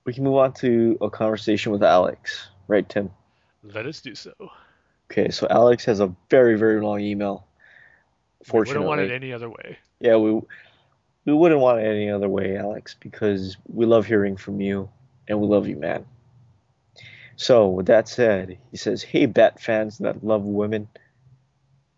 [0.04, 3.10] we can move on to a conversation with Alex, right, Tim?
[3.62, 4.32] Let us do so.
[5.10, 7.46] Okay, so Alex has a very, very long email.
[8.40, 9.78] We Fortunately, wouldn't want it any other way.
[10.00, 10.40] yeah, we
[11.24, 14.88] we wouldn't want it any other way, Alex, because we love hearing from you,
[15.28, 16.04] and we love you, man.
[17.36, 20.88] So, with that said, he says, "Hey, Bat fans that love women,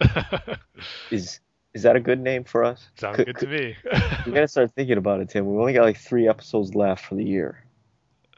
[1.11, 1.41] is
[1.75, 2.89] is that a good name for us?
[2.97, 3.77] Sounds Could- good to me.
[4.27, 5.45] We gotta start thinking about it, Tim.
[5.47, 7.65] We only got like three episodes left for the year,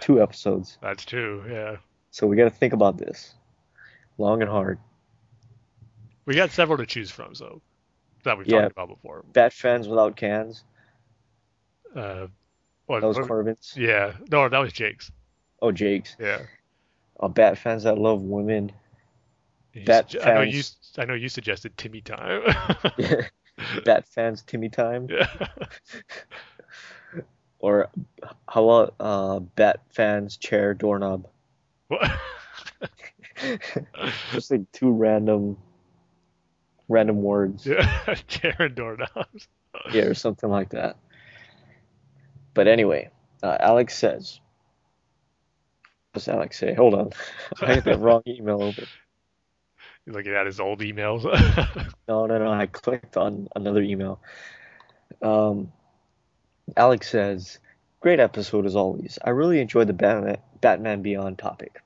[0.01, 1.45] two episodes, That's true.
[1.49, 1.76] Yeah.
[2.11, 3.34] so we gotta think about this,
[4.18, 4.78] long and hard.
[6.24, 7.62] We got several to choose from, so
[8.24, 8.62] that we've Yeah.
[8.62, 9.24] talked about before.
[9.32, 10.64] Bat fans without cans.
[11.94, 12.27] Uh,
[12.86, 13.74] what, That was what- Corbin's.
[13.77, 14.15] yeah.
[14.31, 15.12] No, that was Jake's.
[15.62, 16.16] Oh, Jake's.
[16.19, 16.40] Yeah.
[17.20, 18.73] Oh, Bat fans that love women.
[19.77, 20.53] You Bat sugge- I know you.
[20.62, 22.43] fans- I know you suggested Timmy time.
[23.85, 25.09] Bat fans Timmy time.
[25.11, 25.27] yeah.
[27.59, 27.89] Or
[28.47, 31.27] how about uh, Bat fans chair doorknob?
[31.89, 32.11] What?
[34.32, 35.57] Just like two random,
[36.89, 37.66] random words.
[37.66, 38.15] yeah.
[38.28, 39.48] Chair and doorknobs.
[39.90, 40.97] Yeah, or something like that.
[42.55, 43.09] But anyway,
[43.43, 44.39] uh, Alex says.
[46.12, 46.74] What's Alex say?
[46.74, 47.11] Hold on.
[47.62, 48.82] I got that wrong email over.
[50.07, 51.24] Looking at his old emails.
[52.09, 52.53] No, no, no.
[52.53, 54.20] I clicked on another email.
[55.23, 55.73] Um,
[56.77, 57.59] Alex says,
[58.01, 59.19] "Great episode as always.
[59.24, 61.81] I really enjoyed the Batman, Batman Beyond topic.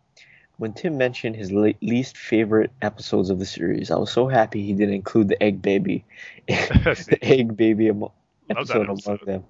[0.59, 4.63] When Tim mentioned his le- least favorite episodes of the series, I was so happy
[4.63, 6.05] he didn't include the Egg Baby,
[6.47, 8.13] the Egg Baby Love
[8.49, 9.25] that episode among episode.
[9.27, 9.45] them.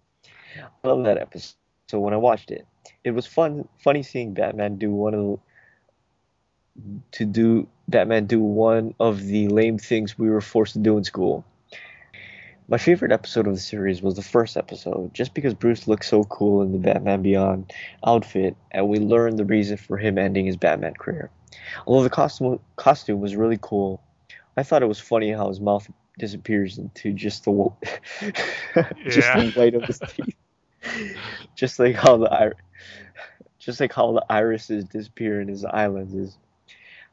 [0.85, 1.57] I love that episode.
[1.89, 2.65] So when I watched it,
[3.03, 5.21] it was fun, funny seeing Batman do one of
[6.77, 10.97] the, to do Batman do one of the lame things we were forced to do
[10.97, 11.45] in school.
[12.69, 16.23] My favorite episode of the series was the first episode, just because Bruce looked so
[16.25, 17.73] cool in the Batman Beyond
[18.07, 21.31] outfit, and we learned the reason for him ending his Batman career.
[21.85, 24.01] Although the costume costume was really cool,
[24.57, 27.71] I thought it was funny how his mouth disappears into just the
[29.09, 30.37] just the white of his teeth,
[31.57, 32.55] just like how the
[33.59, 36.39] just like how the irises disappear in his eye lenses.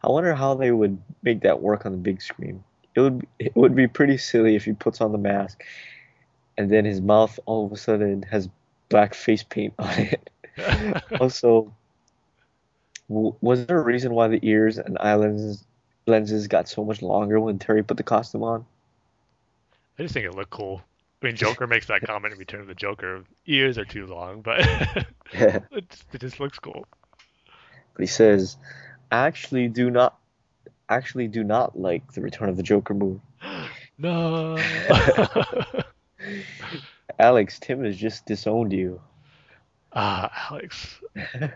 [0.04, 2.64] I wonder how they would make that work on the big screen.
[2.96, 5.64] It would it would be pretty silly if he puts on the mask
[6.58, 8.50] and then his mouth all of a sudden has
[8.90, 10.30] black face paint on it.
[11.20, 11.74] also,
[13.08, 15.64] was there a reason why the ears and eye lenses
[16.08, 18.66] lenses got so much longer when Terry put the costume on?
[20.00, 20.82] I just think it looked cool.
[21.22, 23.24] I mean, Joker makes that comment in Return of the Joker.
[23.46, 24.60] Ears are too long, but
[25.32, 26.88] it, just, it just looks cool.
[27.94, 30.18] But he says, "I actually do not
[30.90, 33.22] actually do not like the Return of the Joker movie."
[34.00, 34.56] No.
[37.20, 39.02] Alex, Tim has just disowned you.
[39.94, 41.00] ah, Alex.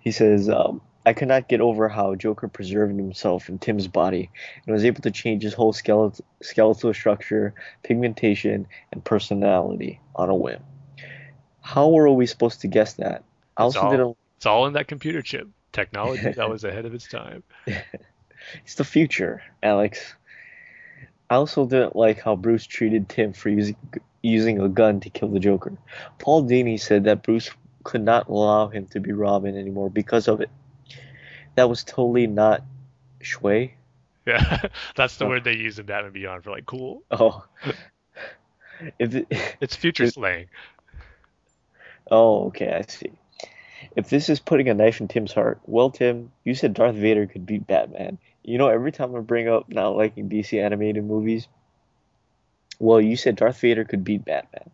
[0.00, 4.30] He says, um, I could not get over how Joker preserved himself in Tim's body
[4.66, 10.34] and was able to change his whole skeletal, skeletal structure, pigmentation, and personality on a
[10.34, 10.62] whim.
[11.62, 13.24] How were we supposed to guess that?
[13.56, 14.16] I It's also all- didn't.
[14.36, 15.48] It's all in that computer chip.
[15.72, 17.42] Technology that was ahead of its time.
[18.64, 20.14] It's the future, Alex.
[21.28, 23.76] I also didn't like how Bruce treated Tim for using
[24.22, 25.72] using a gun to kill the Joker.
[26.18, 27.50] Paul Dini said that Bruce
[27.84, 30.48] could not allow him to be Robin anymore because of it.
[31.54, 32.64] That was totally not
[33.22, 33.72] schway.
[34.26, 34.62] Yeah,
[34.96, 35.28] that's the Oh.
[35.28, 37.02] word they use in Batman Beyond for like cool.
[37.10, 37.44] Oh.
[38.98, 39.26] It,
[39.60, 40.46] It's future It- slang.
[42.10, 43.12] oh, okay, I see.
[43.96, 47.26] If this is putting a knife in Tim's heart, well, Tim, you said Darth Vader
[47.26, 48.18] could beat Batman.
[48.42, 51.48] You know, every time I bring up not liking DC animated movies,
[52.78, 54.70] well, you said Darth Vader could beat Batman.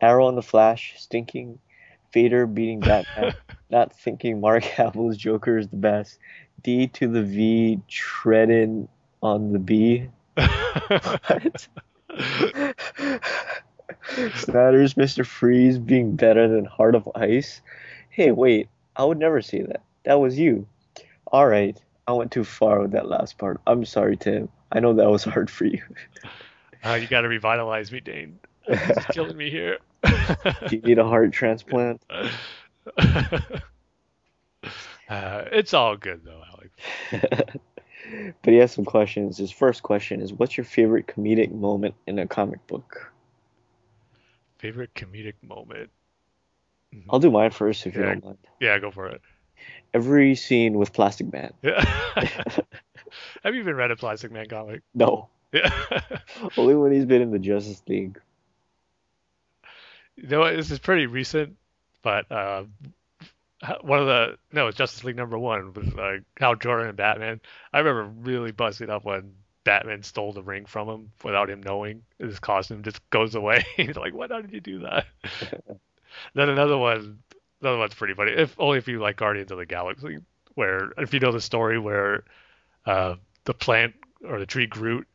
[0.00, 1.58] Arrow and the Flash, stinking.
[2.12, 3.34] Vader beating Batman.
[3.70, 6.18] not thinking Mark Hamill's Joker is the best.
[6.62, 8.88] D to the V, treading
[9.22, 10.08] on the B.
[10.88, 11.68] What?
[14.34, 15.24] Snyder's Mr.
[15.24, 17.60] Freeze being better than Heart of Ice.
[18.14, 19.82] Hey, wait, I would never say that.
[20.04, 20.68] That was you.
[21.32, 21.76] All right,
[22.06, 23.60] I went too far with that last part.
[23.66, 24.48] I'm sorry, Tim.
[24.70, 25.82] I know that was hard for you.
[26.84, 28.38] Uh, you got to revitalize me, Dane.
[28.68, 29.78] It's killing me here.
[30.04, 30.14] Do
[30.70, 32.02] you need a heart transplant?
[32.08, 33.40] uh,
[35.08, 36.70] it's all good though, Alex.
[38.42, 39.38] but he has some questions.
[39.38, 43.12] His first question is What's your favorite comedic moment in a comic book?
[44.58, 45.90] Favorite comedic moment?
[47.10, 48.08] I'll do mine first if you Yeah.
[48.14, 48.38] don't mind.
[48.60, 49.20] Yeah, go for it.
[49.92, 51.52] Every scene with Plastic Man.
[51.62, 51.84] Yeah.
[53.44, 54.82] Have you even read a Plastic Man comic?
[54.94, 55.70] No, Yeah.
[56.56, 58.20] only when he's been in the Justice League.
[60.16, 60.56] You know what?
[60.56, 61.56] This is pretty recent,
[62.02, 62.64] but uh,
[63.82, 67.40] one of the no, it's Justice League number one was uh, Hal Jordan and Batman.
[67.72, 69.32] I remember really busting up when
[69.64, 72.02] Batman stole the ring from him without him knowing.
[72.18, 73.64] His costume just goes away.
[73.76, 74.30] He's like, "What?
[74.30, 75.06] How did you do that?"
[76.34, 77.18] Then another one,
[77.60, 78.32] another one's pretty funny.
[78.32, 80.18] If only if you like Guardians of the Galaxy,
[80.54, 82.24] where if you know the story where
[82.86, 83.94] uh, the plant
[84.26, 85.06] or the tree Groot,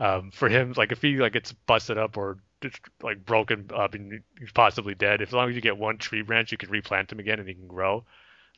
[0.00, 3.94] um, for him, like if he like gets busted up or just like broken up
[3.94, 6.70] and he's possibly dead, if as long as you get one tree branch, you can
[6.70, 8.04] replant him again and he can grow.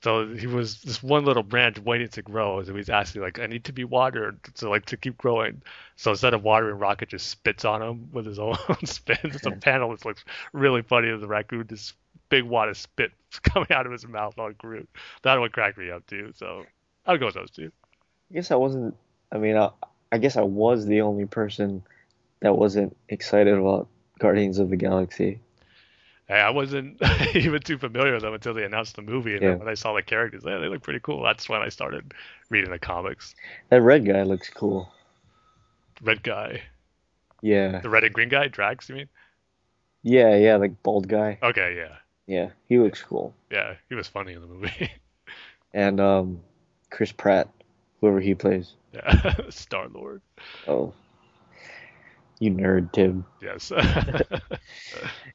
[0.02, 3.46] So he was this one little branch waiting to grow, so he's asking like, "I
[3.46, 5.62] need to be watered to like to keep growing."
[5.94, 9.20] So instead of watering, Rocket just spits on him with his own spit.
[9.22, 11.94] It's a panel that looks really funny of the raccoon, this
[12.28, 13.12] big wad of spit
[13.42, 14.88] coming out of his mouth on Groot.
[15.22, 16.32] That one cracked me up too.
[16.34, 16.64] So
[17.06, 17.70] I'll go with those two.
[18.30, 18.96] I guess I wasn't.
[19.30, 19.70] I mean, I,
[20.10, 21.82] I guess I was the only person
[22.40, 23.86] that wasn't excited about
[24.18, 25.40] Guardians of the Galaxy.
[26.40, 26.98] I wasn't
[27.34, 29.50] even too familiar with them until they announced the movie, and Yeah.
[29.50, 31.22] then when I saw the characters, yeah, they look pretty cool.
[31.22, 32.14] That's when I started
[32.50, 33.34] reading the comics.
[33.70, 34.92] That red guy looks cool.
[36.02, 36.62] Red guy,
[37.42, 39.08] Yeah, the red and green guy, Drax, you mean?
[40.02, 41.38] yeah, yeah, like bald guy.
[41.42, 41.96] Okay, yeah,
[42.26, 43.34] Yeah, he looks cool.
[43.50, 44.90] yeah, he was funny in the movie.
[45.74, 46.40] And um,
[46.90, 47.48] Chris Pratt,
[48.00, 48.74] whoever he plays.
[48.92, 50.20] yeah, Star Lord,
[50.68, 50.92] Oh,
[52.38, 53.24] you nerd, Tim.
[53.40, 53.72] yes.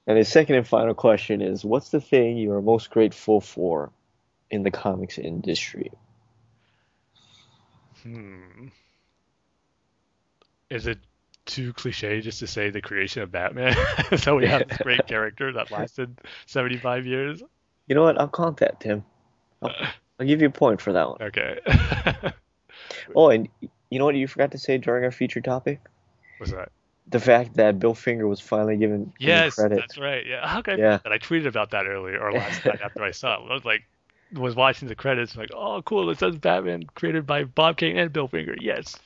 [0.08, 3.92] And his second and final question is, what's the thing you are most grateful for
[4.50, 5.92] in the comics industry?
[8.04, 8.68] hmm.
[10.70, 11.00] Is it
[11.46, 13.76] too cliche just to say the creation of Batman?
[14.18, 17.44] so we have this great character that lasted 75 years.
[17.88, 18.18] You know what?
[18.20, 19.04] I'll count that, Tim.
[19.62, 19.72] I'll,
[20.20, 21.22] I'll give you a point for that one.
[21.22, 21.60] Okay.
[23.16, 23.48] Oh, and
[23.90, 25.82] you know what you forgot to say during our feature topic?
[26.38, 26.72] What's that?
[27.10, 29.78] The fact that Bill Finger was finally given, given Yes, credit.
[29.80, 30.26] that's right.
[30.26, 30.98] Yeah, how could I Yeah.
[31.04, 31.12] that?
[31.14, 33.50] I tweeted about that earlier or last night after I saw it.
[33.50, 33.84] I was like,
[34.34, 36.10] was watching the credits, like, oh, cool.
[36.10, 38.56] It says Batman created by Bob Kane and Bill Finger.
[38.60, 38.98] Yes,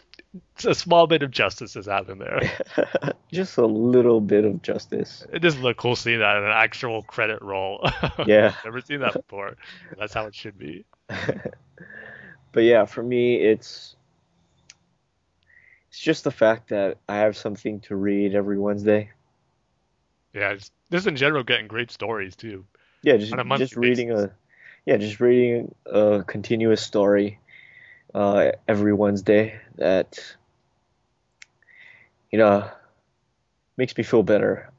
[0.55, 3.13] it's a small bit of justice has happened there.
[3.31, 5.25] Just a little bit of justice.
[5.31, 7.87] It just looked cool seeing that in an actual credit roll.
[8.25, 8.53] Yeah.
[8.65, 9.55] Never seen that before.
[9.97, 10.85] That's how it should be.
[12.51, 13.95] but yeah, for me, it's
[15.91, 19.11] it's just the fact that I have something to read every Wednesday.
[20.33, 22.65] Yeah, it's, just in general, getting great stories too.
[23.03, 24.25] Yeah, just just reading basis.
[24.25, 24.31] a
[24.85, 27.39] yeah, just reading a continuous story
[28.15, 30.17] uh, every Wednesday that
[32.31, 32.69] you know
[33.75, 34.71] makes me feel better,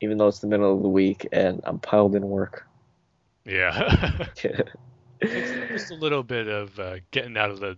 [0.00, 2.66] even though it's the middle of the week and I'm piled in work.
[3.44, 4.26] Yeah.
[5.20, 7.76] It's just a little bit of uh, getting out of the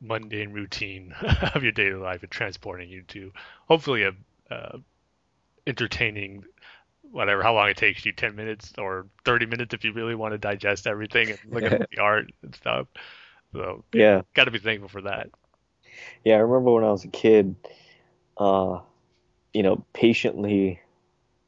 [0.00, 1.14] mundane routine
[1.54, 3.32] of your daily life and transporting you to
[3.66, 4.12] hopefully a
[4.52, 4.78] uh,
[5.66, 6.44] entertaining
[7.10, 10.32] whatever how long it takes you 10 minutes or 30 minutes if you really want
[10.32, 12.86] to digest everything and look at the art and stuff.
[13.52, 14.22] So yeah.
[14.34, 15.28] got to be thankful for that.
[16.24, 17.56] Yeah, I remember when I was a kid,
[18.38, 18.78] uh,
[19.52, 20.80] you know, patiently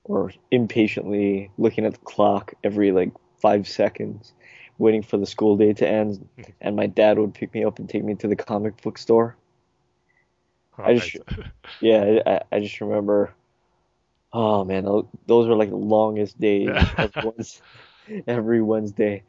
[0.04, 4.32] or impatiently looking at the clock every like five seconds,
[4.78, 6.28] waiting for the school day to end,
[6.60, 9.36] and my dad would pick me up and take me to the comic book store.
[10.78, 11.46] Oh, I just- nice.
[11.80, 13.34] Yeah, I, I just remember,
[14.32, 16.68] oh man, those were like the longest days
[16.98, 17.60] every Wednes-
[18.26, 19.22] every Wednesday.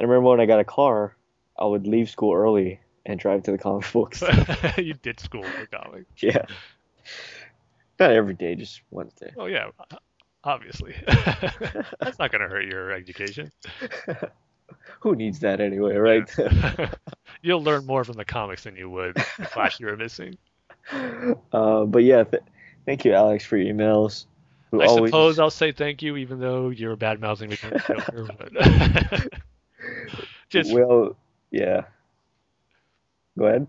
[0.00, 1.14] I remember when I got a car,
[1.58, 4.22] I would leave school early and drive to the comic books.
[4.78, 6.44] you did school for comics Yeah.
[8.00, 9.32] Not every day, just Wednesday.
[9.36, 9.68] oh yeah
[10.44, 13.50] obviously that's not going to hurt your education
[15.00, 16.28] Who needs that anyway, right?
[17.42, 20.38] You'll learn more from the comics than you would the class you were missing.
[21.52, 22.42] uh, but yeah, th-
[22.86, 24.24] thank you, Alex, for your emails.
[24.70, 27.58] We I always- suppose I'll say thank you, even though you're bad mouthing me.
[30.48, 31.16] Just Well,
[31.50, 31.82] yeah.
[33.38, 33.66] Go ahead.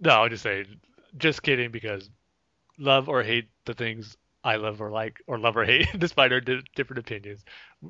[0.00, 0.64] no, I'll just say,
[1.18, 2.10] just kidding, because
[2.78, 6.40] love or hate the things I love or like, or love or hate, despite our
[6.40, 7.44] di- different opinions.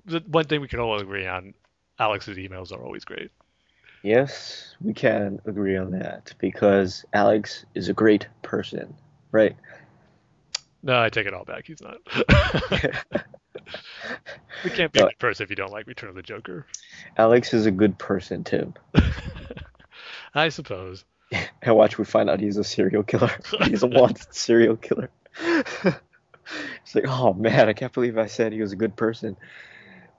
[0.05, 1.55] The one thing we can all agree on:
[1.99, 3.31] Alex's emails are always great.
[4.03, 8.95] Yes, we can agree on that because Alex is a great person,
[9.31, 9.55] right?
[10.83, 11.67] No, I take it all back.
[11.67, 11.99] He's not.
[14.65, 16.67] we can't be a good person if you don't like Return of the Joker.
[17.19, 18.73] Alex is a good person, Tim.
[20.35, 21.05] I suppose.
[21.63, 23.31] And watch, we find out he's a serial killer.
[23.65, 25.11] He's a wanted serial killer.
[26.83, 29.37] it's like, oh man, I can't believe I said he was a good person.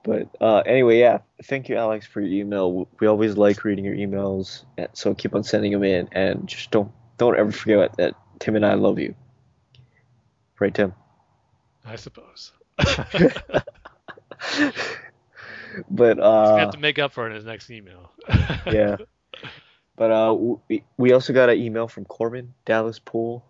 [0.04, 2.88] But uh, anyway, yeah, thank you, Alex, for your email.
[3.00, 6.72] We always like reading your emails, and so keep on sending them in, and just
[6.72, 9.14] don't don't ever forget that Tim and I love you.
[10.60, 10.94] Right, Tim?
[11.86, 12.52] I suppose.
[15.90, 18.12] But uh, have to make up for it in his next email.
[18.68, 18.98] yeah.
[19.96, 20.34] But uh,
[20.68, 23.46] we, we also got an email from Corbin Dallas Pool,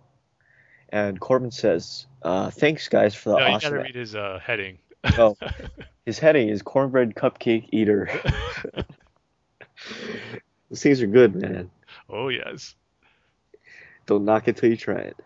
[0.89, 4.39] and Corbin says, uh, "Thanks guys for the no, you awesome." gotta read his uh,
[4.43, 4.77] heading.
[5.17, 5.35] Oh,
[6.05, 8.09] his heading is cornbread cupcake eater.
[10.69, 11.69] Those things are good, man.
[12.09, 12.75] oh yes,
[14.05, 15.17] Don't knock it till you try it.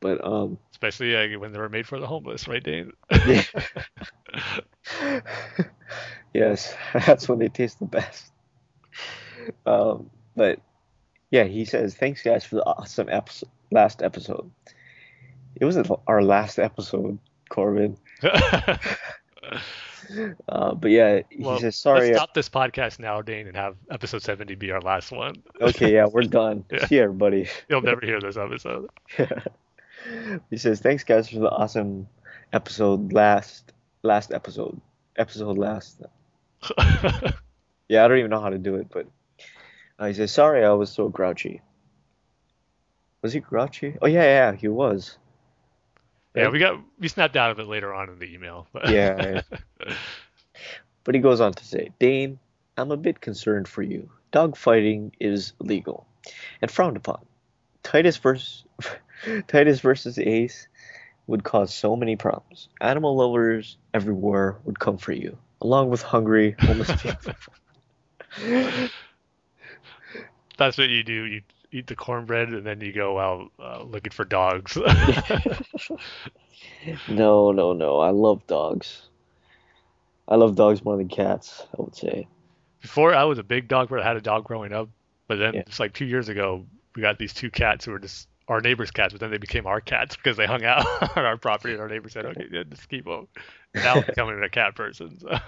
[0.00, 2.92] But um, especially uh, when they were made for the homeless, right, Dane?
[3.26, 3.42] yeah.
[6.34, 8.30] yes, that's when they taste the best.
[9.66, 10.60] Um, but
[11.30, 14.50] yeah, he says, "Thanks guys for the awesome episode, last episode."
[15.60, 17.18] It wasn't our last episode,
[17.48, 17.96] Corbin.
[20.48, 23.76] Uh, but yeah, he well, says, "Sorry." let's stop this podcast now, Dane, and have
[23.90, 25.34] episode 70 be our last one.
[25.60, 26.64] Okay, yeah, we're done.
[26.72, 26.86] Yeah.
[26.86, 27.48] See everybody.
[27.68, 28.88] You'll never hear this episode.
[30.50, 32.08] he says, "Thanks, guys, for the awesome
[32.54, 33.72] episode last
[34.02, 34.80] last episode
[35.16, 36.00] episode last."
[37.88, 39.06] Yeah, I don't even know how to do it, but
[39.98, 41.62] uh, he says, "Sorry, I was so grouchy."
[43.22, 43.96] Was he grouchy?
[44.00, 45.18] Oh yeah, yeah, he was.
[46.34, 48.66] Yeah, we got we snapped out of it later on in the email.
[48.72, 49.42] But Yeah.
[51.04, 52.38] But he goes on to say, Dane,
[52.76, 54.10] I'm a bit concerned for you.
[54.30, 56.06] Dogfighting is legal
[56.60, 57.24] and frowned upon.
[57.82, 58.64] Titus versus
[59.46, 60.68] Titus versus Ace
[61.26, 62.68] would cause so many problems.
[62.78, 67.32] Animal lovers everywhere would come for you, along with hungry homeless people.
[70.58, 71.24] That's what you do.
[71.24, 71.42] You
[71.72, 74.76] eat the cornbread and then you go out uh, looking for dogs.
[77.08, 78.00] no, no, no.
[78.00, 79.02] I love dogs.
[80.26, 82.28] I love dogs more than cats, I would say.
[82.82, 84.88] Before I was a big dog, but I had a dog growing up.
[85.26, 85.62] But then Yeah.
[85.64, 86.64] just like two years ago,
[86.94, 89.66] we got these two cats who were just our neighbors' cats, but then they became
[89.66, 90.86] our cats because they hung out
[91.16, 93.28] on our property, and our neighbor said, "Okay, yeah, just keep them."
[93.74, 95.18] Now I'm becoming a cat person.
[95.18, 95.38] So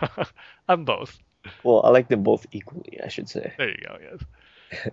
[0.69, 1.19] I'm both.
[1.63, 3.55] Well, I like them both equally, I should say.
[3.57, 3.97] There you go.
[4.03, 4.91] Yes.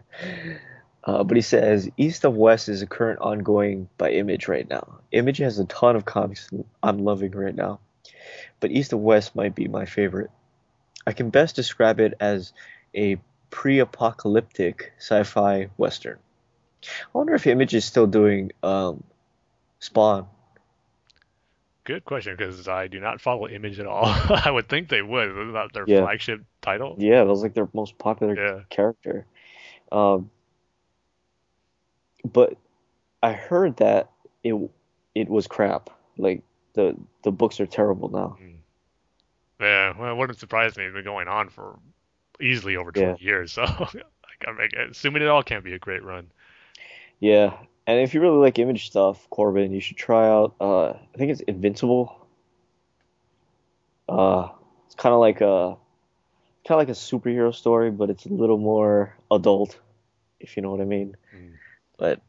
[1.04, 5.00] Uh, but he says East of West is a current ongoing by Image right now.
[5.12, 6.50] Image has a ton of comics
[6.84, 7.80] I'm loving right now,
[8.60, 10.30] but East of West might be my favorite.
[11.06, 12.52] I can best describe it as
[12.94, 13.18] a
[13.50, 16.18] pre-apocalyptic sci-fi western.
[16.84, 19.04] I wonder if Image is still doing um,
[19.80, 20.28] Spawn.
[21.86, 24.06] Good question, because I do not follow Image at all.
[24.46, 25.30] I would think they would.
[25.30, 26.02] Isn't that their Yeah.
[26.02, 26.96] flagship title?
[26.98, 28.64] Yeah, that was like their most popular Yeah.
[28.70, 29.26] character.
[29.90, 30.30] Um,
[32.24, 32.58] but
[33.22, 34.12] I heard that
[34.44, 34.56] it
[35.16, 35.90] it was crap.
[36.18, 38.38] Like the the books are terrible now.
[39.60, 40.86] Yeah, well, it wouldn't surprise me.
[40.86, 41.80] It's been going on for
[42.40, 44.06] easily over 20 years, so like,
[44.48, 44.58] I'm
[44.92, 46.28] assuming it all can't be a great run.
[47.20, 47.58] Yeah,
[47.88, 50.56] and if you really like image stuff, Corbin, you should try out.
[50.62, 52.28] Uh, I think it's Invincible.
[54.08, 54.50] Uh,
[54.86, 55.76] it's kind of like a
[56.68, 59.80] kind of like a superhero story, but it's a little more adult,
[60.40, 61.16] if you know what I mean.
[61.36, 61.54] Mm.
[61.98, 62.22] But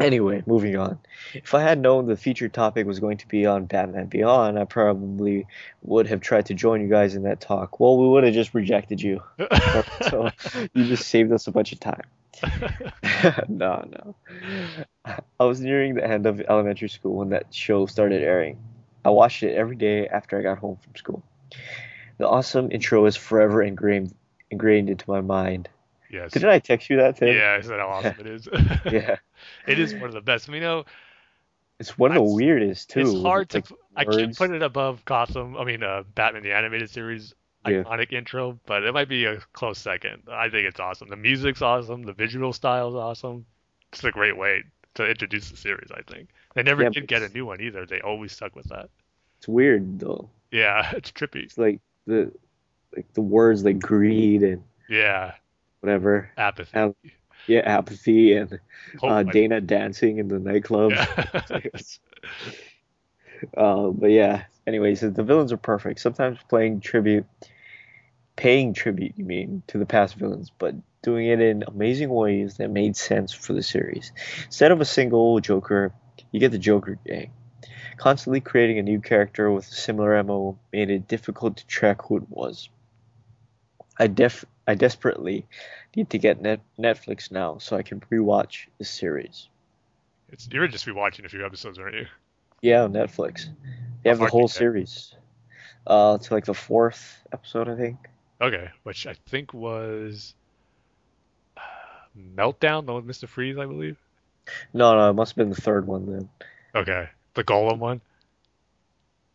[0.00, 0.98] anyway, moving on.
[1.34, 4.64] If I had known the featured topic was going to be on Batman Beyond, I
[4.64, 5.46] probably
[5.82, 7.80] would have tried to join you guys in that talk.
[7.80, 9.22] Well, we would have just rejected you.
[10.10, 10.30] So
[10.74, 12.02] you just saved us a bunch of time.
[13.48, 14.14] no, no.
[15.40, 18.58] I was nearing the end of elementary school when that show started airing.
[19.04, 21.22] I watched it every day after I got home from school.
[22.18, 24.14] The awesome intro is forever ingrained
[24.50, 25.68] ingrained into my mind.
[26.12, 26.30] Yes.
[26.32, 27.34] Didn't I text you that, Tim?
[27.36, 28.48] Yeah, I said how awesome it is?
[28.92, 29.16] Yeah.
[29.66, 30.48] it is one of the best.
[30.48, 30.84] You know,
[31.80, 33.00] It's one of the weirdest too.
[33.00, 33.58] it's hard to.
[33.58, 35.56] like, I can't put it above Gotham.
[35.56, 37.34] I mean, uh, Batman the animated series
[37.66, 37.82] Yeah.
[37.82, 40.22] iconic intro, but it might be a close second.
[40.30, 41.08] I think it's awesome.
[41.08, 42.02] The music's awesome.
[42.02, 43.44] The visual style is awesome.
[43.92, 44.62] It's a great way
[44.94, 45.90] to introduce the series.
[45.92, 47.86] I think they never Yeah, did get a new one either.
[47.86, 48.88] They always stuck with that.
[49.38, 50.28] It's weird though.
[50.50, 51.44] Yeah, it's trippy.
[51.44, 52.30] It's like the
[52.94, 55.32] like the words like greed and Yeah,
[55.82, 56.30] whatever.
[56.36, 56.76] apathy.
[56.78, 56.94] Um,
[57.48, 58.60] Yeah, apathy and
[59.00, 60.92] Hope, uh, Dana dancing in the nightclub.
[60.92, 61.40] Yeah.
[63.56, 64.44] uh, but yeah.
[64.64, 65.98] Anyways, the villains are perfect.
[65.98, 67.26] Sometimes playing tribute,
[68.36, 72.70] paying tribute, you mean, to the past villains, but doing it in amazing ways that
[72.70, 74.12] made sense for the series.
[74.44, 75.92] Instead of a single Joker,
[76.30, 77.32] you get the Joker gang.
[77.96, 82.18] Constantly creating a new character with a similar MO made it difficult to track who
[82.18, 82.68] it was.
[83.98, 85.46] I def I desperately
[85.96, 89.48] need to get net Netflix now so I can rewatch the series.
[90.30, 92.06] it's, you're just rewatching a few episodes, aren't you?
[92.60, 93.48] Yeah, on Netflix.
[94.02, 95.14] They have the far did you whole series.
[95.86, 97.98] Uh, to like the fourth episode, I think.
[98.40, 100.34] Okay, which I think was
[101.56, 101.60] uh,
[102.36, 103.28] Meltdown, the one with Mr.
[103.28, 103.96] Freeze, I believe.
[104.72, 106.28] No, no, it must have been the third one then.
[106.74, 108.00] Okay, the Golem one.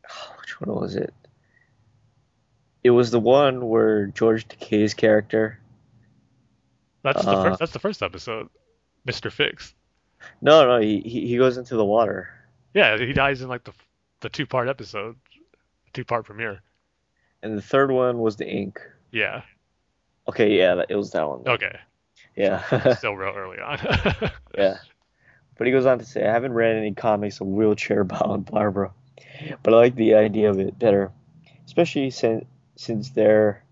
[0.39, 1.13] Which one was it?
[2.87, 5.59] It was the one where George Takei's character.
[7.03, 7.59] That's the Uh, first.
[7.59, 8.47] That's the first episode.
[9.05, 9.29] Mr.
[9.29, 9.73] Fixx.
[10.41, 12.29] No, no, he he goes into the water.
[12.73, 13.73] Yeah, he dies in like the
[14.21, 15.17] the two part episode,
[15.91, 16.61] two part premiere.
[17.43, 18.79] And the third one was the ink.
[19.11, 19.41] Yeah.
[20.29, 21.43] Okay, yeah, that, it was that one.
[21.45, 21.77] Okay.
[22.37, 22.93] Yeah.
[22.95, 23.79] Still real early on.
[24.57, 24.77] Yeah.
[25.57, 28.93] But he goes on to say, I haven't read any comics of wheelchair bound Barbara,
[29.61, 31.11] but I like the idea of it better,
[31.65, 32.45] especially since
[32.77, 33.63] since there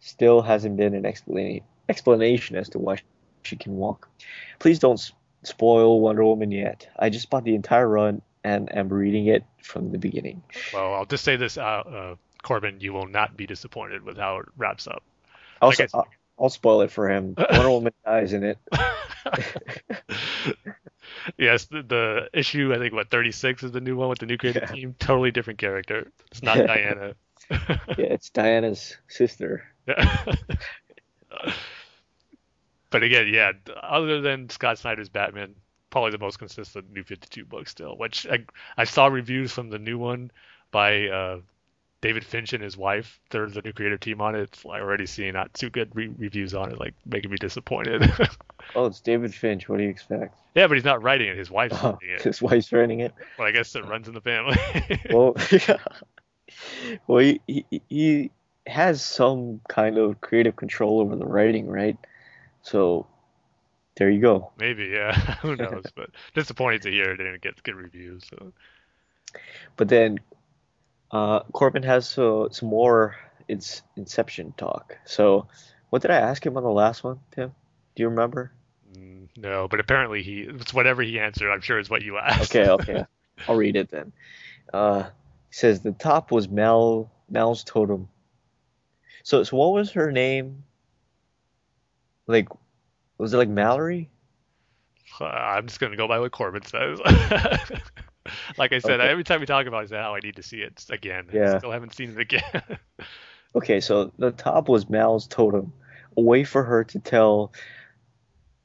[0.00, 2.98] still hasn't been an explana- explanation as to why
[3.42, 4.08] she can walk.
[4.58, 5.00] Please don't
[5.44, 6.88] spoil Wonder Woman yet.
[6.98, 10.42] I just bought the entire run and am reading it from the beginning.
[10.74, 14.38] well, I'll just say this, uh, uh, Corbin, you will not be disappointed with how
[14.38, 15.02] it wraps up.
[15.60, 16.08] Also, Like I'll,
[16.38, 17.34] I'll spoil it for him.
[17.50, 18.58] Wonder Woman dies in it.
[21.36, 24.38] yes, the, the issue I think what 36 is the new one with the new
[24.38, 24.74] creative Yeah.
[24.74, 24.94] team.
[24.98, 26.10] Totally different character.
[26.30, 27.14] It's not Diana.
[27.50, 27.56] Yeah,
[27.96, 29.64] it's Diana's sister.
[32.90, 33.52] but again, yeah.
[33.82, 35.54] Other than Scott Snyder's Batman,
[35.90, 37.96] probably the most consistent New 52 book still.
[37.96, 38.44] Which I
[38.76, 40.30] I saw reviews from the new one
[40.70, 41.40] by uh,
[42.00, 43.18] David Finch and his wife.
[43.30, 44.40] They're the new creative team on it.
[44.40, 48.10] It's like already seeing not too good re- reviews on it, like making me disappointed.
[48.74, 49.66] Oh, it's David Finch.
[49.66, 50.34] What do you expect?
[50.54, 51.38] yeah, but he's not writing it.
[51.38, 52.20] His wife's Oh, writing it.
[52.22, 53.14] his wife's writing it.
[53.38, 54.58] Well, I guess it runs in the family.
[55.10, 55.34] Well,
[57.06, 58.30] well, he, he he
[58.66, 61.96] has some kind of creative control over the writing, right?
[62.62, 63.06] So
[63.96, 64.52] there you go.
[64.58, 65.12] Maybe, yeah.
[65.42, 65.84] Who knows?
[65.94, 68.24] But disappointed to hear it didn't get good reviews.
[68.30, 68.52] So
[69.76, 70.20] But then
[71.10, 73.16] uh, Corbin has uh, some more
[73.48, 74.96] it's Inception talk.
[75.06, 75.48] So
[75.90, 77.52] what did I ask him on the last one, Tim?
[77.94, 78.52] Do you remember?
[78.94, 81.50] mm, no, but apparently he it's whatever he answered.
[81.50, 82.54] I'm sure is what you asked.
[82.54, 83.04] Okay, okay.
[83.48, 84.12] I'll read it then.
[84.72, 85.08] Uh,
[85.50, 88.08] he says the top was Mal Mal's totem.
[89.22, 90.64] So so what was her name?
[92.26, 92.48] Like
[93.18, 94.10] was it like Mallory?
[95.20, 97.00] Uh, I'm just gonna go by what Corbin says.
[98.58, 99.08] like I said, Okay.
[99.08, 101.28] every time we talk about it, I say, "Oh, I need to see it again."
[101.32, 101.54] Yeah.
[101.54, 102.42] I Still haven't seen it again.
[103.54, 105.72] Okay, so the top was Mal's totem,
[106.18, 107.50] a way for her to tell.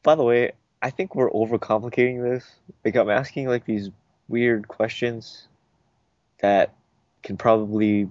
[0.04, 0.52] By the way,
[0.82, 2.46] I think we're overcomplicating this.
[2.84, 3.90] Like I'm asking like these
[4.28, 5.48] weird questions
[6.44, 6.76] that
[7.24, 8.10] can probably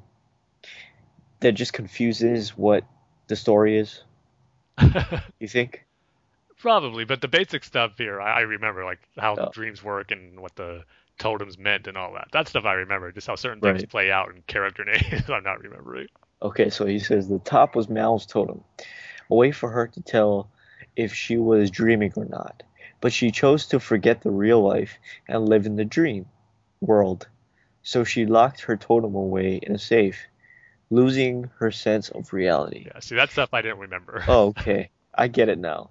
[1.41, 2.83] that just confuses what
[3.29, 4.03] the story is.
[5.39, 5.85] You think?
[6.59, 9.51] Probably, but the basic stuff here, I, I remember, like how Oh.
[9.53, 10.85] dreams work and what the
[11.19, 12.29] totems meant and all that.
[12.33, 13.11] That stuff I remember.
[13.13, 16.07] Just how certain things play out and character names, I'm not remembering.
[16.41, 18.63] Okay, so he says the top was Mal's totem,
[19.31, 20.49] a way for her to tell
[20.97, 22.63] if she was dreaming or not.
[23.01, 24.99] But she chose to forget the real life
[25.29, 26.27] and live in the dream
[26.81, 27.27] world.
[27.83, 30.27] So she locked her totem away in a safe,
[30.91, 32.85] losing her sense of reality.
[32.87, 34.25] Yeah, see, that stuff I didn't remember.
[34.29, 34.91] Oh, okay.
[35.15, 35.91] I get it now.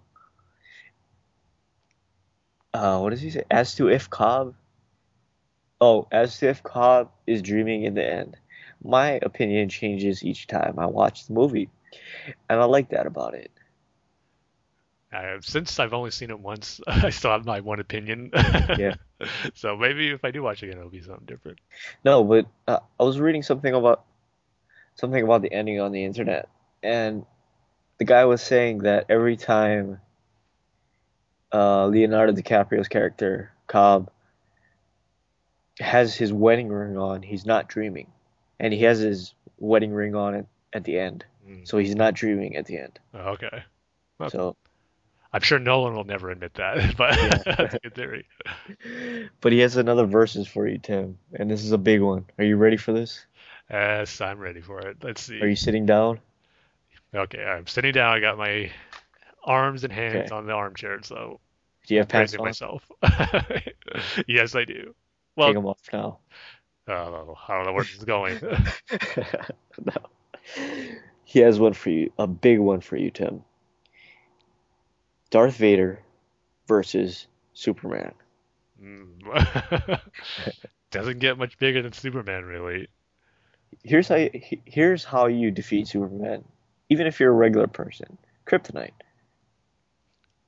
[2.74, 3.44] Uh, what does he say?
[3.52, 4.56] As to if Cobb.
[5.82, 8.38] Oh, as to if Cobb is dreaming in the end.
[8.84, 11.70] My opinion changes each time I watch the movie,
[12.50, 13.52] and I like that about it.
[15.14, 18.32] Uh, since I've only seen it once, I still have my one opinion.
[18.78, 18.96] Yeah.
[19.54, 21.60] So maybe if I do watch it again, it'll be something different.
[22.04, 24.06] No, but uh, I was reading something about
[24.96, 26.48] something about the ending on the internet,
[26.82, 27.26] and
[28.00, 30.00] the guy was saying that every time
[31.54, 34.10] uh, Leonardo DiCaprio's character Cobb
[35.80, 38.08] has his wedding ring on, he's not dreaming,
[38.60, 41.68] and he has his wedding ring on at, at the end, Mm.
[41.68, 43.00] so he's not dreaming at the end.
[43.16, 43.64] Oh, okay.
[44.20, 44.30] Okay.
[44.30, 44.56] So,
[45.34, 47.38] I'm sure Nolan will never admit that, but Yeah.
[47.58, 48.26] that's a good theory.
[49.42, 52.26] but he has another verses for you, Tim, and this is a big one.
[52.38, 53.26] Are you ready for this?
[53.70, 54.98] Yes, I'm ready for it.
[55.02, 55.40] Let's see.
[55.42, 56.20] Are you sitting down?
[57.16, 58.14] Okay, I'm sitting down.
[58.14, 58.70] I got my
[59.44, 60.36] arms and hands Okay.
[60.36, 61.40] on the armchair, so
[61.88, 62.44] Do you have pants on?
[62.46, 62.90] myself.
[64.28, 64.94] yes, I do.
[65.38, 66.20] Well, Take them off now.
[66.88, 66.94] uh,
[67.48, 68.40] I don't know where this is going.
[69.86, 69.94] no.
[71.24, 73.44] He has one for you, a big one for you, Tim.
[75.32, 76.00] Darth Vader
[76.68, 78.14] versus Superman.
[78.82, 80.00] Mm.
[80.92, 82.90] Doesn't get much bigger than Superman, really.
[83.84, 84.30] Here's how you,
[84.66, 86.44] here's how you defeat Superman,
[86.90, 88.18] even if you're a regular person.
[88.46, 88.92] Kryptonite.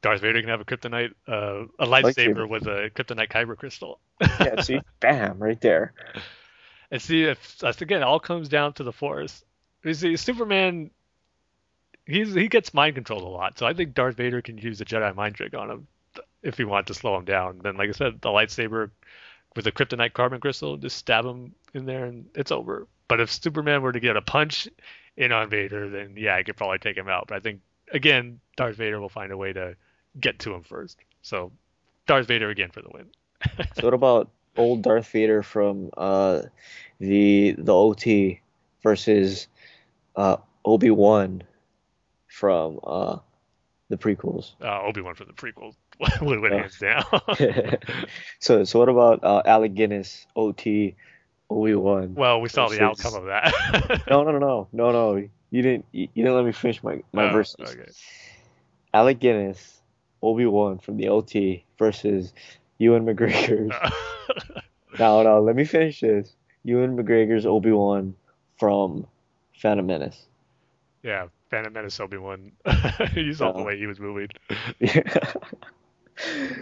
[0.02, 2.50] Darth Vader can have a kryptonite, uh, a lightsaber Lightsaber.
[2.50, 4.00] with a kryptonite kyber crystal.
[4.20, 5.94] Yeah, see, bam, right there.
[6.92, 9.46] And see if that's again, it all comes down to the Force.
[9.84, 10.92] You see, Superman,
[12.06, 14.86] he's he gets mind controlled a lot, so I think Darth Vader can use the
[14.86, 15.88] Jedi mind trick on him
[16.42, 17.60] if he wanted to slow him down.
[17.64, 18.92] Then, like I said, the lightsaber
[19.56, 22.88] with the kryptonite kyber crystal, just stab him in there and it's over.
[23.08, 24.68] But if Superman were to get a punch
[25.18, 27.28] in on Vader, then yeah, I could probably take him out.
[27.28, 27.62] But I think
[27.92, 29.76] again, Darth Vader will find a way to
[30.20, 30.98] get to him first.
[31.22, 31.52] So
[32.08, 33.08] Darth Vader again for the win.
[33.76, 36.44] So what about old Darth Vader from uh,
[37.00, 38.42] the the OT
[38.82, 39.48] versus
[40.16, 41.44] uh, Obi-Wan
[42.34, 43.18] from uh,
[43.90, 44.54] the prequels?
[44.62, 45.76] Uh, Obi Wan from the prequels
[46.22, 47.04] would win hands down.
[48.40, 50.96] so so what about uh, Alec Guinness OT
[51.50, 52.16] Obi-Wan?
[52.16, 54.02] well, we saw the outcome of that.
[54.10, 55.28] No, no, no, no, no, no.
[55.52, 55.86] You didn't.
[55.92, 57.56] You didn't let me finish my my Oh, verses.
[57.70, 57.92] okay.
[58.94, 59.82] Alec Guinness,
[60.24, 62.34] Obi Wan from the OT versus
[62.80, 63.72] Ewan McGregor's.
[65.00, 65.42] no, no.
[65.42, 66.34] Let me finish this.
[66.64, 68.16] Ewan McGregor's Obi Wan
[68.58, 69.06] from
[69.60, 70.26] Phantom Menace.
[71.04, 72.52] yeah, Phantom Menace Obi Wan.
[73.16, 74.28] you saw the Uh, way he was moving.
[74.80, 75.04] yeah,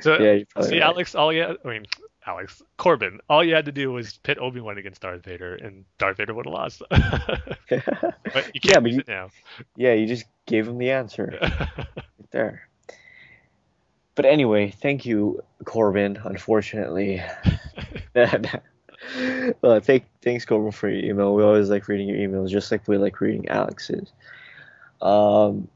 [0.01, 0.81] So you're see, right.
[0.81, 1.85] Alex, all you had, I mean,
[2.27, 5.85] Alex Corbin, all you had to do was pit Obi Wan against Darth Vader, and
[5.97, 6.81] Darth Vader would have lost.
[6.89, 9.30] but you can't Yeah, but you- it now.
[9.77, 11.88] yeah, you just gave him the answer right
[12.31, 12.68] there.
[14.15, 16.18] But anyway, thank you, Corbin.
[16.26, 17.22] Unfortunately,
[19.61, 21.34] well, thank, thanks, Corbin, for your email.
[21.34, 24.11] We always like reading your emails, just like we like reading Alex's.
[25.02, 25.68] Um,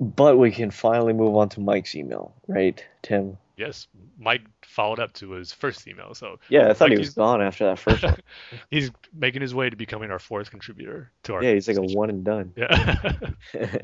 [0.00, 3.36] but we can finally move on to Mike's email, right, Tim?
[3.56, 3.88] yes,
[4.18, 7.64] Mike followed up to his first email, so Yeah, I thought he was gone after
[7.64, 8.16] that first one.
[8.70, 11.82] he's making his way to becoming our fourth contributor to our Yeah, he's like a
[11.82, 12.52] one and done.
[12.56, 13.12] Yeah.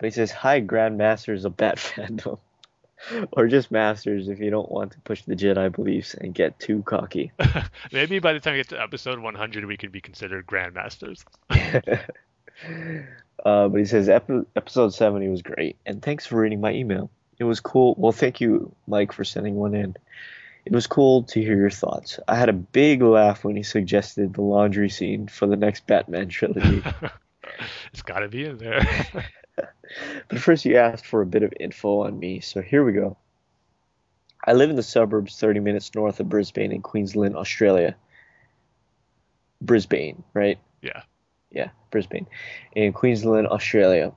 [0.00, 2.38] But he says, Hi, Grandmasters of Bat Fandom.
[3.32, 6.82] or just Masters if you don't want to push the Jedi beliefs and get too
[6.82, 7.32] cocky.
[7.92, 11.24] Maybe by the time we get to episode 100, we could be considered grandmasters.
[13.44, 17.10] Uh, but he says, "Epi- Episode 70 was great, and thanks for reading my email.
[17.38, 17.94] It was cool.
[17.96, 19.96] Well, thank you, Mike, for sending one in.
[20.66, 22.20] It was cool to hear your thoughts.
[22.28, 26.28] I had a big laugh when he suggested the laundry scene for the next Batman
[26.28, 26.82] trilogy.
[27.92, 28.86] it's got to be in there.
[30.28, 33.16] But first, you asked for a bit of info on me, so here we go.
[34.44, 37.96] I live in the suburbs 30 minutes north of Brisbane in Queensland, Australia.
[39.60, 40.58] Brisbane, right?
[40.80, 41.02] Yeah.
[41.50, 42.26] Yeah, Brisbane,
[42.72, 44.12] in Queensland, Australia,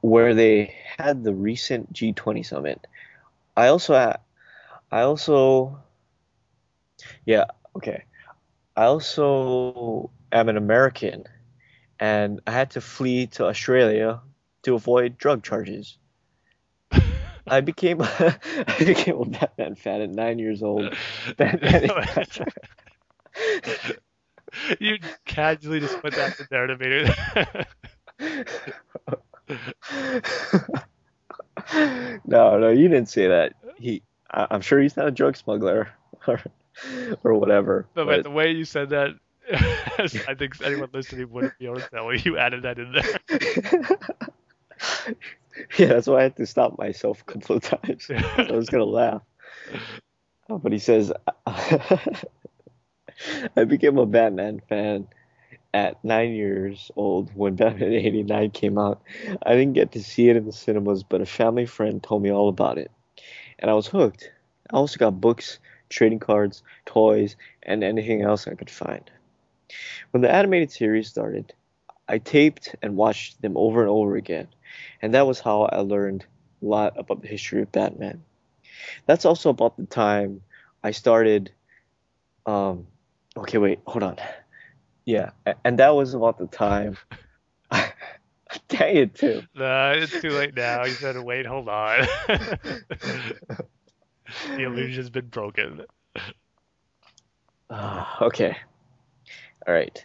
[0.00, 2.86] where they had the recent G20 summit.
[3.56, 5.78] I also, I also,
[7.26, 7.44] yeah,
[7.76, 8.04] okay.
[8.76, 11.24] I also am an American,
[11.98, 14.20] and I had to flee to Australia
[14.62, 15.98] to avoid drug charges.
[17.46, 18.36] I became I
[18.78, 20.96] became a Batman fan at nine years old.
[21.36, 21.90] Batman.
[24.80, 27.66] you casually just put that in there to
[32.26, 33.54] no, no, you didn't say that.
[33.76, 35.88] He, I, I'm sure he's not a drug smuggler
[36.26, 36.40] or,
[37.22, 37.86] or whatever.
[37.96, 39.14] No, but but the way you said that,
[40.28, 43.18] I think anyone listening wouldn't be able to tell you added that in there.
[45.78, 48.10] yeah, that's why I had to stop myself a couple of times.
[48.10, 49.22] I was gonna laugh.
[50.50, 51.12] Oh, but he says,
[53.56, 55.08] I became a Batman fan
[55.74, 59.02] at nine years old when Batman '89 came out.
[59.44, 62.30] I didn't get to see it in the cinemas, but a family friend told me
[62.30, 62.90] all about it,
[63.58, 64.30] and I was hooked.
[64.70, 65.58] I also got books,
[65.88, 69.10] trading cards, toys, and anything else I could find.
[70.10, 71.52] When the animated series started,
[72.08, 74.48] I taped and watched them over and over again,
[75.02, 76.26] and that was how I learned
[76.62, 78.22] a lot about the history of Batman.
[79.06, 80.42] That's also about the time
[80.82, 81.52] I started.
[82.46, 82.86] Um,
[83.38, 84.16] okay, wait, hold on.
[85.04, 85.30] Yeah,
[85.64, 86.96] and that was about the time.
[88.68, 89.42] Dang it, too.
[89.54, 90.84] no, it's too late now.
[90.84, 91.46] You said, wait.
[91.46, 92.06] Hold on.
[92.28, 93.56] the
[94.58, 95.82] illusion's been broken.
[97.70, 98.56] Ah, okay.
[99.66, 100.04] All right.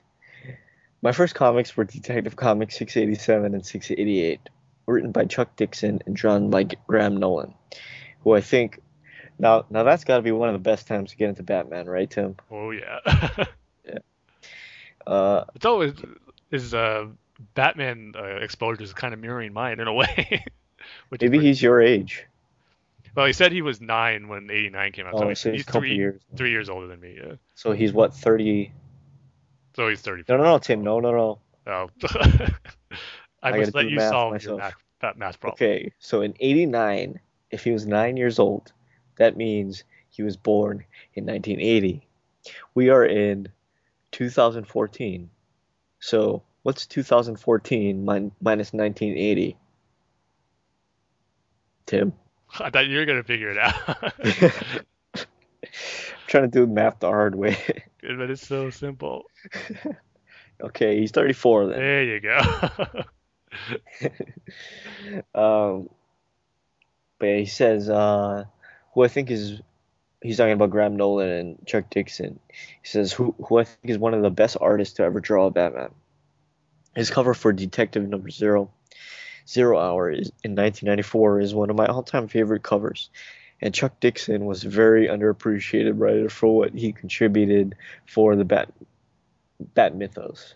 [1.02, 4.40] My first comics were Detective Comics 687 and 688,
[4.88, 7.54] written by Chuck Dixon and drawn by Graham Nolan,
[8.24, 8.82] who I think
[9.40, 11.88] now now that's got to be one of the best times to get into Batman,
[11.88, 12.36] right, Tim?
[12.52, 13.00] Oh yeah.
[15.06, 15.94] Uh, it's always
[16.50, 17.06] his uh,
[17.56, 20.46] Batman uh, exposure is kind of mirroring mine in a way.
[21.20, 22.26] Maybe he's your age.
[23.14, 25.60] well, he said he was nine when '89 came out, so Oh, he's, so he's
[25.60, 26.22] he's a couple three years.
[26.38, 27.18] three years older than me.
[27.22, 27.34] Yeah.
[27.56, 28.72] So he's what 30?
[29.76, 30.24] So he's 30.
[30.30, 30.82] No, no, no, Tim.
[30.84, 31.40] No, no, no.
[31.68, 31.90] Oh.
[33.44, 34.48] I, I must let you math solve myself.
[34.48, 35.56] your math, that math problem.
[35.58, 37.20] Okay, so in 89,
[37.52, 38.72] if he was nine years old,
[39.18, 42.08] that means he was born in 1980.
[42.74, 43.48] We are in
[44.12, 45.30] 2014.
[46.00, 49.58] So what's 2014 min- minus 1980?
[51.86, 52.14] Tim?
[52.60, 53.74] I thought you were gonna figure it out.
[53.88, 54.82] I'm
[56.28, 57.58] trying to do math the hard way.
[58.02, 59.24] but it's so simple.
[60.64, 61.80] okay, he's 34 then.
[61.80, 62.40] There you go.
[65.36, 65.90] Um,
[67.20, 68.46] but yeah, he says, uh,
[68.94, 69.62] who I think is,
[70.22, 72.40] he's talking about Graham Nolan and Chuck Dixon.
[72.50, 75.48] He says, who, who I think is one of the best artists to ever draw
[75.48, 75.92] a Batman.
[76.96, 78.72] His cover for Detective Number Zero,
[79.48, 83.10] Zero Hour is, in 1994 is one of my all-time favorite covers.
[83.62, 87.76] And Chuck Dixon was a very underappreciated writer for what he contributed
[88.06, 88.74] for the Bat,
[89.74, 90.54] Bat mythos.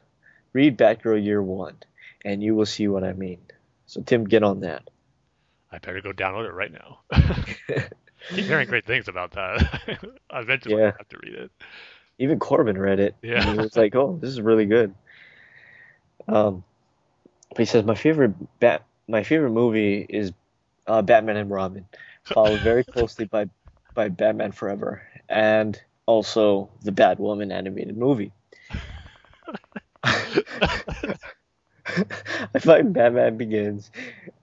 [0.54, 1.78] Read Batgirl Year One,
[2.24, 3.40] and you will see what I mean.
[3.86, 4.90] So Tim, get on that.
[5.72, 7.00] I better go download it right now.
[8.30, 10.00] Keep hearing great things about that.
[10.34, 10.92] Eventually, Yeah.
[10.94, 11.52] I have to read it.
[12.20, 13.16] Even Corbin read it.
[13.22, 13.50] Yeah.
[13.52, 14.94] He was like, "Oh, this is really good."
[16.28, 16.64] Um,
[17.50, 20.34] but he says my favorite bat, my favorite movie is
[20.88, 21.86] uh, Batman and Robin,
[22.24, 23.48] followed very closely by
[23.94, 28.34] by Batman Forever, and also the Batwoman animated movie.
[30.04, 30.44] I
[32.60, 33.92] find Batman Begins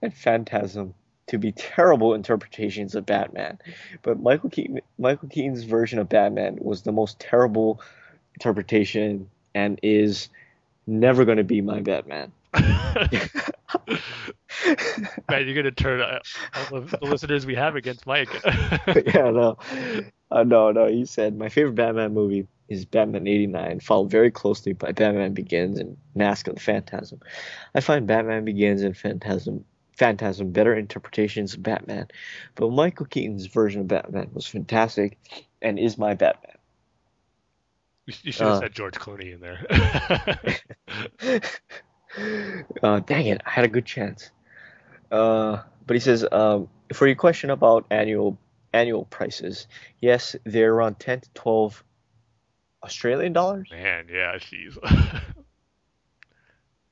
[0.01, 0.93] and Phantasm
[1.27, 3.59] to be terrible interpretations of Batman,
[4.03, 7.81] but Michael Keaton, Michael Keaton's version of Batman was the most terrible
[8.35, 10.29] interpretation and is
[10.87, 12.31] never going to be my Batman.
[15.29, 16.19] Man, you're gonna turn uh,
[16.71, 18.29] all of the listeners we have against Mike.
[18.45, 19.57] yeah, no,
[20.31, 20.87] uh, no, no.
[20.87, 25.79] He said my favorite Batman movie is Batman '89, followed very closely by Batman Begins
[25.79, 27.19] and Mask of the Phantasm.
[27.73, 29.65] I find Batman Begins and Phantasm,
[29.95, 32.07] Phantasm better interpretations of Batman,
[32.55, 35.17] but Michael Keaton's version of Batman was fantastic
[35.61, 36.57] and is my Batman.
[38.05, 38.59] You should have Uh.
[38.59, 39.65] said George Clooney in there.
[42.83, 44.29] uh, dang it, I had a good chance.
[45.11, 48.37] Uh, but he says, um, for your question about annual
[48.73, 49.67] annual prices,
[50.01, 51.83] yes, they're around 10 to 12
[52.83, 53.69] Australian dollars.
[53.71, 54.77] Man, yeah, jeez.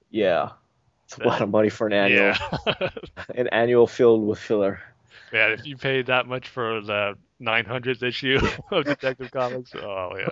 [0.09, 0.51] Yeah,
[1.17, 2.35] it's a lot of money for an annual,
[2.65, 2.89] yeah.
[3.35, 4.81] an annual filled with filler.
[5.31, 8.39] Man, if you paid that much for the 900th issue
[8.71, 10.29] of Detective Comics, oh yeah.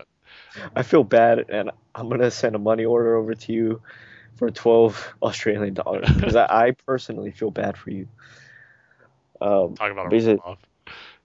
[0.76, 3.82] I feel bad, and I'm gonna send a money order over to you
[4.36, 8.08] for 12 Australian dollars because I, I, personally feel bad for you.
[9.40, 10.60] Um, Talk about a off.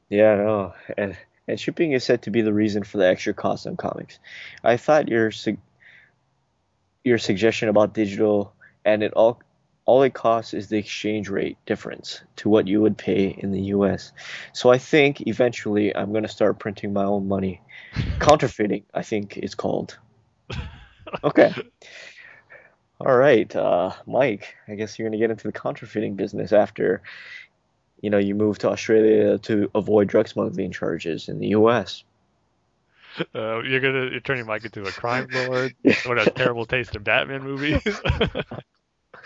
[0.09, 0.75] Yeah, I know.
[0.97, 1.17] And
[1.49, 4.19] and shipping is said to be the reason for the extra cost on comics.
[4.65, 5.59] I thought your su-
[7.05, 8.53] your suggestion about digital
[8.85, 9.41] and it all
[9.87, 13.63] all it costs is the exchange rate difference to what you would pay in the
[13.63, 14.13] US.
[14.53, 17.63] So I think eventually I'm going to start printing my own money.
[18.19, 19.99] Counterfeiting, I think it's called.
[21.23, 21.55] Okay.
[23.01, 24.57] All right, uh, Mike.
[24.67, 27.01] I guess you're going to get into the counterfeiting business after,
[28.01, 32.03] you know, you move to Australia to avoid drug smuggling charges in the U.S.
[33.35, 35.75] Uh, you're gonna you're turning Mike into a crime lord.
[36.07, 37.83] what a terrible taste in Batman movies.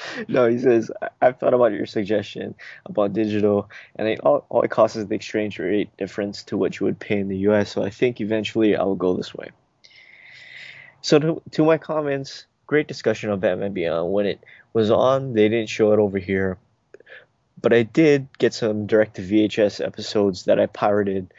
[0.29, 0.91] no, he says
[1.21, 2.55] I've thought about your suggestion
[2.87, 6.79] about digital, and it, all, all it costs is the exchange rate difference to what
[6.79, 7.73] you would pay in the U.S.
[7.73, 9.51] So I think eventually I will go this way.
[11.03, 14.13] So to, to my comments, great discussion on Batman Beyond.
[14.13, 14.41] When it
[14.73, 16.59] was on, they didn't show it over here,
[17.61, 21.33] but I did get some direct to VHS episodes that I pirated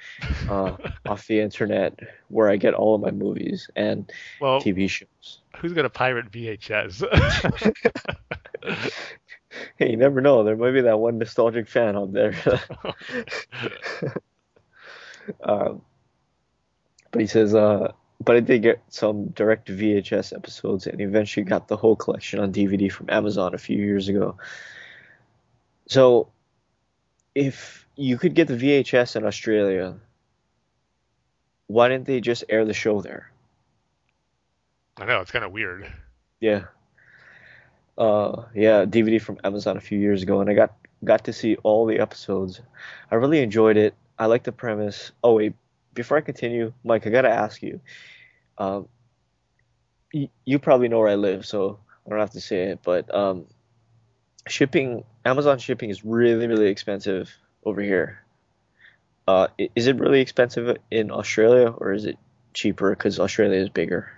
[0.50, 0.76] uh,
[1.06, 5.40] off the internet, where I get all of my movies and well, TV shows.
[5.58, 7.74] Who's gonna pirate VHS?
[9.78, 10.44] hey, you never know.
[10.44, 12.34] There might be that one nostalgic fan out there.
[15.44, 15.82] um,
[17.12, 17.92] but he says, uh,
[18.24, 22.54] but I did get some direct VHS episodes and eventually got the whole collection on
[22.54, 24.38] DVD from Amazon a few years ago.
[25.88, 26.30] So,
[27.34, 29.96] if you could get the VHS in Australia,
[31.68, 33.32] why didn't they just air the show there?
[34.98, 35.92] I know it's kind of weird.
[36.40, 36.66] Yeah.
[38.02, 40.74] Uh, yeah, DVD from Amazon a few years ago, and I got
[41.06, 42.60] got to see all the episodes.
[43.12, 43.94] I really enjoyed it.
[44.18, 45.12] I like the premise.
[45.24, 45.54] Oh wait,
[45.94, 47.80] before I continue, Mike, I gotta ask you.
[48.58, 48.88] Um,
[50.12, 52.80] you probably know where I live, so I don't have to say it.
[52.82, 53.46] But um,
[54.48, 57.32] shipping, Amazon shipping is really, really expensive
[57.64, 58.24] over here.
[59.28, 59.46] Uh,
[59.76, 62.18] is it really expensive in Australia, or is it
[62.56, 64.12] cheaper because Australia is bigger?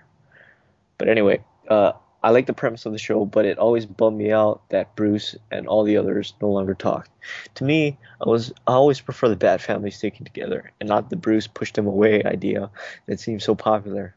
[0.96, 1.92] But anyway, uh,
[2.24, 5.36] I like the premise of the show, but it always bummed me out that Bruce
[5.50, 7.10] and all the others no longer talked.
[7.56, 11.16] To me, I was I always prefer the Bat family sticking together and not the
[11.16, 12.70] Bruce pushed them away idea
[13.04, 14.16] that seems so popular.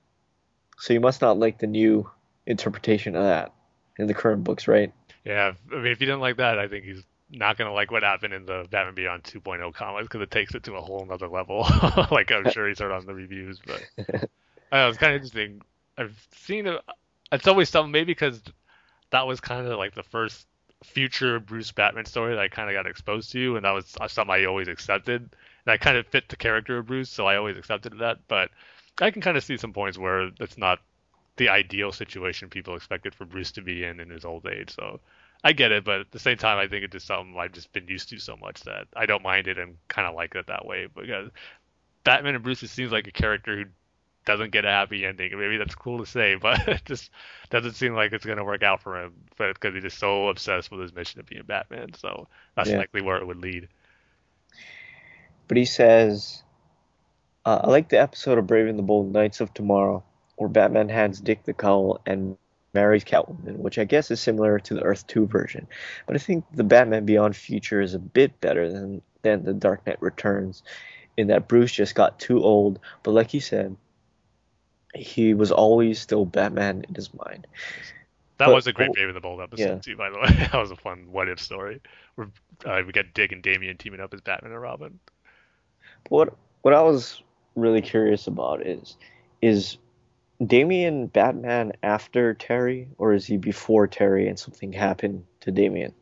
[0.78, 2.10] So you must not like the new
[2.46, 3.52] interpretation of that
[4.00, 4.94] in the current books, right?
[5.26, 8.04] Yeah, I mean, if you didn't like that, I think he's not gonna like what
[8.04, 11.28] happened in the Batman Beyond 2.0 comics because it takes it to a whole nother
[11.28, 11.68] level.
[12.12, 13.84] like I'm sure he's heard on the reviews, but
[14.72, 15.62] I know, it's kind of interesting.
[15.98, 16.80] I've seen it
[17.32, 18.42] it's always something maybe because
[19.12, 20.48] that was kind of like the first
[20.84, 24.08] future Bruce Batman story that I kind of got exposed to, and that was uh,
[24.08, 25.22] something I always accepted.
[25.22, 28.20] And I kind of fit the character of Bruce, so I always accepted that.
[28.28, 28.50] But
[29.02, 30.80] I can kind of see some points where it's not
[31.38, 34.74] the ideal situation people expected for Bruce to be in in his old age.
[34.74, 35.00] So
[35.44, 37.72] I get it, but at the same time, I think it's just something I've just
[37.74, 40.48] been used to so much that I don't mind it and kind of like it
[40.48, 40.88] that way.
[40.94, 41.30] Because
[42.04, 43.66] Batman and Bruce, it seems like a character who
[44.28, 45.32] doesn't get a happy ending.
[45.40, 47.10] Maybe that's cool to say, but it just
[47.50, 49.14] doesn't seem like it's going to work out for him.
[49.38, 52.78] But because he's just so obsessed with his mission of being Batman, so that's yeah.
[52.78, 53.70] likely where it would lead.
[55.48, 56.44] But he says,
[57.46, 60.04] uh, "I like the episode of Brave and the Bold Knights of Tomorrow,
[60.36, 62.38] where Batman hands Dick the cowl and
[62.74, 65.68] marries Catwoman, which I guess is similar to the Earth 2 version.
[66.06, 69.88] But I think the Batman Beyond future is a bit better than than the Dark
[69.88, 70.64] Knight Returns."
[71.16, 73.76] In that Bruce just got too old, but like you said,
[74.96, 77.48] he was always still Batman in his mind.
[78.38, 79.80] That but, was a great Brave and the Bold episode yeah.
[79.80, 80.28] too, by the way.
[80.52, 81.82] that was a fun what if story
[82.16, 82.28] where
[82.66, 85.00] uh, we got Dick and Damian teaming up as Batman and Robin.
[86.10, 87.22] What what I was
[87.56, 88.96] really curious about is
[89.42, 89.78] is
[90.46, 95.94] Damian Batman after Terry or is he before Terry and something happened to Damian?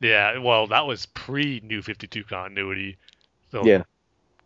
[0.00, 2.98] Yeah, well, that was pre New 52 continuity.
[3.50, 3.84] So yeah.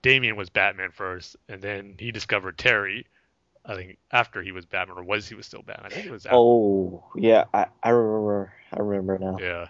[0.08, 3.06] Damian was Batman first, and then he discovered Terry.
[3.66, 5.92] I think after he was Batman, or was he was still Batman?
[5.92, 6.24] I think it was.
[6.24, 6.36] After.
[6.36, 8.52] Oh yeah, I, I remember.
[8.72, 9.36] I remember now.
[9.38, 9.66] Yeah.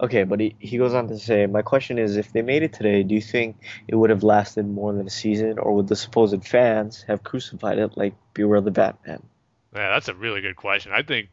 [0.00, 2.72] Okay, but he, he goes on to say, my question is, if they made it
[2.72, 5.96] today, do you think it would have lasted more than a season, or would the
[5.96, 9.22] supposed fans have crucified it like Beware the Batman?
[9.74, 10.92] Yeah, that's a really good question.
[10.94, 11.28] I think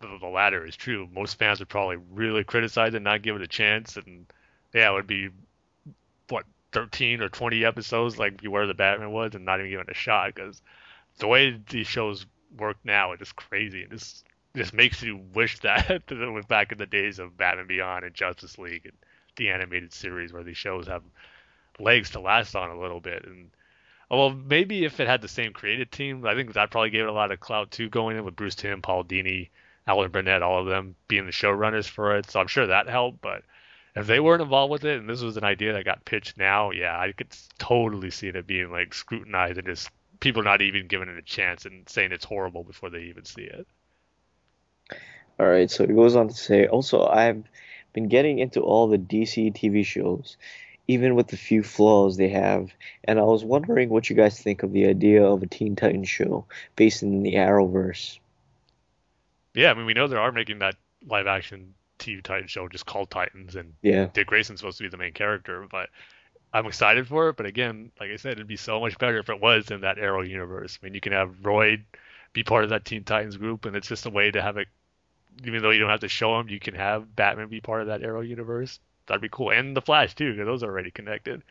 [0.00, 1.08] the, the latter is true.
[1.14, 4.26] Most fans would probably really criticize it, and not give it a chance, and
[4.74, 5.28] yeah, it would be
[6.72, 9.94] 13 or 20 episodes like Beware the Batman was and not even give it a
[9.94, 10.62] shot because
[11.18, 12.26] the way these shows
[12.56, 13.82] work now is just crazy.
[13.82, 14.24] It just
[14.56, 18.14] just makes you wish that it was back in the days of Batman Beyond and
[18.14, 18.96] Justice League and
[19.36, 21.02] the animated series where these shows have
[21.78, 23.24] legs to last on a little bit.
[23.24, 23.50] And
[24.10, 27.02] oh, Well, maybe if it had the same creative team, I think that probably gave
[27.02, 29.48] it a lot of clout too, going in with Bruce Timm, Paul Dini,
[29.86, 32.30] Alan Burnett, all of them being the showrunners for it.
[32.30, 33.20] So I'm sure that helped.
[33.22, 33.42] But
[33.94, 36.70] if they weren't involved with it, and this was an idea that got pitched now,
[36.70, 37.28] yeah, I could
[37.58, 39.90] totally see it being like scrutinized and just
[40.20, 43.42] people not even giving it a chance and saying it's horrible before they even see
[43.42, 43.66] it.
[45.38, 47.44] All right, so it goes on to say also I've
[47.92, 50.36] been getting into all the DC TV shows,
[50.88, 52.72] even with the few flaws they have,
[53.04, 56.08] and I was wondering what you guys think of the idea of a Teen Titans
[56.08, 56.46] show
[56.76, 58.18] based in the Arrowverse.
[59.54, 62.86] Yeah, I mean we know they are making that live action TV Titan show just
[62.86, 65.90] called Titans, and Yeah, Dick Grayson's supposed to be the main character, but
[66.52, 67.36] I'm excited for it.
[67.36, 69.98] But again, like I said, it'd be so much better if it was in that
[69.98, 70.78] Arrow universe.
[70.82, 71.84] I mean, you can have Royd
[72.32, 74.68] be part of that Teen Titans group, and it's just a way to have it.
[75.44, 77.88] Even though you don't have to show him, you can have Batman be part of
[77.88, 78.80] that Arrow universe.
[79.06, 81.42] That'd be cool, and the Flash too, because those are already connected.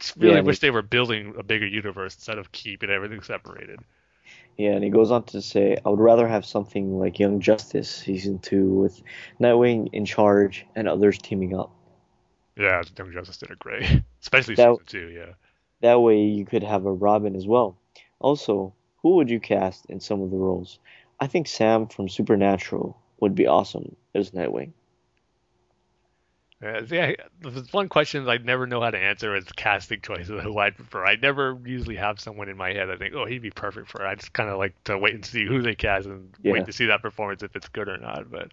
[0.00, 3.80] Just really Yeah, wish they were building a bigger universe instead of keeping everything separated.
[4.60, 7.90] Yeah, and he goes on to say I would rather have something like Young Justice
[7.90, 9.02] season two with
[9.40, 11.70] Nightwing in charge and others teaming up.
[12.56, 15.08] Yeah, Young Justice did it great, especially That- season two.
[15.08, 15.32] Yeah.
[15.80, 17.78] That way you could have a Robin as well.
[18.18, 20.78] Also, who would you cast in some of the roles?
[21.20, 24.72] I think Sam from Supernatural would be awesome as Nightwing.
[26.62, 30.42] Uh, yeah, yeah, there's one question I'd never know how to answer is casting choices
[30.42, 31.06] who I'd prefer.
[31.06, 34.04] I never usually have someone in my head I think, oh, he'd be perfect for
[34.04, 34.08] it.
[34.08, 36.52] I just kind of like to wait and see who they cast and Yeah.
[36.52, 38.30] wait to see that performance if it's good or not.
[38.30, 38.50] But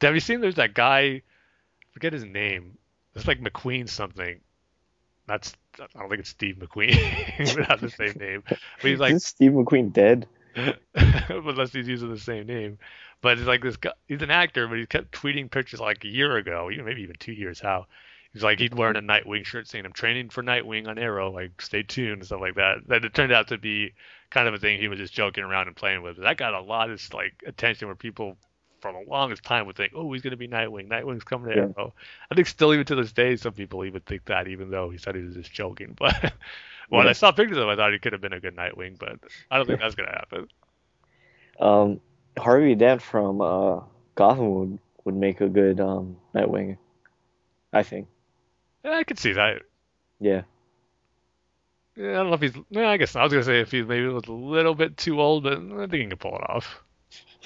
[0.00, 1.22] have you seen there's that guy,
[1.92, 2.78] forget his name.
[3.16, 4.38] It's like McQueen something.
[5.26, 6.92] That's I don't think it's Steve McQueen.
[7.68, 8.44] have the same name.
[8.46, 10.28] But he's like Steve McQueen dead?
[11.28, 12.78] unless he's using the same name.
[13.20, 16.08] But it's like this guy, he's an actor, but he kept tweeting pictures like a
[16.08, 17.60] year ago, maybe even two years.
[17.60, 17.86] How
[18.32, 21.60] he's like he'd wearing a Nightwing shirt saying I'm training for Nightwing on Arrow, like
[21.60, 22.86] stay tuned and stuff like that.
[22.86, 23.94] That it turned out to be
[24.30, 26.18] kind of a thing he was just joking around and playing with.
[26.18, 28.36] That got a lot of like attention where people
[28.80, 30.88] for the longest time would think, oh, he's gonna be Nightwing.
[30.88, 31.62] Nightwing's coming to Yeah.
[31.76, 31.94] Arrow.
[32.30, 34.98] I think still even to this day, some people even think that, even though he
[34.98, 35.96] said he was just joking.
[35.98, 36.32] But
[36.88, 37.10] when Yeah.
[37.10, 39.18] I saw pictures of him, I thought he could have been a good Nightwing, but
[39.50, 40.48] I don't think that's gonna happen.
[41.60, 42.00] Um,
[42.38, 43.80] Harvey Dent from uh,
[44.14, 46.76] Gotham would, would make a good um, Nightwing.
[47.72, 48.08] I think.
[48.84, 49.62] Yeah, I could see that.
[50.20, 50.42] Yeah.
[51.96, 52.54] Yeah, I don't know if he's.
[52.70, 55.42] Yeah, I guess I was gonna say if he's maybe a little bit too old,
[55.42, 56.80] but I think he can pull it off.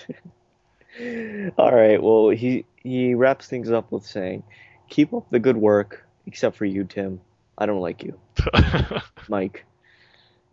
[1.56, 2.00] All right.
[2.02, 4.42] Well, he he wraps things up with saying,
[4.90, 7.20] "Keep up the good work, except for you, Tim.
[7.56, 8.18] I don't like you,
[9.28, 9.64] Mike."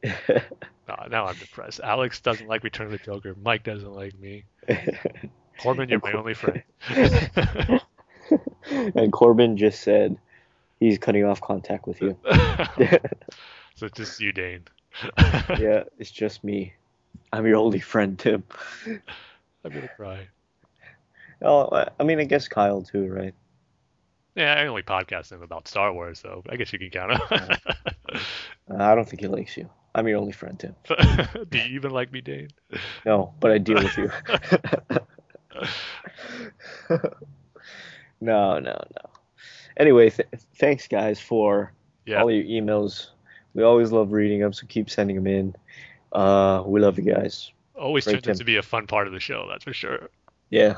[1.09, 1.79] Now I'm depressed.
[1.83, 3.35] Alex doesn't like Return of the Joker.
[3.43, 4.43] Mike doesn't like me.
[5.61, 6.63] Corbin, you're my only friend.
[8.95, 10.17] and Corbin just said
[10.79, 12.17] he's cutting off contact with you.
[13.75, 14.63] so it's just you, Dane.
[15.59, 16.73] yeah, it's just me.
[17.31, 18.43] I'm your only friend, Tim.
[19.63, 20.27] I'm gonna cry.
[21.41, 23.33] Oh, I mean, I guess Kyle too, right?
[24.35, 27.57] Yeah, I only podcast him about Star Wars, so I guess you can count him.
[28.71, 29.67] Uh, I don't think he likes you.
[29.95, 30.75] I'm your only friend, Tim.
[31.49, 32.49] Do you even like me, Dane?
[33.03, 34.11] No, but I deal with you.
[38.21, 39.09] no, no, no.
[39.77, 41.71] Anyway, th- thanks guys for
[42.05, 42.21] Yeah.
[42.21, 43.07] all your emails.
[43.53, 45.55] We always love reading them, so keep sending them in.
[46.11, 47.51] Uh, we love you guys.
[47.75, 50.09] Always Great, turns out to be a fun part of the show, that's for sure.
[50.49, 50.75] Yeah.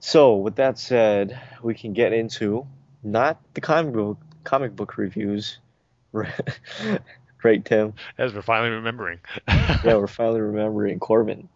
[0.00, 2.66] So, with that said, we can get into
[3.02, 5.58] not the comic book comic book reviews.
[6.12, 7.94] right, Tim?
[8.18, 9.20] As we're finally remembering.
[9.84, 11.48] Yeah, we're finally remembering Corbin.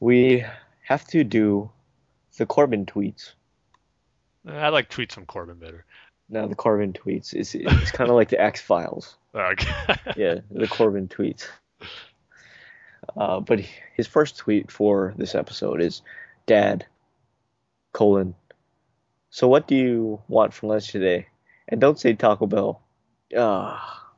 [0.00, 0.44] We
[0.82, 1.70] have to do
[2.36, 3.32] the Corbin tweets.
[4.46, 5.84] I like tweets from Corbin better.
[6.28, 9.16] Now, the Corbin tweets is it's kind of like the X Files.
[9.34, 9.70] Okay.
[10.16, 11.46] Yeah, the Corbin tweets.
[13.16, 13.60] Uh, but
[13.96, 16.02] his first tweet for this episode is,
[16.46, 16.86] "Dad,
[17.92, 18.34] colon.
[19.30, 21.26] So what do you want for lunch today?
[21.68, 22.82] And don't say Taco Bell.
[23.36, 24.10] Ah,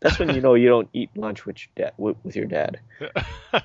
[0.00, 1.94] that's when you know you don't eat lunch with your dad.
[1.96, 2.80] With, your dad.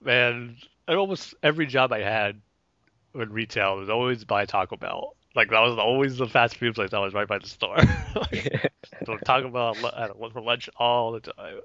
[0.00, 0.56] Man,
[0.88, 2.40] at almost every job I had
[3.14, 5.16] in retail was always by Taco Bell.
[5.34, 7.76] Like that was always the fast food place that was right by the store.
[8.14, 8.72] like,
[9.06, 11.60] so Taco Bell had for lunch all the time.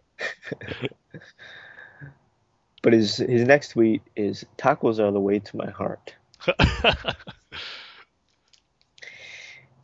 [2.82, 6.16] But his his next tweet is tacos are the way to my heart.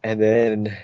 [0.05, 0.77] And then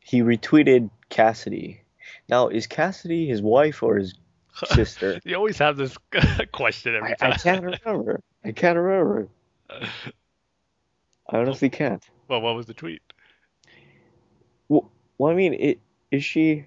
[0.00, 1.82] he retweeted Cassidy.
[2.28, 4.14] Now, is Cassidy his wife or his
[4.64, 5.20] sister?
[5.24, 5.96] you always have this
[6.52, 7.32] question every I, time.
[7.32, 8.20] I can't remember.
[8.44, 9.28] I can't remember.
[9.70, 9.86] I
[11.30, 12.04] honestly can't.
[12.26, 13.02] well, what was the tweet?
[14.68, 15.78] Well, well, I mean, it
[16.10, 16.66] is she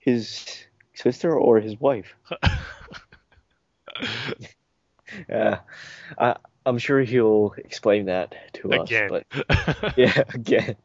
[0.00, 2.16] his sister or his wife?
[5.28, 5.60] Yeah,
[6.18, 6.36] I,
[6.68, 8.88] I'm sure he'll explain that to us.
[8.90, 9.08] Again.
[9.08, 10.76] But yeah, again.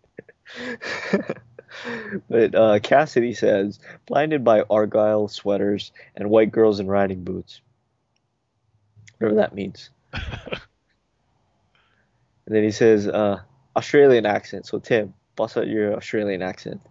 [2.30, 7.61] but uh, Cassidy says, blinded by argyle sweaters and white girls in riding boots.
[9.18, 9.89] Whatever that means.
[12.45, 13.39] And then he says, uh,
[13.76, 14.65] Australian accent.
[14.65, 16.81] So Tim, bust out your Australian accent.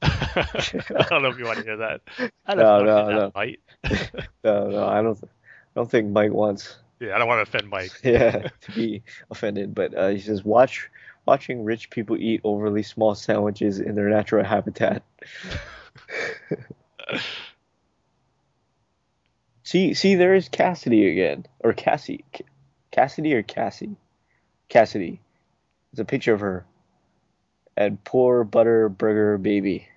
[0.02, 2.00] I don't know if you want to hear that.
[2.46, 3.20] I No, don't no, no.
[3.20, 3.60] that might.
[4.42, 5.18] No, no, I don't.
[5.22, 5.28] I
[5.74, 7.92] don't think Mike wants, Yeah, I don't want to offend Mike.
[8.04, 9.74] yeah, to be offended.
[9.74, 10.90] But uh, he says, watch,
[11.26, 15.02] watching rich people eat overly small sandwiches in their natural habitat.
[19.62, 22.44] see, see, there is Cassidy again, or Cassie, Ca-
[22.90, 23.96] Cassidy or Cassie,
[24.68, 25.20] Cassidy.
[25.92, 26.66] It's a picture of her.
[27.76, 29.88] And poor butter burger baby.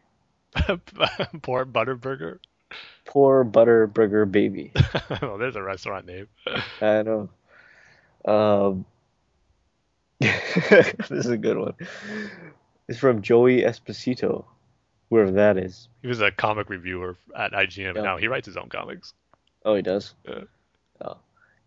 [1.42, 2.38] Poor Butterburger.
[3.06, 4.72] Poor butter burger baby.
[5.22, 6.28] oh, there's a restaurant name.
[6.82, 7.30] I know.
[8.26, 8.86] Um,
[10.20, 11.74] this is a good one.
[12.88, 14.46] It's from Joey Esposito,
[15.10, 15.90] wherever that is.
[16.02, 18.02] He was a comic reviewer at IGN, and Yeah.
[18.04, 19.14] now he writes his own comics.
[19.66, 20.14] Oh, he does.
[20.28, 20.42] Yeah.
[21.02, 21.18] Oh.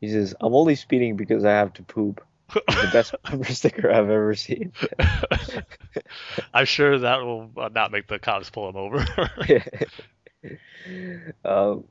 [0.01, 2.23] He says, "I'm only speeding because I have to poop."
[2.55, 4.73] The best bumper sticker I've ever seen.
[6.55, 9.05] I'm sure that will not make the cops pull him over.
[11.45, 11.85] um,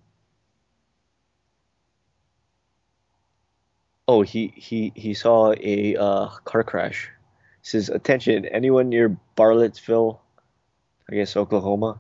[4.08, 7.10] oh, he he he saw a uh, car crash.
[7.62, 10.20] says, "Attention, anyone near Bartlesville,
[11.10, 12.00] I guess Oklahoma.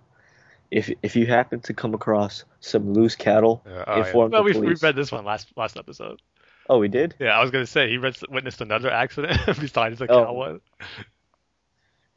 [0.72, 4.12] If if you happen to come across some loose cattle, Yeah, oh, yeah.
[4.16, 6.22] Well, the we we read this one last last episode.
[6.68, 7.14] Oh, we did.
[7.20, 10.26] Yeah, I was gonna say he read, witnessed another accident besides the Oh.
[10.26, 10.62] cow one.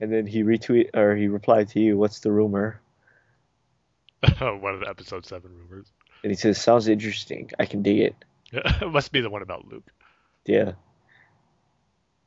[0.00, 2.80] And then he retweet or he replied to you, "What's the rumor?"
[4.40, 5.86] Oh, one of the episode seven rumors.
[6.22, 7.50] And he says, "Sounds interesting.
[7.58, 8.14] I can dig it."
[8.82, 9.84] It must be the one about Luke.
[10.46, 10.72] Yeah.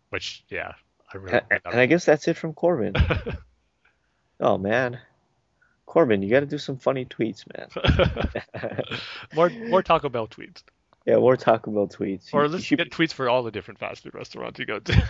[0.10, 0.74] Which, yeah,
[1.14, 1.40] I really.
[1.50, 2.94] And, and I guess that's it from Corbin.
[4.44, 4.98] Oh man,
[5.86, 8.82] Corbin, you got to do some funny tweets, man.
[9.36, 10.64] more more Taco Bell tweets,
[11.06, 12.34] yeah, more Taco Bell tweets.
[12.34, 14.66] or You- you let's should- get tweets for all the different fast food restaurants you
[14.66, 15.04] go to.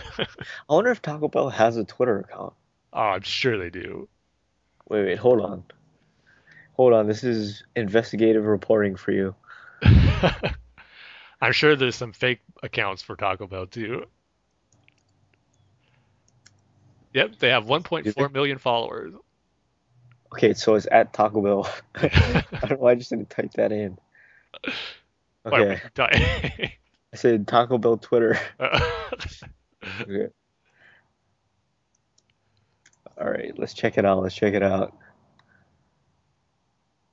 [0.68, 2.52] I wonder if Taco Bell has a Twitter account.
[2.92, 4.06] oh, I'm sure they do.
[4.90, 5.64] Wait, wait, hold on.
[6.74, 9.34] Hold on, this is investigative reporting for you.
[11.40, 14.06] I'm sure there's some fake accounts for Taco Bell too.
[17.14, 19.12] Yep, they have 1.4 million followers.
[20.32, 21.68] Okay, so it's at Taco Bell.
[21.94, 23.98] I don't know why I just didn't type that in.
[25.44, 25.80] Okay?
[27.12, 28.38] I said Taco Bell Twitter.
[28.60, 30.28] Okay.
[33.20, 34.22] All right, let's check it out.
[34.22, 34.96] Let's check it out.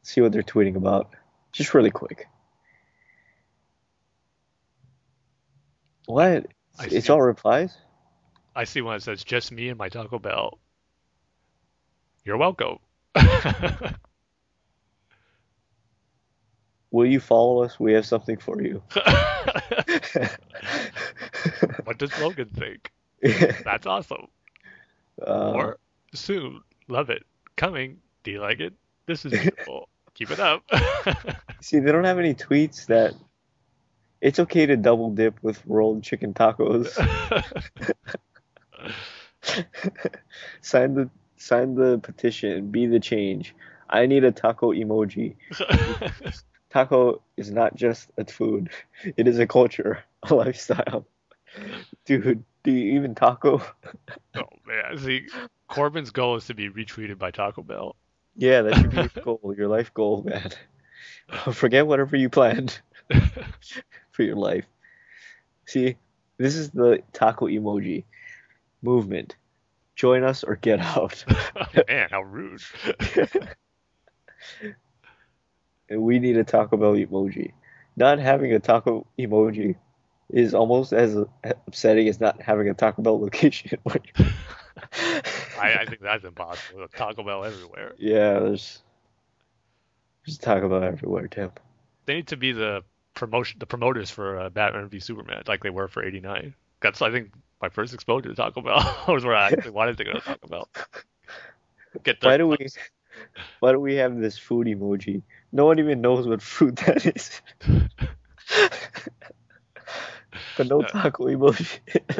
[0.03, 1.09] See what they're tweeting about.
[1.51, 2.27] Just really quick.
[6.05, 6.47] What?
[6.79, 7.11] I It's see.
[7.11, 7.75] all replies?
[8.55, 10.57] I see one that says just me and my Taco Bell.
[12.23, 12.77] You're welcome.
[16.91, 17.79] Will you follow us?
[17.79, 18.81] We have something for you.
[21.83, 22.91] what does Logan think?
[23.63, 24.27] That's awesome.
[25.21, 25.77] Uh, Or
[26.13, 27.23] soon, love it.
[27.57, 28.73] Coming, do you like it?
[29.09, 29.89] This is beautiful.
[30.13, 30.63] Keep it up.
[31.61, 33.15] see, they don't have any tweets that
[34.21, 36.89] it's okay to double dip with rolled chicken tacos.
[40.61, 42.69] sign the sign the petition.
[42.69, 43.55] Be the change.
[43.89, 45.37] I need a taco emoji.
[46.69, 48.69] Taco is not just a food;
[49.17, 51.07] it is a culture, a lifestyle.
[52.05, 53.59] Dude, do you even taco?
[54.35, 55.25] oh man, see,
[55.67, 57.95] Corbin's goal is to be retweeted by Taco Bell.
[58.35, 60.51] Yeah, that should be your goal, your life goal, man.
[61.53, 62.79] Forget whatever you planned
[64.11, 64.65] for your life.
[65.65, 65.97] See,
[66.37, 68.05] this is the taco emoji
[68.81, 69.35] movement.
[69.95, 71.23] Join us or get out.
[71.87, 72.61] man, how rude.
[75.89, 77.51] and we need a Taco Bell emoji.
[77.95, 79.75] Not having a taco emoji
[80.29, 83.79] is almost as upsetting as not having a Taco Bell location.
[85.59, 86.87] I, I think that's impossible.
[86.95, 87.93] Taco Bell everywhere.
[87.97, 88.81] yeah, there's
[90.25, 91.51] there's Taco Bell everywhere, Tim.
[92.05, 92.83] They need to be the
[93.13, 96.53] promotion, the promoters for uh, Batman v Superman, like they were for '89.
[96.81, 97.31] That's I think
[97.61, 100.47] my first exposure to Taco Bell was where I actually wanted to go to Taco
[100.47, 100.69] Bell.
[102.03, 102.57] Get Why do we
[103.59, 105.23] why do we have this food emoji?
[105.51, 107.41] No one even knows what food that is.
[110.57, 111.79] but no taco emoji.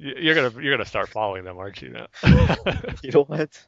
[0.00, 1.90] You- You're gonna you're gonna start following them, aren't you?
[1.90, 2.06] Now?
[3.02, 3.62] you know what?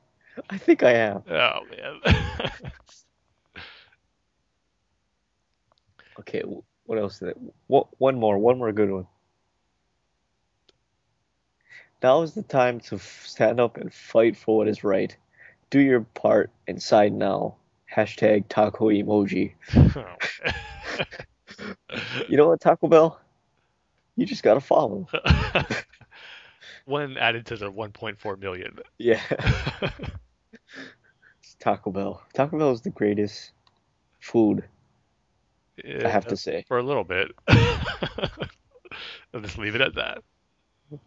[0.49, 1.23] I think I am.
[1.31, 2.51] Oh man.
[6.21, 6.43] Okay,
[6.85, 7.19] what else?
[7.19, 7.39] Did it,
[7.69, 9.07] what, one more, one more good one.
[12.03, 15.17] Now is the time to stand up and fight for what is right.
[15.71, 17.57] Do your part and sign now.
[17.93, 19.55] Hashtag taco emoji.
[22.29, 23.21] You know what, Taco Bell?
[24.17, 25.07] You just gotta follow.
[26.85, 28.79] One added to the 1.4 million.
[28.99, 29.21] Yeah,
[31.41, 32.23] it's Taco Bell.
[32.35, 33.53] Taco Bell is the greatest
[34.21, 34.65] food,
[35.85, 36.65] I have to say.
[36.67, 37.31] for a little bit.
[37.49, 40.23] I'll just leave it at that.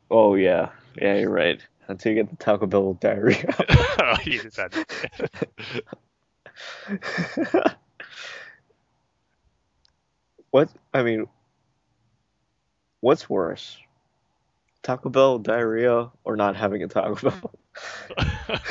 [0.09, 0.69] Oh yeah,
[0.99, 1.61] yeah, you're right.
[1.87, 3.53] Until you get the Taco Bell diarrhea.
[3.99, 4.85] oh, you just had to.
[10.49, 10.69] what?
[10.93, 11.27] I mean,
[13.01, 13.77] what's worse?
[14.85, 17.51] Taco Bell diarrhea or not having a Taco Bell?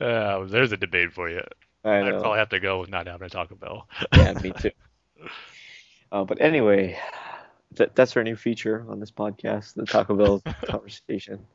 [0.00, 1.42] Uh, there's a debate for you.
[1.84, 2.16] I know.
[2.16, 3.86] I'd probably have to go with not having a Taco Bell.
[4.16, 4.70] Yeah, me too.
[6.10, 6.98] Uh, but anyway,
[7.76, 11.46] that, that's our new feature on this podcast, the Taco Bell conversation.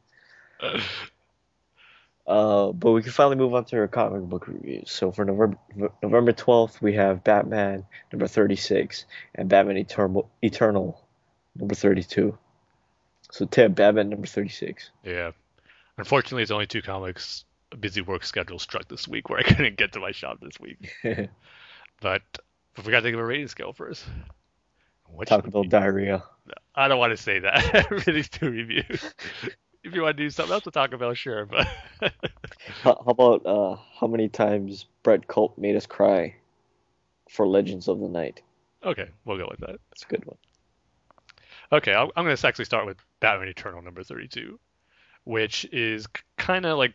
[2.26, 4.90] Uh, but we can finally move on to our comic book reviews.
[4.90, 5.58] So for November
[6.02, 9.06] November 12th, we have Batman number 36
[9.36, 11.04] and Batman Eternal, Eternal
[11.56, 12.38] number 32.
[13.32, 14.92] So Tim, Batman number 36.
[15.04, 15.32] Yeah.
[15.98, 17.46] Unfortunately, it's only two comics.
[17.72, 20.60] A busy work schedule struck this week where I couldn't get to my shop this
[20.60, 20.94] week.
[22.02, 22.22] But
[22.78, 24.04] I forgot to give a rating scale first.
[25.08, 26.24] What Bell we- diarrhea.
[26.76, 29.14] I don't want to say that for these two reviews.
[29.84, 31.46] if you want to do something else with Taco Bell, sure.
[31.46, 31.68] But
[32.84, 36.36] How, about uh, how many times Brett Culp made us cry
[37.30, 38.42] for Legends of the Knight?
[38.84, 39.80] okay, we'll go with that.
[39.90, 40.38] That's a good one.
[41.72, 44.60] Okay, I'm going to actually start with Batman Eternal number 32,
[45.24, 46.94] which is kind of like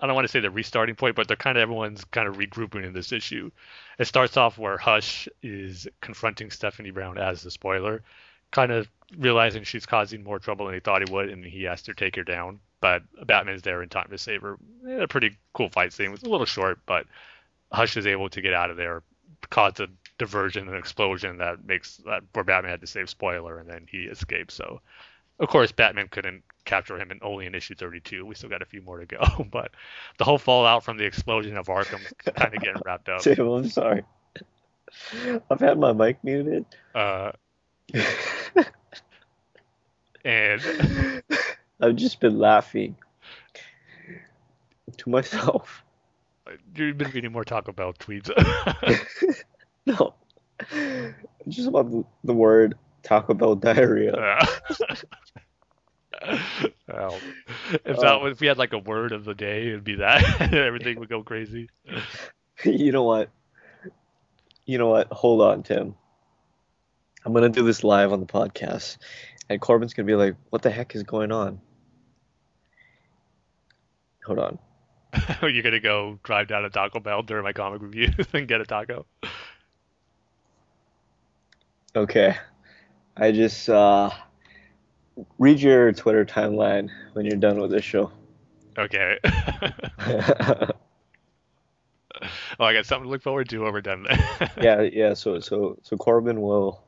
[0.00, 2.36] I don't want to say the restarting point, but they're kind of everyone's kind of
[2.36, 3.50] regrouping in this issue.
[3.98, 8.02] It starts off where Hush is confronting Stephanie Brown as the spoiler,
[8.50, 11.82] kind of realizing she's causing more trouble than he thought he would, and he has
[11.82, 12.60] to take her down.
[12.80, 14.56] But Batman's there in time to save her.
[14.88, 16.06] A pretty cool fight scene.
[16.06, 17.06] It was a little short, but
[17.70, 19.02] Hush is able to get out of there,
[19.50, 19.88] cause a
[20.20, 24.02] diversion, and explosion that makes that where Batman had to save spoiler, and then he
[24.02, 24.54] escapes.
[24.54, 24.80] So,
[25.40, 28.26] of course, Batman couldn't capture him and only in issue 32.
[28.26, 29.72] We still got a few more to go, but
[30.18, 32.00] the whole fallout from the explosion of Arkham
[32.34, 33.22] kind of getting wrapped up.
[33.22, 34.04] Tim, I'm sorry.
[35.50, 36.66] I've had my mic muted.
[36.94, 37.32] Uh,
[40.24, 40.60] and
[41.80, 42.94] I've just been laughing
[44.98, 45.82] to myself.
[46.74, 48.30] you've been reading more Taco Bell tweets.
[49.86, 50.14] No,
[51.48, 54.38] just about the, the word Taco Bell diarrhea.
[56.86, 57.18] Well,
[57.72, 59.96] if that um, was, if we had like a word of the day, it'd be
[59.96, 60.52] that.
[60.52, 61.68] Everything would go crazy.
[62.62, 63.30] You know what?
[64.66, 65.08] You know what?
[65.10, 65.94] Hold on, Tim.
[67.24, 68.98] I'm gonna do this live on the podcast,
[69.48, 71.58] and Corbin's gonna be like, "What the heck is going on?"
[74.26, 74.58] Hold on.
[75.40, 78.66] You're gonna go drive down to Taco Bell during my comic review and get a
[78.66, 79.06] taco.
[81.96, 82.36] Okay.
[83.16, 84.10] I just uh
[85.38, 88.10] read your Twitter timeline when you're done with this show.
[88.78, 89.18] Okay.
[90.00, 90.70] oh,
[92.64, 94.06] I got something to look forward to when we're done.
[94.60, 95.14] yeah, yeah.
[95.14, 96.82] So, so, so Corbin will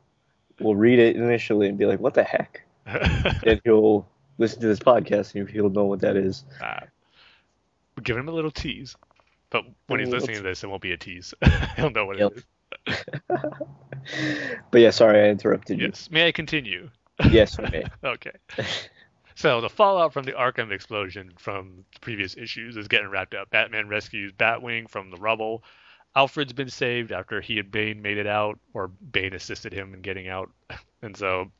[0.60, 4.06] will read it initially and be like, "What the heck?" and he'll
[4.38, 6.44] listen to this podcast and he'll know what that is.
[6.60, 6.80] uh,
[7.96, 8.96] we're him a little tease,
[9.50, 11.34] but when he's listening to this, it won't be a tease.
[11.76, 12.32] He'll know what Yep.
[12.32, 12.44] it is.
[14.70, 15.86] But yeah, sorry I interrupted you.
[15.86, 16.10] Yes.
[16.10, 16.90] May I continue?
[17.30, 17.84] Yes, you may.
[18.04, 18.32] Okay.
[19.34, 23.50] So the fallout from the Arkham explosion from the previous issues is getting wrapped up.
[23.50, 25.62] Batman rescues Batwing from the rubble.
[26.14, 30.02] Alfred's been saved after he and Bane made it out, or Bane assisted him in
[30.02, 30.50] getting out.
[31.04, 31.50] And so,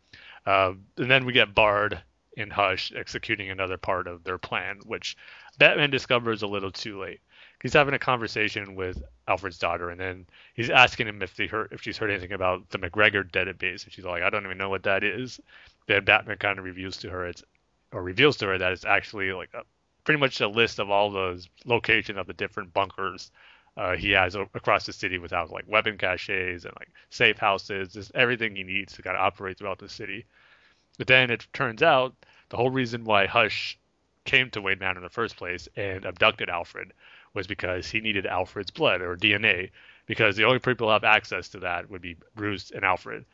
[0.47, 2.01] uh, and then we get Bard
[2.36, 5.16] and Hush executing another part of their plan, which
[5.59, 7.18] Batman discovers a little too late.
[7.62, 11.68] He's having a conversation with Alfred's daughter, and then he's asking him if they heard
[11.70, 14.68] if she's heard anything about the McGregor database, and she's like, I don't even know
[14.68, 15.40] what that is.
[15.86, 17.44] Then Batman kind of reveals to her it's
[17.93, 19.62] or reveals to her that it's actually like a,
[20.02, 23.30] pretty much a list of all those location of the different bunkers
[23.76, 28.10] uh, he has across the city without like weapon caches and like safe houses, just
[28.16, 30.24] everything he needs to kind of operate throughout the city.
[30.98, 32.14] But then it turns out
[32.48, 33.78] the whole reason why Hush
[34.24, 36.93] came to Wayne Manor in the first place and abducted Alfred
[37.35, 39.71] was because he needed Alfred's blood or DNA,
[40.07, 43.25] because the only people who have access to that would be Bruce and Alfred.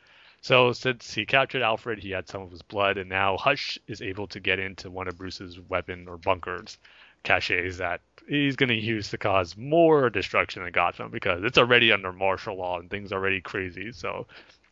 [0.41, 4.01] So since he captured Alfred, he had some of his blood, and now Hush is
[4.01, 6.77] able to get into one of Bruce's weapon or bunkers
[7.23, 11.91] caches that he's going to use to cause more destruction in Gotham because it's already
[11.91, 13.91] under martial law and things are already crazy.
[13.91, 14.27] So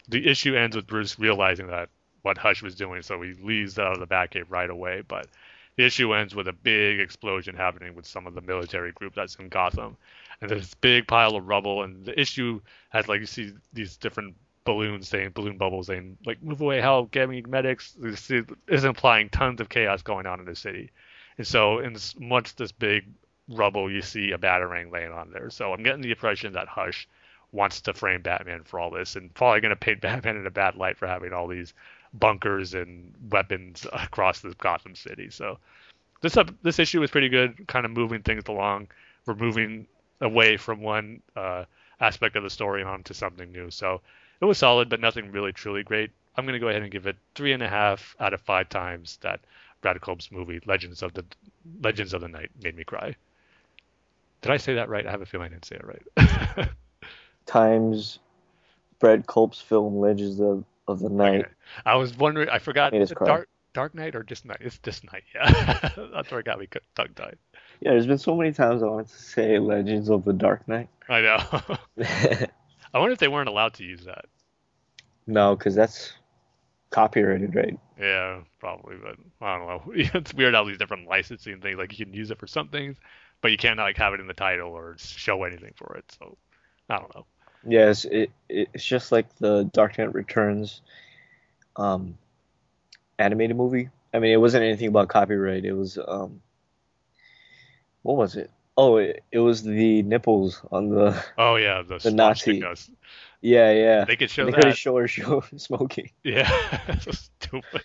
[0.07, 1.89] the issue ends with Bruce realizing that
[2.21, 5.01] what Hush was doing, so he leaves out of the Batcave right away.
[5.05, 5.27] But
[5.77, 9.35] the issue ends with a big explosion happening with some of the military group that's
[9.35, 9.95] in Gotham,
[10.41, 11.83] and there's this big pile of rubble.
[11.83, 12.59] And the issue
[12.89, 14.35] has like you see these different
[14.65, 17.93] balloons saying balloon bubbles saying like move away, help, get me medics.
[17.97, 18.29] This
[18.67, 20.91] is implying tons of chaos going on in the city.
[21.37, 23.05] And so in this, much this big
[23.47, 25.49] rubble, you see a batarang laying on there.
[25.51, 27.07] So I'm getting the impression that Hush
[27.51, 30.51] wants to frame Batman for all this, and probably going to paint Batman in a
[30.51, 31.73] bad light for having all these
[32.13, 35.29] bunkers and weapons across the Gotham City.
[35.29, 35.57] So
[36.21, 38.87] this up, this issue was pretty good, kind of moving things along.
[39.25, 39.87] We're moving
[40.21, 41.65] away from one uh,
[41.99, 43.69] aspect of the story onto something new.
[43.71, 44.01] So
[44.41, 46.11] it was solid, but nothing really truly great.
[46.35, 48.69] I'm going to go ahead and give it three and a half out of five
[48.69, 49.39] times that
[49.81, 51.25] Brad Culp's movie Legends of the
[51.81, 53.15] Legends of the Knight made me cry.
[54.41, 55.05] Did I say that right?
[55.05, 56.69] I have a feeling I didn't say it right.
[57.45, 58.19] times
[58.99, 61.41] Brad Culp's film Legends of, of the Knight.
[61.41, 61.51] Okay.
[61.85, 62.49] I was wondering.
[62.49, 62.93] I forgot.
[63.25, 64.57] Dark Dark Knight or just Knight?
[64.61, 65.23] It's just Knight.
[65.35, 65.51] Yeah,
[66.13, 67.37] that's where I got me tongue tied.
[67.79, 70.89] Yeah, there's been so many times I wanted to say Legends of the Dark Knight.
[71.09, 71.37] I know.
[72.93, 74.25] I wonder if they weren't allowed to use that.
[75.27, 76.13] No, because that's
[76.89, 77.79] copyrighted, right?
[77.99, 79.93] Yeah, probably, but I don't know.
[79.93, 82.97] it's weird how these different licensing things, like you can use it for some things,
[83.41, 86.05] but you can't like have it in the title or show anything for it.
[86.17, 86.35] So
[86.89, 87.27] I don't know.
[87.67, 90.81] Yes, it it's just like the Dark Knight Returns
[91.75, 92.17] um,
[93.19, 93.89] animated movie.
[94.13, 95.65] I mean, it wasn't anything about copyright.
[95.65, 96.41] It was um,
[98.03, 98.49] what was it?
[98.77, 101.21] Oh, it, it was the nipples on the.
[101.37, 102.63] Oh yeah, the, the Nazi.
[103.41, 104.05] Yeah, yeah.
[104.05, 104.61] They could show they that.
[104.61, 106.11] They could show her show smoking.
[106.23, 106.49] Yeah,
[106.99, 107.83] stupid.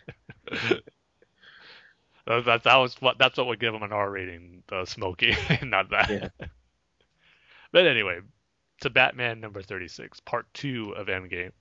[2.27, 5.91] that, that was what that's what would give them an R rating, the smoking, not
[5.91, 6.09] that.
[6.11, 6.47] Yeah.
[7.73, 8.21] but anyway,
[8.83, 11.53] to Batman number 36, part two of Endgame.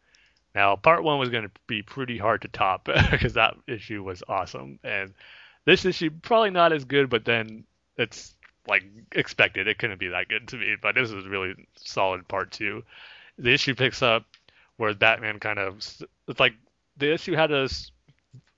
[0.54, 4.24] Now, part one was going to be pretty hard to top because that issue was
[4.28, 5.14] awesome, and
[5.66, 7.64] this issue probably not as good, but then
[7.98, 8.36] it's
[8.68, 8.84] like
[9.14, 9.68] expected.
[9.68, 12.84] It couldn't be that good to me, but this is really solid part two.
[13.38, 14.26] The issue picks up
[14.78, 15.78] where Batman kind of
[16.28, 16.54] it's like
[16.98, 17.70] the issue had a,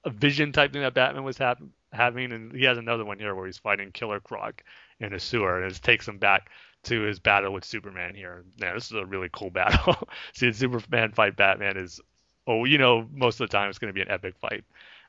[0.04, 1.56] a vision type thing that Batman was ha-
[1.92, 4.64] having, and he has another one here where he's fighting Killer Croc
[5.00, 6.50] in a sewer, and it takes him back
[6.84, 8.44] to his battle with Superman here.
[8.58, 9.96] Yeah, this is a really cool battle.
[10.34, 12.02] Seeing Superman fight Batman is,
[12.48, 14.64] oh, you know, most of the time it's going to be an epic fight.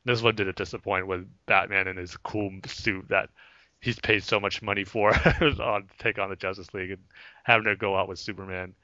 [0.05, 3.30] This one didn't disappoint with Batman in his cool suit that
[3.80, 5.14] he's paid so much money for
[5.60, 7.02] on take on the Justice League and
[7.42, 8.74] having to go out with Superman.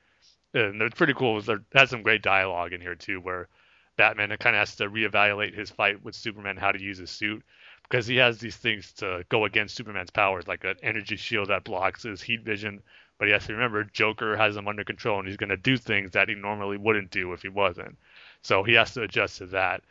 [0.54, 1.40] And it's pretty cool.
[1.40, 3.48] There has some great dialogue in here too, where
[3.96, 7.42] Batman kind of has to reevaluate his fight with Superman, how to use his suit,
[7.90, 11.64] because he has these things to go against Superman's powers, like an energy shield that
[11.64, 12.82] blocks his heat vision.
[13.18, 15.76] But he has to remember Joker has him under control, and he's going to do
[15.76, 17.98] things that he normally wouldn't do if he wasn't.
[18.42, 19.82] So he has to adjust to that.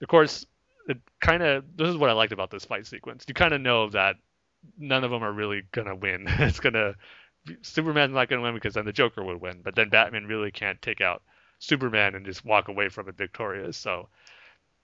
[0.00, 0.46] Of course,
[0.88, 3.24] it kind of this is what I liked about this fight sequence.
[3.26, 4.16] You kind of know that
[4.78, 6.26] none of them are really gonna win.
[6.28, 6.94] it's gonna
[7.62, 10.80] Superman's not gonna win because then the Joker would win, but then Batman really can't
[10.80, 11.22] take out
[11.58, 13.76] Superman and just walk away from it victorious.
[13.76, 14.08] So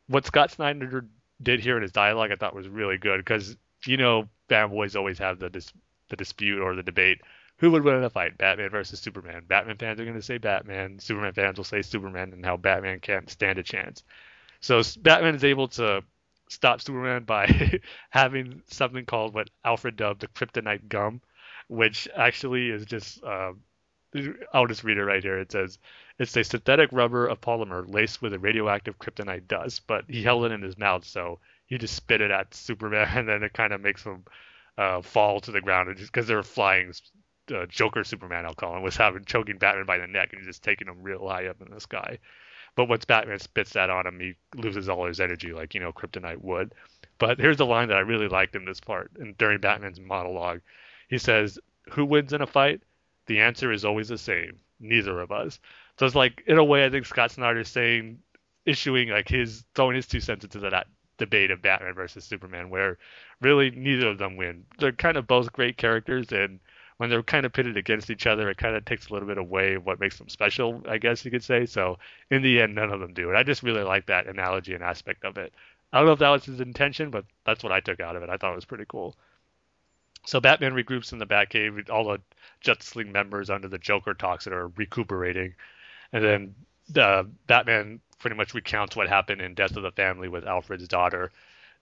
[0.09, 1.07] what Scott Snyder
[1.43, 3.57] did here in his dialogue, I thought was really good because
[3.87, 5.73] you know fanboys always have the dis-
[6.09, 7.21] the dispute or the debate
[7.59, 9.45] who would win in a fight, Batman versus Superman.
[9.47, 13.01] Batman fans are going to say Batman, Superman fans will say Superman, and how Batman
[13.01, 14.03] can't stand a chance.
[14.61, 16.03] So Batman is able to
[16.49, 17.81] stop Superman by
[18.11, 21.21] having something called what Alfred dubbed the kryptonite gum,
[21.69, 23.53] which actually is just uh,
[24.53, 25.39] I'll just read it right here.
[25.39, 25.79] It says
[26.19, 30.45] it's a synthetic rubber of polymer laced with a radioactive kryptonite dust, but he held
[30.45, 33.73] it in his mouth, so he just spit it at Superman, and then it kind
[33.73, 34.25] of makes him
[34.79, 36.93] uh, fall to the ground because they're flying.
[37.55, 40.63] Uh, Joker Superman, I'll call him, was having choking Batman by the neck and just
[40.63, 42.19] taking him real high up in the sky.
[42.75, 45.93] But once Batman spits that on him, he loses all his energy, like you know
[45.93, 46.75] Kryptonite would.
[47.19, 50.63] But here's the line that I really liked in this part, and during Batman's monologue,
[51.09, 51.59] he says,
[51.91, 52.83] "Who wins in a fight?
[53.27, 55.61] The answer is always the same: neither of us."
[55.99, 58.19] So it's like, in a way, I think Scott Snyder is saying,
[58.67, 60.87] issuing like his throwing his two cents into that
[61.19, 62.99] debate of Batman versus Superman, where
[63.41, 64.65] really neither of them win.
[64.79, 66.59] They're kind of both great characters, and
[66.97, 69.39] when they're kind of pitted against each other, it kind of takes a little bit
[69.39, 71.67] away of what makes them special, I guess you could say.
[71.67, 71.99] So
[72.31, 73.29] in the end, none of them do.
[73.29, 75.53] And I just really like that analogy and aspect of it.
[75.93, 78.23] I don't know if that was his intention, but that's what I took out of
[78.23, 78.31] it.
[78.31, 79.17] I thought it was pretty cool.
[80.27, 81.75] So Batman regroups in the Batcave.
[81.75, 82.21] With all the
[82.61, 85.55] Justice League members under the Joker talks that are recuperating,
[86.15, 86.55] and then
[86.89, 91.31] the Batman pretty much recounts what happened in Death of the Family with Alfred's daughter.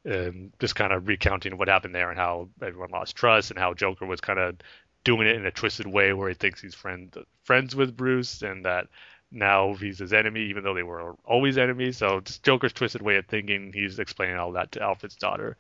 [0.05, 3.73] and just kind of recounting what happened there and how everyone lost trust and how
[3.75, 4.57] Joker was kind of
[5.05, 7.15] doing it in a twisted way where he thinks he's friend
[7.45, 8.89] friends with Bruce and that
[9.31, 11.99] now he's his enemy even though they were always enemies.
[11.99, 13.73] So just Joker's twisted way of thinking.
[13.73, 15.57] He's explaining all that to Alfred's daughter.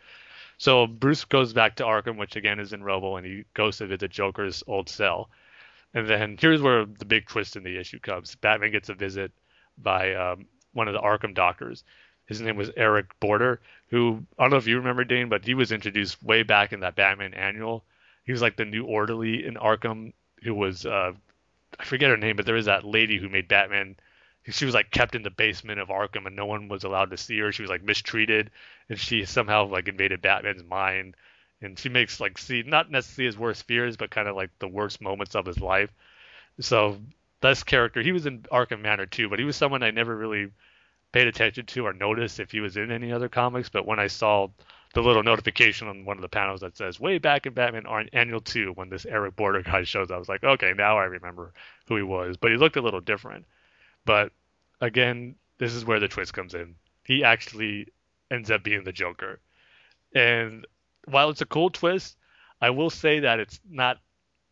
[0.59, 3.86] So Bruce goes back to Arkham, which again is in Robo, and he goes to
[3.86, 5.28] visit Joker's old cell.
[5.94, 8.35] And then here's where the big twist in the issue comes.
[8.36, 9.32] Batman gets a visit
[9.77, 11.85] by um, one of the Arkham doctors.
[12.27, 15.55] His name was Eric Border, who I don't know if you remember Dane, but he
[15.55, 17.85] was introduced way back in that Batman annual.
[18.24, 20.12] He was like the new orderly in Arkham,
[20.43, 21.12] who was uh,
[21.78, 23.97] I forget her name, but there was that lady who made Batman.
[24.48, 27.16] She was like kept in the basement of Arkham, and no one was allowed to
[27.16, 27.52] see her.
[27.52, 28.51] She was like mistreated,
[28.89, 31.16] and she somehow like invaded Batman's mind,
[31.63, 34.69] and she makes like see not necessarily his worst fears, but kind of like the
[34.69, 35.91] worst moments of his life.
[36.61, 36.99] So
[37.41, 40.51] this character, he was in Arkham Manor too, but he was someone I never really
[41.13, 43.69] paid attention to or noticed if he was in any other comics.
[43.69, 44.49] But when I saw
[44.95, 48.41] the little notification on one of the panels that says way back in Batman Annual
[48.41, 51.53] 2 when this Eric Border guy shows I was like, okay, now I remember
[51.87, 52.37] who he was.
[52.37, 53.47] But he looked a little different.
[54.05, 54.33] But
[54.81, 56.75] again, this is where the twist comes in.
[57.05, 57.89] He actually
[58.31, 59.41] ends up being the Joker.
[60.15, 60.67] And
[61.07, 62.16] while it's a cool twist,
[62.61, 63.99] I will say that it's not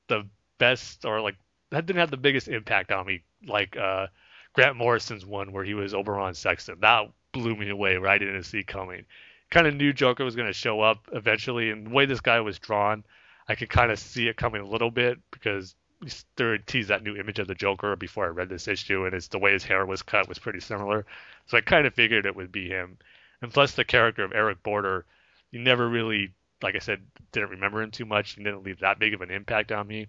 [0.08, 0.26] the
[0.58, 1.36] best or like
[1.70, 4.08] that didn't have the biggest impact on me like uh,
[4.52, 6.80] Grant Morrison's one where he was Oberon Sexton.
[6.80, 9.04] That blew me away right I didn't see coming.
[9.50, 12.40] Kind of knew Joker was going to show up eventually, and the way this guy
[12.40, 13.04] was drawn,
[13.48, 15.74] I could kind of see it coming a little bit because
[16.04, 19.14] he there teased that new image of the Joker before I read this issue, and
[19.14, 21.04] it's the way his hair was cut was pretty similar.
[21.46, 22.98] So I kind of figured it would be him.
[23.42, 25.04] And plus, the character of Eric Border,
[25.50, 26.32] you never really,
[26.62, 27.00] like I said,
[27.32, 30.08] didn't remember him too much and didn't leave that big of an impact on me.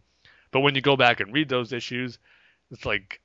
[0.52, 2.20] But when you go back and read those issues,
[2.72, 3.22] it's like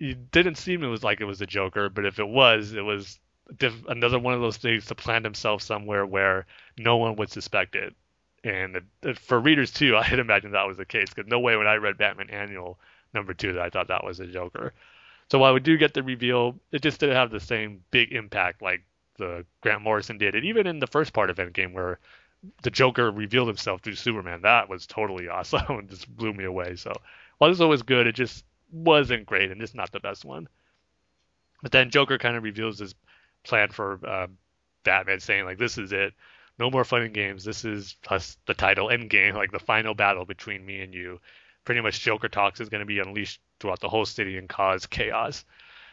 [0.00, 2.82] it didn't seem it was like it was the Joker, but if it was, it
[2.82, 3.18] was
[3.88, 6.46] another one of those things to plant himself somewhere where
[6.78, 7.94] no one would suspect it.
[8.42, 11.56] And it, for readers too, I had imagined that was the case because no way
[11.56, 12.78] when I read Batman Annual
[13.12, 14.72] number two that I thought that was a Joker.
[15.30, 18.60] So while we do get the reveal, it just didn't have the same big impact
[18.60, 18.82] like
[19.16, 21.98] the Grant Morrison did, and even in the first part of Endgame where
[22.62, 26.76] the Joker revealed himself to Superman, that was totally awesome and just blew me away.
[26.76, 26.92] So
[27.38, 30.48] while this was always good, it just wasn't great and just not the best one.
[31.62, 32.94] But then Joker kind of reveals his
[33.44, 34.26] plan for uh,
[34.84, 36.12] Batman, saying like, "This is it.
[36.58, 37.44] No more fun and games.
[37.44, 41.20] This is us, the title end game, like the final battle between me and you."
[41.64, 44.84] Pretty much, Joker toxin is going to be unleashed throughout the whole city and cause
[44.84, 45.46] chaos.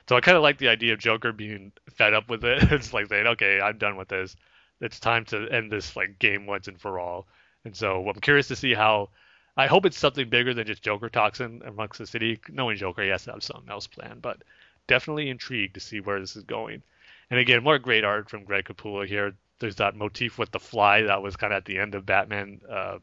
[0.10, 2.64] So I kind of like the idea of Joker being fed up with it.
[2.72, 4.36] it's like saying, "Okay, I'm done with this.
[4.82, 7.28] It's time to end this like game once and for all."
[7.64, 9.10] And so I'm curious to see how
[9.58, 12.40] I hope it's something bigger than just Joker toxin amongst the city.
[12.49, 14.41] Knowing Joker, to have something else planned, but
[14.88, 16.82] definitely intrigued to see where this is going.
[17.30, 19.34] And again, more great art from Greg Capullo here.
[19.60, 22.62] There's that motif with the fly that was kind of at the end of Batman,
[22.70, 22.99] uh,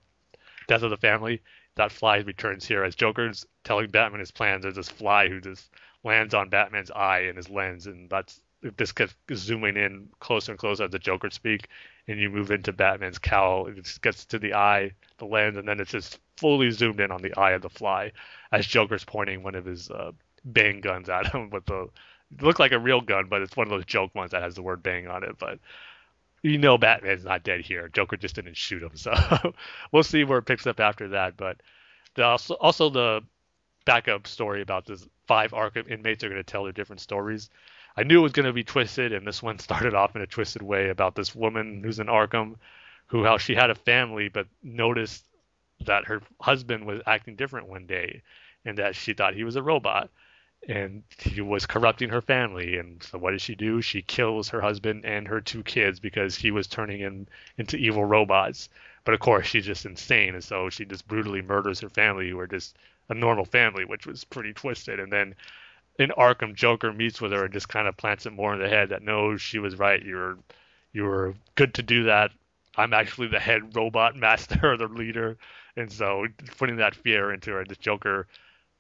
[0.67, 1.41] Death of the Family.
[1.77, 4.63] That fly returns here as Joker's telling Batman his plans.
[4.63, 5.71] There's this fly who just
[6.03, 8.41] lands on Batman's eye and his lens, and that's
[8.77, 11.69] this gets zooming in closer and closer as the Joker speak,
[12.07, 13.67] and you move into Batman's cowl.
[13.67, 17.23] It gets to the eye, the lens, and then it's just fully zoomed in on
[17.23, 18.13] the eye of the fly
[18.53, 20.13] as Joker's pointing one of his uh,
[20.45, 21.89] bang guns at him with the
[22.33, 24.55] it looked like a real gun, but it's one of those joke ones that has
[24.55, 25.39] the word bang on it.
[25.39, 25.59] But
[26.43, 27.89] you know Batman's not dead here.
[27.89, 29.13] Joker just didn't shoot him, so
[29.93, 31.37] we'll see where it picks up after that.
[31.37, 31.61] But
[32.19, 33.23] also, also the
[33.85, 37.49] backup story about this five Arkham inmates are going to tell their different stories.
[37.99, 40.27] I knew it was going to be twisted, and this one started off in a
[40.27, 42.55] twisted way about this woman who's in Arkham,
[43.07, 45.25] who how she had a family, but noticed
[45.85, 48.23] that her husband was acting different one day,
[48.65, 50.11] and that she thought he was a robot,
[50.69, 52.77] and he was corrupting her family.
[52.77, 53.83] And so, what does she do?
[53.83, 57.27] She kills her husband and her two kids because he was turning in,
[57.57, 58.69] into evil robots.
[59.03, 62.39] But of course, she's just insane, and so she just brutally murders her family, who
[62.39, 62.77] are just
[63.09, 65.01] a normal family, which was pretty twisted.
[65.01, 65.35] And then
[65.99, 68.69] in Arkham, Joker meets with her and just kind of plants it more in the
[68.69, 70.03] head that no, she was right.
[70.03, 70.39] You're
[70.93, 72.31] you were good to do that.
[72.77, 75.37] I'm actually the head robot master the leader,
[75.77, 76.27] and so
[76.57, 77.65] putting that fear into her.
[77.65, 78.29] The Joker,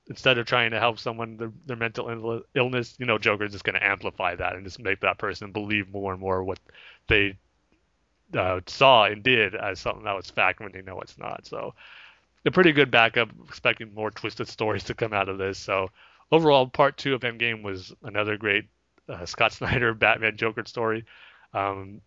[0.09, 3.65] instead of trying to help someone their, their mental illness, you know, Joker is just
[3.65, 6.61] going to amplify that and just make that person believe more and more what
[7.09, 7.37] they
[8.37, 11.47] uh, saw and did as something that was fact when they know it's not.
[11.47, 11.75] So
[12.47, 13.31] a pretty good backup.
[13.49, 15.59] Expecting more twisted stories to come out of this.
[15.59, 15.91] So
[16.33, 18.67] overall, part two of Endgame was another great
[19.09, 21.05] uh, Scott Snyder Batman Joker story.
[21.55, 22.01] Um,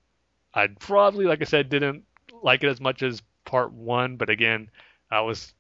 [0.54, 2.04] I probably, like I said, didn't
[2.42, 4.70] like it as much as part one, but again,
[5.10, 5.54] I was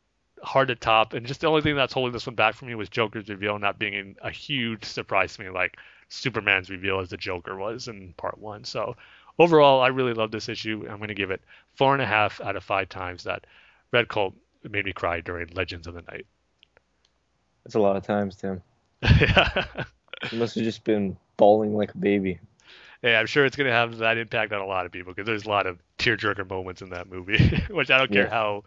[0.43, 1.13] hard to top.
[1.13, 3.59] And just the only thing that's holding this one back for me was Joker's reveal
[3.59, 5.77] not being a huge surprise to me, like
[6.09, 8.63] Superman's reveal as the Joker was in part one.
[8.63, 8.95] So
[9.39, 10.85] overall, I really love this issue.
[10.89, 11.41] I'm going to give it
[11.75, 13.45] four and a half out of five times that
[13.91, 14.35] Brett Culp
[14.69, 16.25] made me cry during Legends of the Knight.
[17.63, 18.61] That's a lot of times, Tim.
[19.03, 19.65] yeah.
[20.31, 22.39] You must have just been bawling like a baby.
[23.03, 25.25] Yeah, I'm sure it's going to have that impact on a lot of people because
[25.25, 28.29] there's a lot of tearjerker moments in that movie, which I don't care Yeah.
[28.29, 28.63] how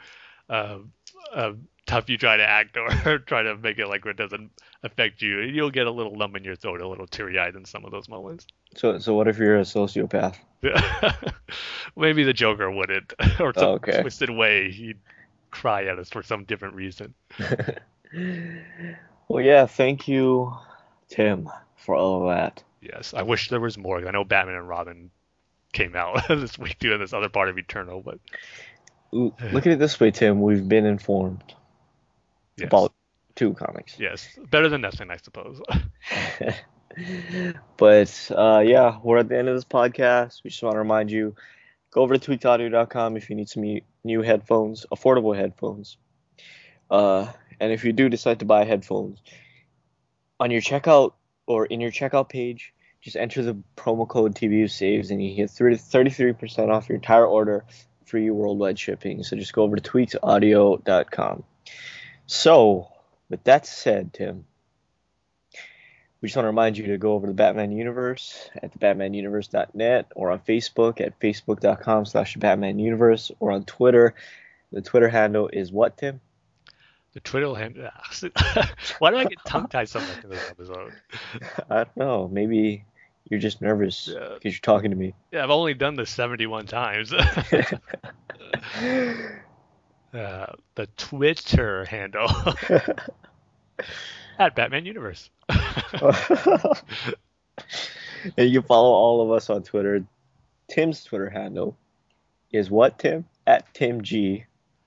[0.49, 0.93] um,
[1.33, 1.53] uh,
[1.87, 2.77] tough you try to act
[3.07, 4.51] or try to make it like it doesn't
[4.83, 5.41] affect you.
[5.41, 7.93] You'll get a little lump in your throat, a little teary eyed in some of
[7.93, 8.47] those moments.
[8.77, 10.35] So, so what if you're a sociopath?
[11.97, 14.01] Maybe the Joker wouldn't, or some Oh, okay.
[14.01, 14.99] twisted way he'd
[15.53, 17.15] cry at us for some different reason.
[19.29, 19.67] Well, yeah.
[19.67, 20.55] Thank you,
[21.09, 22.63] Tim, for all of that.
[22.81, 24.07] Yes, I wish there was more.
[24.07, 25.11] I know Batman and Robin
[25.73, 28.19] came out this week too doing this other part of Eternal, but
[29.15, 30.43] Look at it this way, Tim.
[30.43, 31.55] We've been informed
[32.57, 32.93] yes, about
[33.37, 33.99] two comics.
[33.99, 35.61] yes, better than nothing, I suppose.
[37.77, 40.43] but uh, yeah, we're at the end of this podcast.
[40.43, 41.37] We just want to remind you
[41.93, 45.97] go over to tweakedaudio.com if you need some new- new headphones, affordable headphones.
[46.91, 49.21] Uh, and if you do decide to buy headphones,
[50.41, 51.13] on your checkout
[51.47, 55.51] or in your checkout page, just enter the promo code TBU saves and you get
[55.51, 57.65] 33% off your entire order,
[58.07, 59.23] free worldwide shipping.
[59.23, 61.45] So just go over to tweakedaudio.com.
[62.27, 62.89] So,
[63.29, 64.47] with that said, Tim,
[66.21, 70.13] we just want to remind you to go over to the Batman Universe at thebatmanuniverse.net
[70.15, 74.15] or on Facebook at facebook.com slash Batman Universe or on Twitter.
[74.73, 76.23] The Twitter handle is what, Tim?
[77.15, 77.77] The Twitter hand.
[78.99, 80.93] Why do I get tongue tied so much in this episode?
[81.71, 82.29] I don't know.
[82.29, 82.85] Maybe
[83.31, 84.31] you're just nervous Yeah.
[84.35, 85.15] because you're talking to me.
[85.33, 87.13] Yeah, I've only done this 71 times.
[87.15, 87.27] uh,
[90.13, 92.29] the Twitter handle
[94.39, 95.31] at Batman Universe.
[95.51, 95.63] and
[98.37, 100.05] you can follow all of us on Twitter.
[100.69, 101.77] Tim's Twitter handle
[102.53, 103.25] is what, Tim?
[103.47, 103.73] At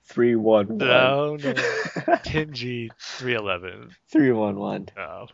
[0.08, 0.68] TimG311.
[0.78, 2.16] no, no.
[2.24, 3.90] Tim G 311.
[4.10, 4.88] 311.
[4.98, 5.26] Oh,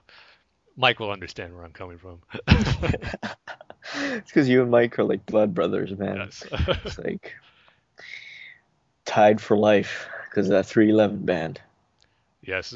[0.76, 2.20] Mike will understand where I'm coming from.
[3.96, 6.16] It's because you and Mike are like blood brothers, man.
[6.16, 6.42] yes.
[6.84, 7.34] It's like
[9.04, 11.60] tied for life because that 311 band.
[12.42, 12.74] yes.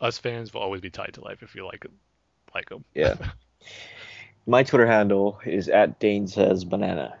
[0.00, 1.84] Us fans will always be tied to life if you like
[2.54, 2.84] like them.
[2.94, 3.14] Yeah.
[4.46, 7.18] My Twitter handle is at Dane Says Banana.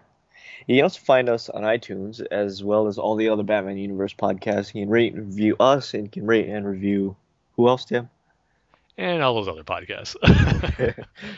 [0.68, 4.14] You can also find us on iTunes as well as all the other Batman Universe
[4.14, 4.72] podcasts.
[4.72, 7.16] You can rate and review us and you can rate and review
[7.56, 8.08] who else, Tim?
[8.98, 10.16] and all those other podcasts.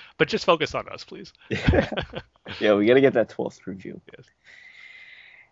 [0.17, 1.33] but just focus on us, please.
[1.51, 4.01] yeah, we got to get that 12th review.
[4.17, 4.27] Yes.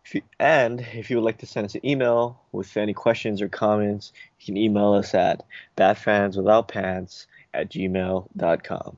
[0.06, 3.42] If you, and if you would like to send us an email with any questions
[3.42, 5.44] or comments, you can email us at
[5.76, 8.96] batfanswithoutpants at gmail.com.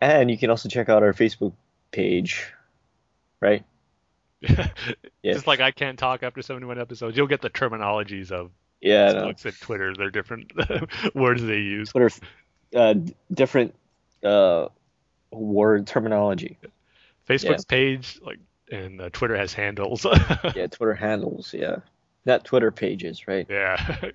[0.00, 1.52] And you can also check out our Facebook
[1.90, 2.46] page,
[3.40, 3.64] right?
[5.22, 5.34] Yeah.
[5.34, 8.50] Just like I can't talk after 71 episodes, you'll get the terminologies of
[8.80, 9.12] Yeah.
[9.12, 9.94] Facebook's and Twitter.
[9.94, 10.52] They're different
[11.14, 11.90] words they use.
[11.90, 12.10] Twitter,
[12.74, 12.94] uh,
[13.32, 13.74] different
[14.24, 14.68] uh,
[15.30, 16.56] word terminology.
[17.28, 18.38] Facebook's page, like,
[18.72, 20.06] and uh, Twitter has handles.
[20.56, 21.52] Yeah, Twitter handles.
[21.52, 21.76] Yeah,
[22.24, 23.46] not Twitter pages, right?
[23.50, 24.06] yeah.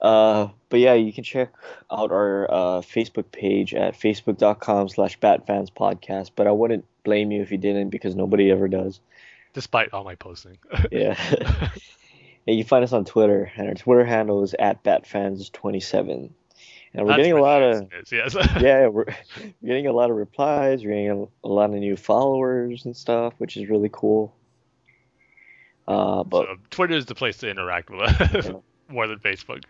[0.00, 1.52] Uh, but yeah, you can check
[1.90, 6.30] out our uh, Facebook page at facebook.com slash batfanspodcast.
[6.36, 9.00] But I wouldn't blame you if you didn't because nobody ever does.
[9.52, 10.58] Despite all my posting.
[10.92, 11.18] Yeah.
[12.46, 16.08] and you find us on Twitter, and our Twitter handle is at batfans27.
[16.08, 16.30] And
[16.94, 18.36] we're That's getting a lot of is, yes.
[18.60, 19.06] yeah, we're
[19.64, 20.84] getting a lot of replies.
[20.84, 24.32] We're getting a, a lot of new followers and stuff, which is really cool.
[25.88, 28.52] Uh, but so Twitter is the place to interact with us Yeah.
[28.88, 29.64] more than Facebook.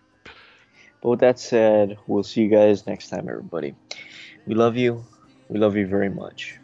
[1.02, 3.74] But with that said, we'll see you guys next time, everybody.
[4.46, 5.02] We love you.
[5.48, 6.59] We love you very much.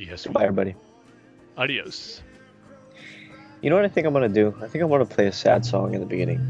[0.00, 0.26] Yes.
[0.26, 0.74] Bye, everybody.
[1.58, 2.22] Adios.
[3.60, 4.54] You know what I think I'm gonna do?
[4.62, 6.40] I think I'm gonna play a sad song in the beginning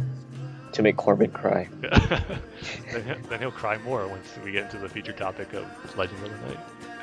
[0.73, 1.69] to make Corbin cry.
[1.81, 5.67] then, he'll, then he'll cry more once we get into the feature topic of
[5.99, 6.61] Legends of the Knight.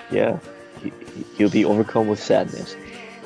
[0.09, 0.39] Yeah,
[0.81, 2.77] he, he- he'll be overcome with sadness,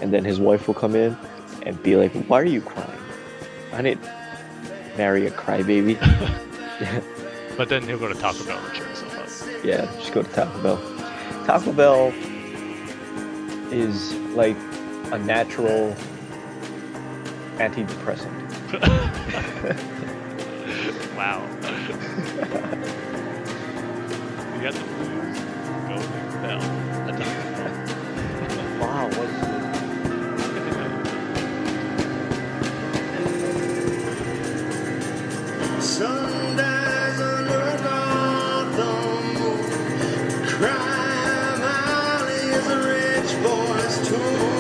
[0.02, 1.16] and then his wife will come in
[1.64, 3.00] and be like, "Why are you crying?
[3.72, 4.04] I didn't
[4.98, 5.98] marry a crybaby."
[7.58, 9.64] But then he'll go to Taco Bell and cheer himself up.
[9.64, 10.78] Yeah, just go to Taco Bell.
[11.46, 12.12] Taco Bell
[13.72, 14.58] is like
[15.12, 15.96] a natural
[17.58, 18.38] antidepressant.
[21.16, 21.42] wow.
[24.56, 25.40] you got the blues.
[25.88, 26.08] Go to
[26.42, 26.62] Bell.
[27.08, 27.72] A Taco Bell.
[28.80, 29.52] Wow, what is it?
[35.82, 36.81] Sunrise
[44.12, 44.51] Then